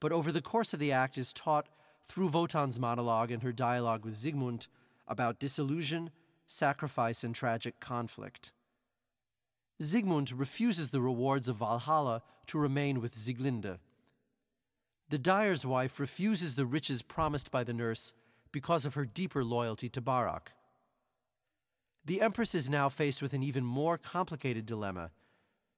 but 0.00 0.12
over 0.12 0.32
the 0.32 0.40
course 0.40 0.72
of 0.72 0.80
the 0.80 0.92
act 0.92 1.18
is 1.18 1.32
taught 1.32 1.68
through 2.08 2.28
Wotan's 2.28 2.78
monologue 2.78 3.30
and 3.30 3.42
her 3.42 3.52
dialogue 3.52 4.04
with 4.04 4.16
Siegmund 4.16 4.66
about 5.06 5.38
disillusion, 5.38 6.10
sacrifice, 6.46 7.24
and 7.24 7.34
tragic 7.34 7.80
conflict. 7.80 8.52
Siegmund 9.80 10.32
refuses 10.32 10.90
the 10.90 11.00
rewards 11.00 11.48
of 11.48 11.56
Valhalla 11.56 12.22
to 12.46 12.58
remain 12.58 13.00
with 13.00 13.14
Sieglinde. 13.14 13.78
The 15.08 15.18
dyer's 15.18 15.64
wife 15.66 15.98
refuses 15.98 16.54
the 16.54 16.66
riches 16.66 17.02
promised 17.02 17.50
by 17.50 17.64
the 17.64 17.72
nurse 17.72 18.12
because 18.52 18.84
of 18.86 18.94
her 18.94 19.04
deeper 19.04 19.42
loyalty 19.42 19.88
to 19.88 20.00
Barak. 20.00 20.52
The 22.04 22.20
Empress 22.20 22.54
is 22.54 22.68
now 22.68 22.88
faced 22.88 23.22
with 23.22 23.32
an 23.32 23.42
even 23.42 23.64
more 23.64 23.98
complicated 23.98 24.66
dilemma. 24.66 25.10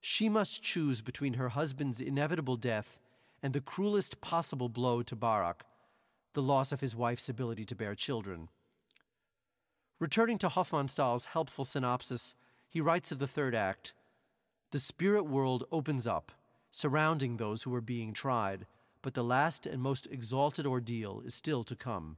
She 0.01 0.29
must 0.29 0.63
choose 0.63 1.01
between 1.01 1.35
her 1.35 1.51
husband's 1.51 2.01
inevitable 2.01 2.57
death 2.57 2.99
and 3.43 3.53
the 3.53 3.61
cruelest 3.61 4.21
possible 4.21 4.69
blow 4.69 5.03
to 5.03 5.17
Barak, 5.17 5.65
the 6.33 6.43
loss 6.43 6.73
of 6.73 6.81
his 6.81 6.97
wife's 6.97 7.29
ability 7.29 7.65
to 7.67 7.75
bear 7.75 7.95
children. 7.95 8.49
Returning 9.99 10.39
to 10.39 10.49
Hofmannsthal's 10.49 11.27
helpful 11.27 11.65
synopsis, 11.65 12.35
he 12.69 12.81
writes 12.81 13.13
of 13.13 13.19
the 13.19 13.29
third 13.29 13.55
act 13.55 13.93
The 14.71 14.79
spirit 14.79 15.25
world 15.25 15.65
opens 15.71 16.07
up, 16.07 16.33
surrounding 16.71 17.37
those 17.37 17.63
who 17.63 17.75
are 17.75 17.81
being 17.81 18.13
tried, 18.13 18.67
but 19.03 19.15
the 19.15 19.25
last 19.25 19.67
and 19.67 19.83
most 19.83 20.07
exalted 20.11 20.67
ordeal 20.67 21.23
is 21.25 21.35
still 21.35 21.65
to 21.65 21.77
come. 21.77 22.17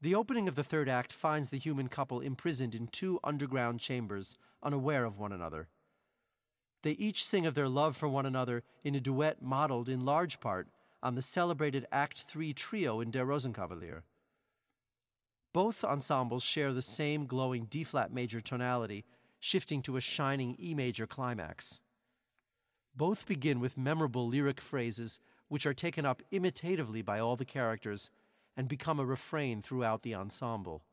The 0.00 0.14
opening 0.14 0.46
of 0.46 0.54
the 0.54 0.62
third 0.62 0.88
act 0.88 1.12
finds 1.12 1.48
the 1.48 1.58
human 1.58 1.88
couple 1.88 2.20
imprisoned 2.20 2.74
in 2.74 2.86
two 2.86 3.18
underground 3.24 3.80
chambers, 3.80 4.36
unaware 4.62 5.04
of 5.04 5.18
one 5.18 5.32
another. 5.32 5.68
They 6.86 6.92
each 6.92 7.24
sing 7.24 7.46
of 7.46 7.56
their 7.56 7.68
love 7.68 7.96
for 7.96 8.08
one 8.08 8.26
another 8.26 8.62
in 8.84 8.94
a 8.94 9.00
duet 9.00 9.42
modeled 9.42 9.88
in 9.88 10.04
large 10.04 10.38
part 10.38 10.68
on 11.02 11.16
the 11.16 11.20
celebrated 11.20 11.84
Act 11.90 12.22
3 12.22 12.52
trio 12.52 13.00
in 13.00 13.10
Der 13.10 13.24
Rosenkavalier. 13.26 14.02
Both 15.52 15.82
ensembles 15.82 16.44
share 16.44 16.72
the 16.72 16.82
same 16.82 17.26
glowing 17.26 17.64
D 17.64 17.82
flat 17.82 18.12
major 18.12 18.40
tonality, 18.40 19.04
shifting 19.40 19.82
to 19.82 19.96
a 19.96 20.00
shining 20.00 20.56
E 20.62 20.74
major 20.74 21.08
climax. 21.08 21.80
Both 22.94 23.26
begin 23.26 23.58
with 23.58 23.76
memorable 23.76 24.28
lyric 24.28 24.60
phrases 24.60 25.18
which 25.48 25.66
are 25.66 25.74
taken 25.74 26.06
up 26.06 26.22
imitatively 26.30 27.02
by 27.02 27.18
all 27.18 27.34
the 27.34 27.44
characters 27.44 28.10
and 28.56 28.68
become 28.68 29.00
a 29.00 29.04
refrain 29.04 29.60
throughout 29.60 30.04
the 30.04 30.14
ensemble. 30.14 30.84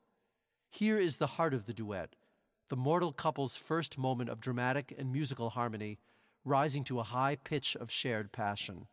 Here 0.71 0.97
is 0.97 1.17
the 1.17 1.27
heart 1.37 1.53
of 1.53 1.67
the 1.67 1.73
duet, 1.73 2.15
the 2.69 2.75
mortal 2.75 3.11
couple's 3.11 3.55
first 3.55 3.97
moment 3.97 4.29
of 4.29 4.39
dramatic 4.39 4.93
and 4.97 5.11
musical 5.11 5.51
harmony, 5.51 5.99
rising 6.45 6.83
to 6.85 6.99
a 6.99 7.03
high 7.03 7.35
pitch 7.35 7.75
of 7.75 7.91
shared 7.91 8.31
passion. 8.31 8.87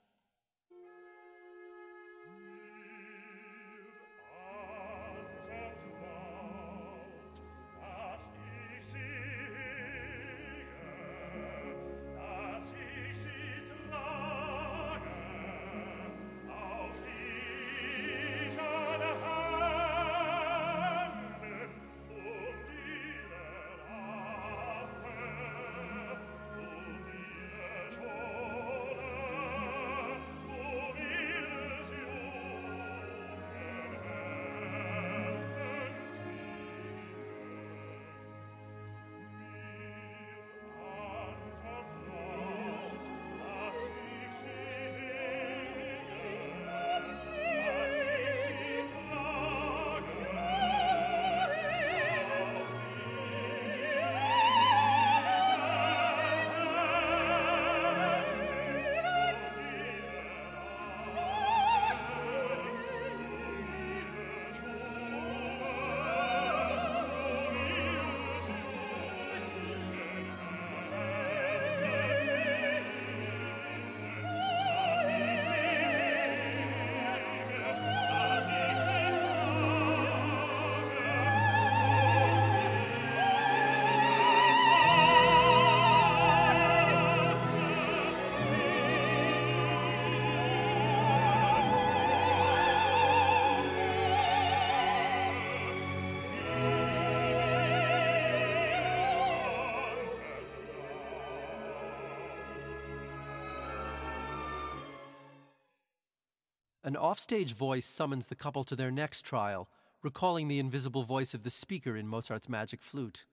An 106.91 106.97
offstage 106.97 107.53
voice 107.53 107.87
summons 107.87 108.27
the 108.27 108.35
couple 108.35 108.65
to 108.65 108.75
their 108.75 108.91
next 108.91 109.23
trial, 109.23 109.69
recalling 110.03 110.49
the 110.49 110.59
invisible 110.59 111.05
voice 111.05 111.35
of 111.35 111.45
the 111.45 111.49
speaker 111.49 111.97
in 111.97 112.09
Mozart's 112.09 112.49
Magic 112.49 112.83
Flute. 112.83 113.27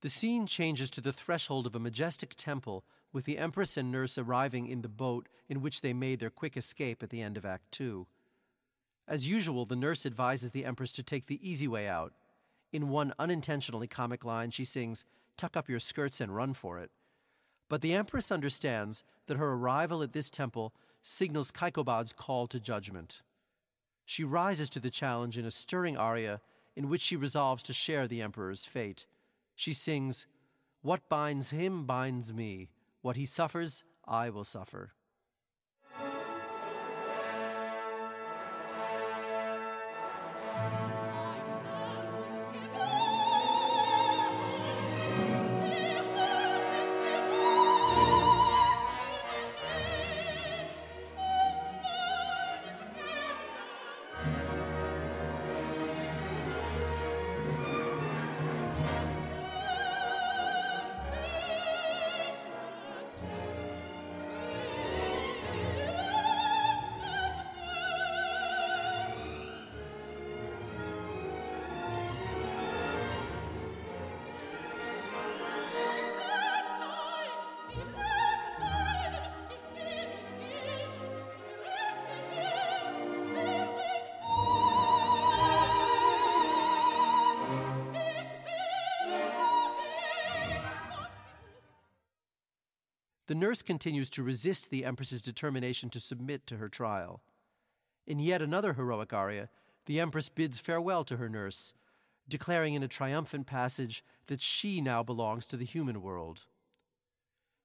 The 0.00 0.08
scene 0.08 0.46
changes 0.46 0.88
to 0.92 1.02
the 1.02 1.12
threshold 1.12 1.66
of 1.66 1.74
a 1.74 1.78
majestic 1.78 2.34
temple, 2.36 2.86
with 3.12 3.26
the 3.26 3.36
Empress 3.36 3.76
and 3.76 3.92
nurse 3.92 4.16
arriving 4.16 4.66
in 4.66 4.80
the 4.80 4.88
boat 4.88 5.28
in 5.50 5.60
which 5.60 5.82
they 5.82 5.92
made 5.92 6.20
their 6.20 6.30
quick 6.30 6.56
escape 6.56 7.02
at 7.02 7.10
the 7.10 7.20
end 7.20 7.36
of 7.36 7.44
Act 7.44 7.70
Two. 7.70 8.06
As 9.06 9.28
usual, 9.28 9.66
the 9.66 9.76
nurse 9.76 10.06
advises 10.06 10.52
the 10.52 10.64
Empress 10.64 10.92
to 10.92 11.02
take 11.02 11.26
the 11.26 11.46
easy 11.46 11.68
way 11.68 11.86
out. 11.86 12.14
In 12.72 12.88
one 12.88 13.12
unintentionally 13.18 13.88
comic 13.88 14.24
line, 14.24 14.52
she 14.52 14.64
sings, 14.64 15.04
Tuck 15.36 15.54
up 15.54 15.68
your 15.68 15.80
skirts 15.80 16.18
and 16.18 16.34
run 16.34 16.54
for 16.54 16.78
it. 16.78 16.90
But 17.68 17.82
the 17.82 17.92
Empress 17.92 18.32
understands 18.32 19.04
that 19.26 19.36
her 19.36 19.52
arrival 19.52 20.02
at 20.02 20.14
this 20.14 20.30
temple 20.30 20.72
signals 21.02 21.50
Kaikobad's 21.50 22.12
call 22.12 22.46
to 22.48 22.60
judgment. 22.60 23.22
She 24.04 24.24
rises 24.24 24.70
to 24.70 24.80
the 24.80 24.90
challenge 24.90 25.36
in 25.36 25.44
a 25.44 25.50
stirring 25.50 25.96
aria 25.96 26.40
in 26.76 26.88
which 26.88 27.00
she 27.00 27.16
resolves 27.16 27.62
to 27.64 27.72
share 27.72 28.06
the 28.06 28.22
emperor's 28.22 28.64
fate. 28.64 29.06
She 29.54 29.72
sings, 29.72 30.26
What 30.82 31.08
binds 31.08 31.50
him 31.50 31.84
binds 31.84 32.32
me. 32.32 32.68
What 33.02 33.16
he 33.16 33.26
suffers, 33.26 33.84
I 34.06 34.30
will 34.30 34.44
suffer. 34.44 34.92
Nurse 93.38 93.62
continues 93.62 94.10
to 94.10 94.22
resist 94.22 94.70
the 94.70 94.84
Empress's 94.84 95.22
determination 95.22 95.90
to 95.90 96.00
submit 96.00 96.46
to 96.46 96.56
her 96.56 96.68
trial. 96.68 97.22
In 98.06 98.18
yet 98.18 98.42
another 98.42 98.74
heroic 98.74 99.12
aria, 99.12 99.48
the 99.86 100.00
Empress 100.00 100.28
bids 100.28 100.58
farewell 100.58 101.04
to 101.04 101.16
her 101.16 101.28
nurse, 101.28 101.74
declaring 102.28 102.74
in 102.74 102.82
a 102.82 102.88
triumphant 102.88 103.46
passage 103.46 104.04
that 104.26 104.40
she 104.40 104.80
now 104.80 105.02
belongs 105.02 105.46
to 105.46 105.56
the 105.56 105.64
human 105.64 106.02
world. 106.02 106.44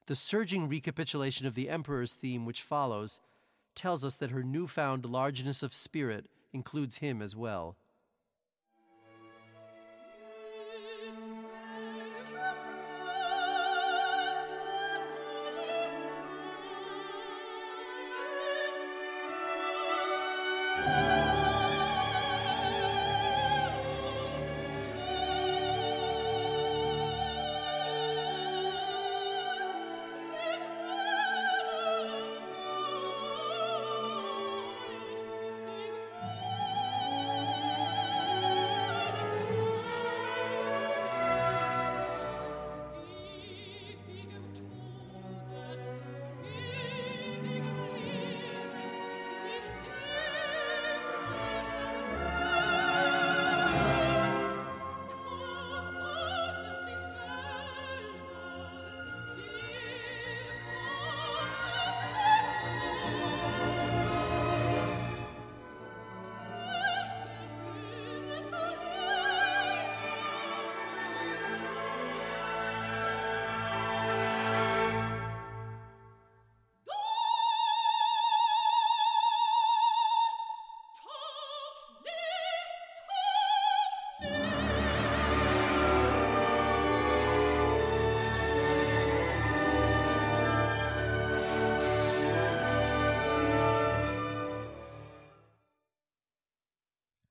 The 0.08 0.16
surging 0.16 0.68
recapitulation 0.68 1.48
of 1.48 1.56
the 1.56 1.70
Emperor's 1.70 2.14
theme, 2.14 2.46
which 2.46 2.62
follows, 2.62 3.20
tells 3.76 4.04
us 4.04 4.16
that 4.18 4.32
her 4.32 4.44
newfound 4.44 5.06
largeness 5.06 5.64
of 5.64 5.74
spirit 5.74 6.28
includes 6.52 6.98
him 6.98 7.22
as 7.22 7.36
well. 7.36 7.78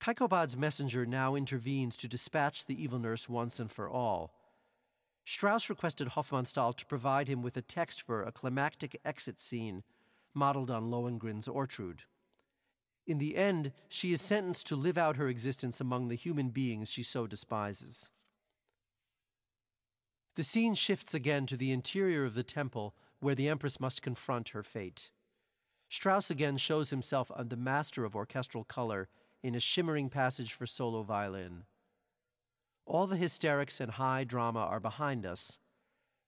Kaikobad's 0.03 0.57
messenger 0.57 1.07
now 1.07 1.37
intervenes 1.37 1.97
to 1.99 2.09
dispatch 2.09 2.65
the 2.65 2.83
evil 2.83 2.99
nurse 2.99 3.29
once 3.29 3.61
and 3.61 3.71
for 3.71 3.89
all. 3.89 4.35
Strauss 5.25 5.71
requested 5.71 6.09
Hofmannsthal 6.09 6.77
to 6.77 6.87
provide 6.87 7.29
him 7.29 7.41
with 7.41 7.57
a 7.57 7.63
text 7.63 8.03
for 8.03 8.25
a 8.25 8.33
climactic 8.33 9.01
exit 9.05 9.39
scene 9.39 9.85
modeled 10.35 10.73
on 10.73 10.91
Lohengrin's 10.91 11.47
Ortrud. 11.47 12.01
In 13.07 13.19
the 13.19 13.37
end, 13.37 13.71
she 13.89 14.13
is 14.13 14.21
sentenced 14.21 14.67
to 14.67 14.77
live 14.77 14.99
out 14.99 15.15
her 15.17 15.29
existence 15.29 15.81
among 15.81 16.09
the 16.09 16.17
human 16.17 16.49
beings 16.49 16.91
she 16.91 17.05
so 17.05 17.29
despises. 17.29 18.11
The 20.35 20.43
scene 20.43 20.75
shifts 20.75 21.15
again 21.15 21.47
to 21.47 21.57
the 21.57 21.71
interior 21.71 22.25
of 22.25 22.35
the 22.35 22.43
temple 22.43 22.97
where 23.21 23.37
the 23.37 23.49
Empress 23.49 23.79
must 23.79 24.03
confront 24.03 24.49
her 24.49 24.65
fate. 24.65 25.13
Strauss 25.89 26.29
again 26.29 26.57
shows 26.57 26.91
himself 26.91 27.31
the 27.39 27.57
master 27.57 28.05
of 28.05 28.17
orchestral 28.17 28.65
color 28.65 29.09
in 29.43 29.55
a 29.55 29.61
shimmering 29.61 30.09
passage 30.09 30.53
for 30.53 30.67
solo 30.67 31.03
violin. 31.03 31.65
All 32.87 33.07
the 33.07 33.17
hysterics 33.17 33.81
and 33.81 33.93
high 33.93 34.25
drama 34.25 34.61
are 34.61 34.81
behind 34.81 35.25
us. 35.25 35.59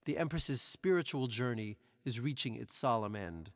The 0.05 0.19
Empress's 0.19 0.61
spiritual 0.61 1.27
journey 1.27 1.79
is 2.05 2.21
reaching 2.21 2.55
its 2.55 2.77
solemn 2.77 3.17
end. 3.17 3.53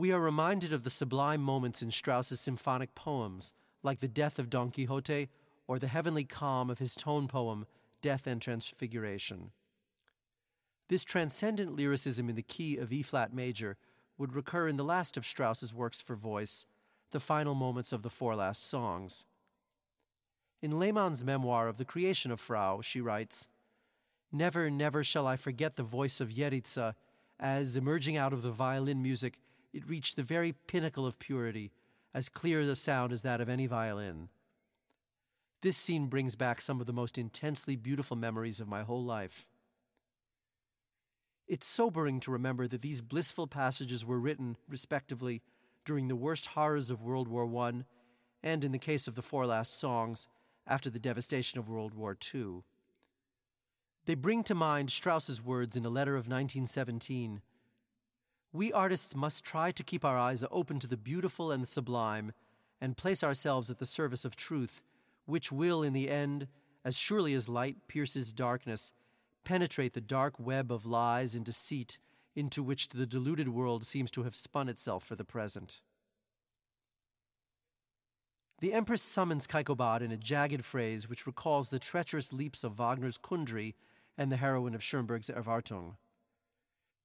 We 0.00 0.12
are 0.12 0.18
reminded 0.18 0.72
of 0.72 0.82
the 0.82 0.88
sublime 0.88 1.42
moments 1.42 1.82
in 1.82 1.90
Strauss's 1.90 2.40
symphonic 2.40 2.94
poems, 2.94 3.52
like 3.82 4.00
the 4.00 4.08
death 4.08 4.38
of 4.38 4.48
Don 4.48 4.70
Quixote 4.70 5.28
or 5.68 5.78
the 5.78 5.88
heavenly 5.88 6.24
calm 6.24 6.70
of 6.70 6.78
his 6.78 6.94
tone 6.94 7.28
poem, 7.28 7.66
Death 8.00 8.26
and 8.26 8.40
Transfiguration. 8.40 9.50
This 10.88 11.04
transcendent 11.04 11.76
lyricism 11.76 12.30
in 12.30 12.34
the 12.34 12.40
key 12.40 12.78
of 12.78 12.90
E 12.90 13.02
flat 13.02 13.34
major 13.34 13.76
would 14.16 14.34
recur 14.34 14.68
in 14.68 14.78
the 14.78 14.84
last 14.84 15.18
of 15.18 15.26
Strauss's 15.26 15.74
works 15.74 16.00
for 16.00 16.16
voice, 16.16 16.64
the 17.10 17.20
final 17.20 17.54
moments 17.54 17.92
of 17.92 18.00
the 18.00 18.08
four 18.08 18.34
last 18.34 18.64
songs. 18.66 19.26
In 20.62 20.78
Lehmann's 20.78 21.22
memoir 21.22 21.68
of 21.68 21.76
the 21.76 21.84
creation 21.84 22.30
of 22.30 22.40
Frau, 22.40 22.80
she 22.80 23.02
writes 23.02 23.48
Never, 24.32 24.70
never 24.70 25.04
shall 25.04 25.26
I 25.26 25.36
forget 25.36 25.76
the 25.76 25.82
voice 25.82 26.22
of 26.22 26.30
Jeritza 26.30 26.94
as, 27.38 27.76
emerging 27.76 28.16
out 28.16 28.32
of 28.32 28.40
the 28.40 28.50
violin 28.50 29.02
music, 29.02 29.38
it 29.72 29.88
reached 29.88 30.16
the 30.16 30.22
very 30.22 30.52
pinnacle 30.66 31.06
of 31.06 31.18
purity, 31.18 31.72
as 32.12 32.28
clear 32.28 32.60
a 32.60 32.76
sound 32.76 33.12
as 33.12 33.22
that 33.22 33.40
of 33.40 33.48
any 33.48 33.66
violin. 33.66 34.28
This 35.62 35.76
scene 35.76 36.06
brings 36.06 36.34
back 36.34 36.60
some 36.60 36.80
of 36.80 36.86
the 36.86 36.92
most 36.92 37.18
intensely 37.18 37.76
beautiful 37.76 38.16
memories 38.16 38.60
of 38.60 38.68
my 38.68 38.82
whole 38.82 39.04
life. 39.04 39.46
It's 41.46 41.66
sobering 41.66 42.20
to 42.20 42.30
remember 42.30 42.66
that 42.68 42.82
these 42.82 43.02
blissful 43.02 43.46
passages 43.46 44.04
were 44.04 44.20
written, 44.20 44.56
respectively, 44.68 45.42
during 45.84 46.08
the 46.08 46.16
worst 46.16 46.46
horrors 46.46 46.90
of 46.90 47.02
World 47.02 47.28
War 47.28 47.46
I, 47.66 47.84
and 48.42 48.64
in 48.64 48.72
the 48.72 48.78
case 48.78 49.06
of 49.06 49.16
the 49.16 49.22
four 49.22 49.46
last 49.46 49.78
songs, 49.78 50.28
after 50.66 50.88
the 50.88 51.00
devastation 51.00 51.58
of 51.58 51.68
World 51.68 51.94
War 51.94 52.16
II. 52.34 52.62
They 54.06 54.14
bring 54.14 54.44
to 54.44 54.54
mind 54.54 54.90
Strauss's 54.90 55.42
words 55.42 55.76
in 55.76 55.84
a 55.84 55.90
letter 55.90 56.14
of 56.14 56.26
1917 56.26 57.42
we 58.52 58.72
artists 58.72 59.14
must 59.14 59.44
try 59.44 59.70
to 59.70 59.84
keep 59.84 60.04
our 60.04 60.18
eyes 60.18 60.44
open 60.50 60.78
to 60.80 60.88
the 60.88 60.96
beautiful 60.96 61.52
and 61.52 61.62
the 61.62 61.66
sublime 61.66 62.32
and 62.80 62.96
place 62.96 63.22
ourselves 63.22 63.70
at 63.70 63.78
the 63.78 63.86
service 63.86 64.24
of 64.24 64.34
truth, 64.34 64.82
which 65.26 65.52
will, 65.52 65.82
in 65.82 65.92
the 65.92 66.10
end, 66.10 66.48
as 66.84 66.96
surely 66.96 67.34
as 67.34 67.48
light 67.48 67.76
pierces 67.86 68.32
darkness, 68.32 68.92
penetrate 69.44 69.92
the 69.92 70.00
dark 70.00 70.34
web 70.38 70.72
of 70.72 70.86
lies 70.86 71.34
and 71.34 71.44
deceit 71.44 71.98
into 72.34 72.62
which 72.62 72.88
the 72.88 73.06
deluded 73.06 73.48
world 73.48 73.84
seems 73.84 74.10
to 74.10 74.22
have 74.22 74.34
spun 74.34 74.68
itself 74.68 75.04
for 75.04 75.14
the 75.14 75.24
present. 75.24 75.80
The 78.60 78.72
Empress 78.72 79.02
summons 79.02 79.46
Kaikobad 79.46 80.02
in 80.02 80.12
a 80.12 80.16
jagged 80.16 80.64
phrase 80.64 81.08
which 81.08 81.26
recalls 81.26 81.68
the 81.68 81.78
treacherous 81.78 82.32
leaps 82.32 82.62
of 82.62 82.74
Wagner's 82.74 83.16
Kundry 83.16 83.74
and 84.18 84.30
the 84.30 84.36
heroine 84.36 84.74
of 84.74 84.82
Schoenberg's 84.82 85.30
Erwartung. 85.30 85.96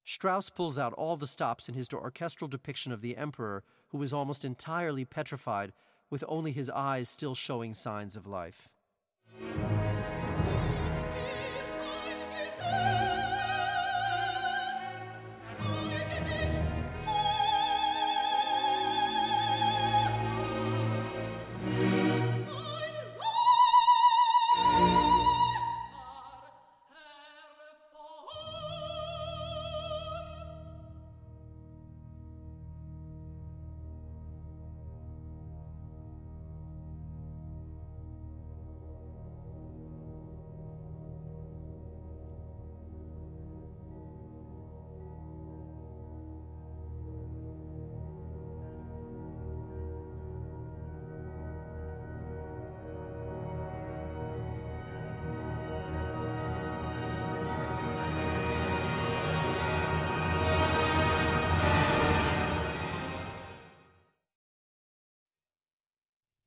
Strauss 0.06 0.52
pulls 0.52 0.78
out 0.78 0.94
all 0.94 1.18
the 1.18 1.26
stops 1.26 1.68
in 1.68 1.74
his 1.74 1.92
orchestral 1.92 2.48
depiction 2.48 2.92
of 2.92 3.02
the 3.02 3.18
emperor, 3.18 3.64
who 3.90 4.02
is 4.04 4.14
almost 4.14 4.46
entirely 4.46 5.04
petrified, 5.04 5.74
with 6.12 6.24
only 6.28 6.52
his 6.52 6.70
eyes 6.70 7.10
still 7.10 7.34
showing 7.34 7.74
signs 7.74 8.16
of 8.16 8.28
life. 8.28 8.70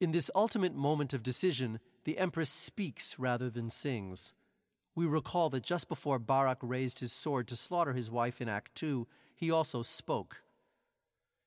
In 0.09 0.13
this 0.13 0.31
ultimate 0.35 0.75
moment 0.75 1.13
of 1.13 1.23
decision, 1.23 1.81
the 2.05 2.17
Empress 2.17 2.49
speaks 2.49 3.19
rather 3.19 3.51
than 3.51 3.69
sings. 3.69 4.33
We 4.95 5.05
recall 5.05 5.51
that 5.51 5.63
just 5.63 5.87
before 5.87 6.19
Barak 6.19 6.57
raised 6.63 7.01
his 7.01 7.13
sword 7.13 7.47
to 7.49 7.57
slaughter 7.57 7.93
his 7.93 8.11
wife 8.11 8.41
in 8.41 8.49
Act 8.49 8.75
2, 8.75 9.07
he 9.37 9.51
also 9.51 9.83
spoke. 9.83 10.41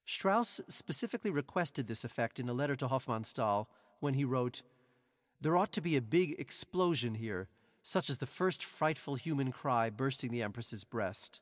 Strauss 0.06 0.62
specifically 0.68 1.32
requested 1.32 1.88
this 1.88 2.04
effect 2.04 2.40
in 2.40 2.48
a 2.48 2.54
letter 2.54 2.76
to 2.76 2.88
Hofmannsthal 2.88 3.66
when 4.00 4.14
he 4.14 4.24
wrote, 4.24 4.62
There 5.42 5.58
ought 5.58 5.74
to 5.74 5.82
be 5.82 5.98
a 5.98 6.00
big 6.00 6.36
explosion 6.38 7.16
here, 7.16 7.48
such 7.82 8.12
as 8.12 8.20
the 8.20 8.28
first 8.28 8.64
frightful 8.64 9.16
human 9.16 9.52
cry 9.52 9.90
bursting 9.90 10.30
the 10.30 10.44
Empress's 10.44 10.84
breast. 10.84 11.42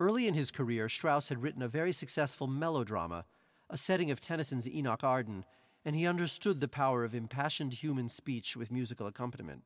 Early 0.00 0.26
in 0.26 0.34
his 0.34 0.50
career, 0.50 0.88
Strauss 0.88 1.28
had 1.28 1.40
written 1.40 1.62
a 1.62 1.68
very 1.68 1.92
successful 1.92 2.48
melodrama, 2.48 3.26
a 3.72 3.76
setting 3.76 4.10
of 4.10 4.20
Tennyson's 4.20 4.68
Enoch 4.68 5.02
Arden, 5.02 5.46
and 5.82 5.96
he 5.96 6.06
understood 6.06 6.60
the 6.60 6.68
power 6.68 7.04
of 7.04 7.14
impassioned 7.14 7.72
human 7.72 8.08
speech 8.08 8.54
with 8.54 8.70
musical 8.70 9.06
accompaniment. 9.06 9.62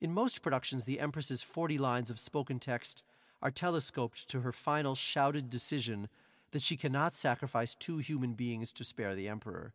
In 0.00 0.14
most 0.14 0.42
productions, 0.42 0.84
the 0.84 1.00
Empress's 1.00 1.42
40 1.42 1.76
lines 1.76 2.08
of 2.08 2.20
spoken 2.20 2.60
text 2.60 3.02
are 3.42 3.50
telescoped 3.50 4.28
to 4.28 4.42
her 4.42 4.52
final 4.52 4.94
shouted 4.94 5.50
decision 5.50 6.08
that 6.52 6.62
she 6.62 6.76
cannot 6.76 7.16
sacrifice 7.16 7.74
two 7.74 7.98
human 7.98 8.34
beings 8.34 8.72
to 8.72 8.84
spare 8.84 9.16
the 9.16 9.28
Emperor. 9.28 9.74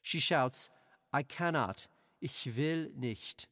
She 0.00 0.20
shouts, 0.20 0.70
I 1.12 1.24
cannot, 1.24 1.88
ich 2.20 2.46
will 2.56 2.86
nicht. 2.96 3.48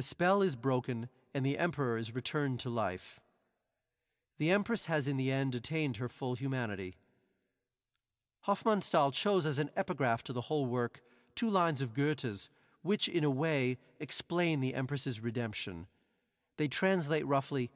The 0.00 0.04
spell 0.04 0.40
is 0.40 0.56
broken, 0.56 1.10
and 1.34 1.44
the 1.44 1.58
emperor 1.58 1.98
is 1.98 2.14
returned 2.14 2.58
to 2.60 2.70
life. 2.70 3.20
The 4.38 4.50
empress 4.50 4.86
has 4.86 5.06
in 5.06 5.18
the 5.18 5.30
end 5.30 5.54
attained 5.54 5.98
her 5.98 6.08
full 6.08 6.36
humanity. 6.36 6.96
Hofmannsthal 8.46 9.12
chose 9.12 9.44
as 9.44 9.58
an 9.58 9.68
epigraph 9.76 10.22
to 10.22 10.32
the 10.32 10.40
whole 10.40 10.64
work 10.64 11.02
two 11.34 11.50
lines 11.50 11.82
of 11.82 11.92
Goethe's, 11.92 12.48
which, 12.80 13.08
in 13.08 13.24
a 13.24 13.30
way, 13.30 13.76
explain 13.98 14.60
the 14.60 14.72
empress's 14.72 15.20
redemption. 15.20 15.86
They 16.56 16.66
translate 16.66 17.26
roughly 17.26 17.70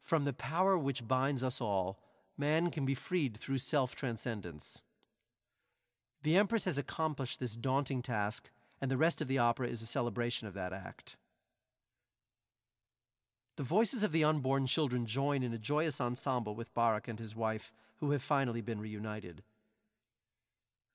From 0.00 0.24
the 0.24 0.32
power 0.32 0.78
which 0.78 1.06
binds 1.06 1.44
us 1.44 1.60
all, 1.60 2.00
man 2.38 2.70
can 2.70 2.86
be 2.86 2.94
freed 2.94 3.36
through 3.36 3.58
self 3.58 3.94
transcendence. 3.94 4.80
The 6.22 6.38
empress 6.38 6.64
has 6.64 6.78
accomplished 6.78 7.38
this 7.38 7.54
daunting 7.54 8.00
task, 8.00 8.50
and 8.80 8.90
the 8.90 8.96
rest 8.96 9.20
of 9.20 9.28
the 9.28 9.36
opera 9.36 9.68
is 9.68 9.82
a 9.82 9.86
celebration 9.86 10.48
of 10.48 10.54
that 10.54 10.72
act. 10.72 11.18
The 13.56 13.62
voices 13.62 14.02
of 14.02 14.12
the 14.12 14.22
unborn 14.22 14.66
children 14.66 15.06
join 15.06 15.42
in 15.42 15.54
a 15.54 15.58
joyous 15.58 16.00
ensemble 16.00 16.54
with 16.54 16.74
Barak 16.74 17.08
and 17.08 17.18
his 17.18 17.34
wife, 17.34 17.72
who 18.00 18.10
have 18.10 18.22
finally 18.22 18.60
been 18.60 18.80
reunited. 18.80 19.42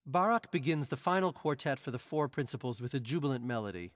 Barak 0.05 0.51
begins 0.51 0.87
the 0.87 0.97
final 0.97 1.33
quartet 1.33 1.79
for 1.79 1.89
the 1.89 1.99
four 1.99 2.27
principals 2.27 2.79
with 2.79 2.93
a 2.93 2.99
jubilant 2.99 3.43
melody. 3.43 3.91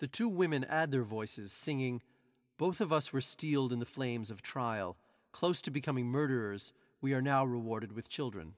The 0.00 0.08
two 0.08 0.28
women 0.28 0.64
add 0.64 0.90
their 0.90 1.02
voices, 1.02 1.50
singing, 1.50 2.02
Both 2.58 2.82
of 2.82 2.92
us 2.92 3.10
were 3.10 3.22
steeled 3.22 3.72
in 3.72 3.78
the 3.78 3.86
flames 3.86 4.30
of 4.30 4.42
trial. 4.42 4.98
Close 5.32 5.62
to 5.62 5.70
becoming 5.70 6.06
murderers, 6.06 6.74
we 7.00 7.14
are 7.14 7.22
now 7.22 7.46
rewarded 7.46 7.92
with 7.92 8.10
children. 8.10 8.54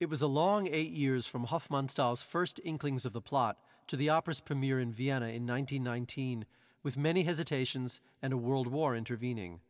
It 0.00 0.08
was 0.08 0.22
a 0.22 0.26
long 0.26 0.66
eight 0.66 0.92
years 0.92 1.26
from 1.26 1.46
Hofmannsthal's 1.46 2.22
first 2.22 2.58
inklings 2.64 3.04
of 3.04 3.12
the 3.12 3.20
plot 3.20 3.58
to 3.86 3.96
the 3.96 4.08
opera's 4.08 4.40
premiere 4.40 4.80
in 4.80 4.92
Vienna 4.92 5.26
in 5.26 5.46
1919, 5.46 6.46
with 6.82 6.96
many 6.96 7.24
hesitations 7.24 8.00
and 8.22 8.32
a 8.32 8.38
world 8.38 8.66
war 8.66 8.96
intervening. 8.96 9.60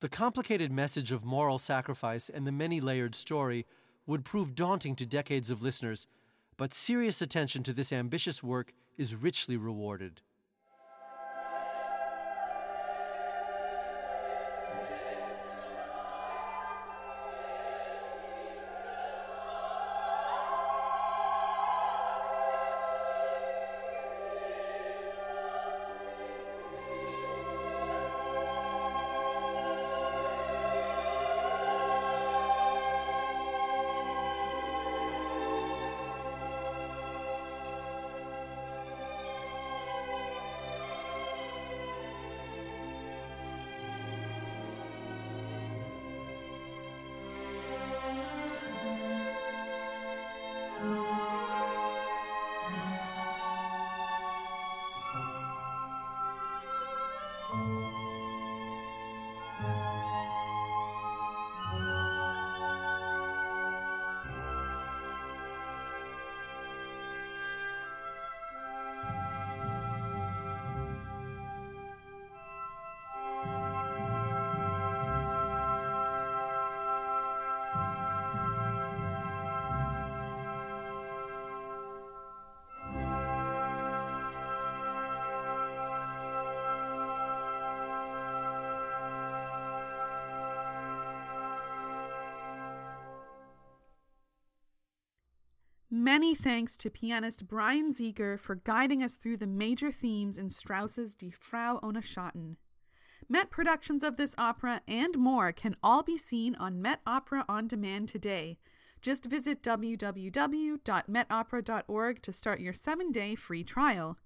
The 0.00 0.08
complicated 0.08 0.72
message 0.72 1.12
of 1.12 1.22
moral 1.22 1.58
sacrifice 1.58 2.30
and 2.30 2.46
the 2.46 2.52
many 2.52 2.80
layered 2.80 3.14
story 3.14 3.66
would 4.06 4.24
prove 4.24 4.54
daunting 4.54 4.96
to 4.96 5.04
decades 5.04 5.50
of 5.50 5.60
listeners, 5.60 6.06
but 6.56 6.72
serious 6.72 7.20
attention 7.20 7.62
to 7.64 7.74
this 7.74 7.92
ambitious 7.92 8.42
work 8.42 8.72
is 8.96 9.14
richly 9.14 9.58
rewarded. 9.58 10.22
Many 96.20 96.34
thanks 96.34 96.76
to 96.76 96.90
pianist 96.90 97.48
Brian 97.48 97.94
Ziegler 97.94 98.36
for 98.36 98.56
guiding 98.56 99.02
us 99.02 99.14
through 99.14 99.38
the 99.38 99.46
major 99.46 99.90
themes 99.90 100.36
in 100.36 100.50
Strauss's 100.50 101.14
Die 101.14 101.30
Frau 101.30 101.80
ohne 101.82 102.02
Schatten. 102.02 102.56
Met 103.26 103.48
productions 103.48 104.02
of 104.02 104.18
this 104.18 104.34
opera 104.36 104.82
and 104.86 105.16
more 105.16 105.50
can 105.50 105.76
all 105.82 106.02
be 106.02 106.18
seen 106.18 106.54
on 106.56 106.82
Met 106.82 107.00
Opera 107.06 107.46
on 107.48 107.66
Demand 107.66 108.10
today. 108.10 108.58
Just 109.00 109.24
visit 109.24 109.62
www.metopera.org 109.62 112.22
to 112.22 112.32
start 112.34 112.60
your 112.60 112.74
seven 112.74 113.12
day 113.12 113.34
free 113.34 113.64
trial. 113.64 114.18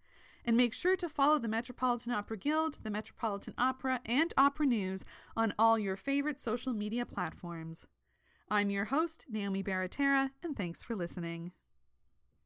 And 0.44 0.56
make 0.56 0.74
sure 0.74 0.96
to 0.96 1.08
follow 1.08 1.38
the 1.38 1.46
Metropolitan 1.46 2.10
Opera 2.10 2.38
Guild, 2.38 2.78
the 2.82 2.90
Metropolitan 2.90 3.54
Opera, 3.56 4.00
and 4.04 4.34
Opera 4.36 4.66
News 4.66 5.04
on 5.36 5.54
all 5.60 5.78
your 5.78 5.96
favorite 5.96 6.40
social 6.40 6.72
media 6.72 7.06
platforms. 7.06 7.86
I'm 8.50 8.68
your 8.68 8.86
host, 8.86 9.26
Naomi 9.30 9.62
Baratera, 9.62 10.30
and 10.42 10.56
thanks 10.56 10.82
for 10.82 10.96
listening. 10.96 11.52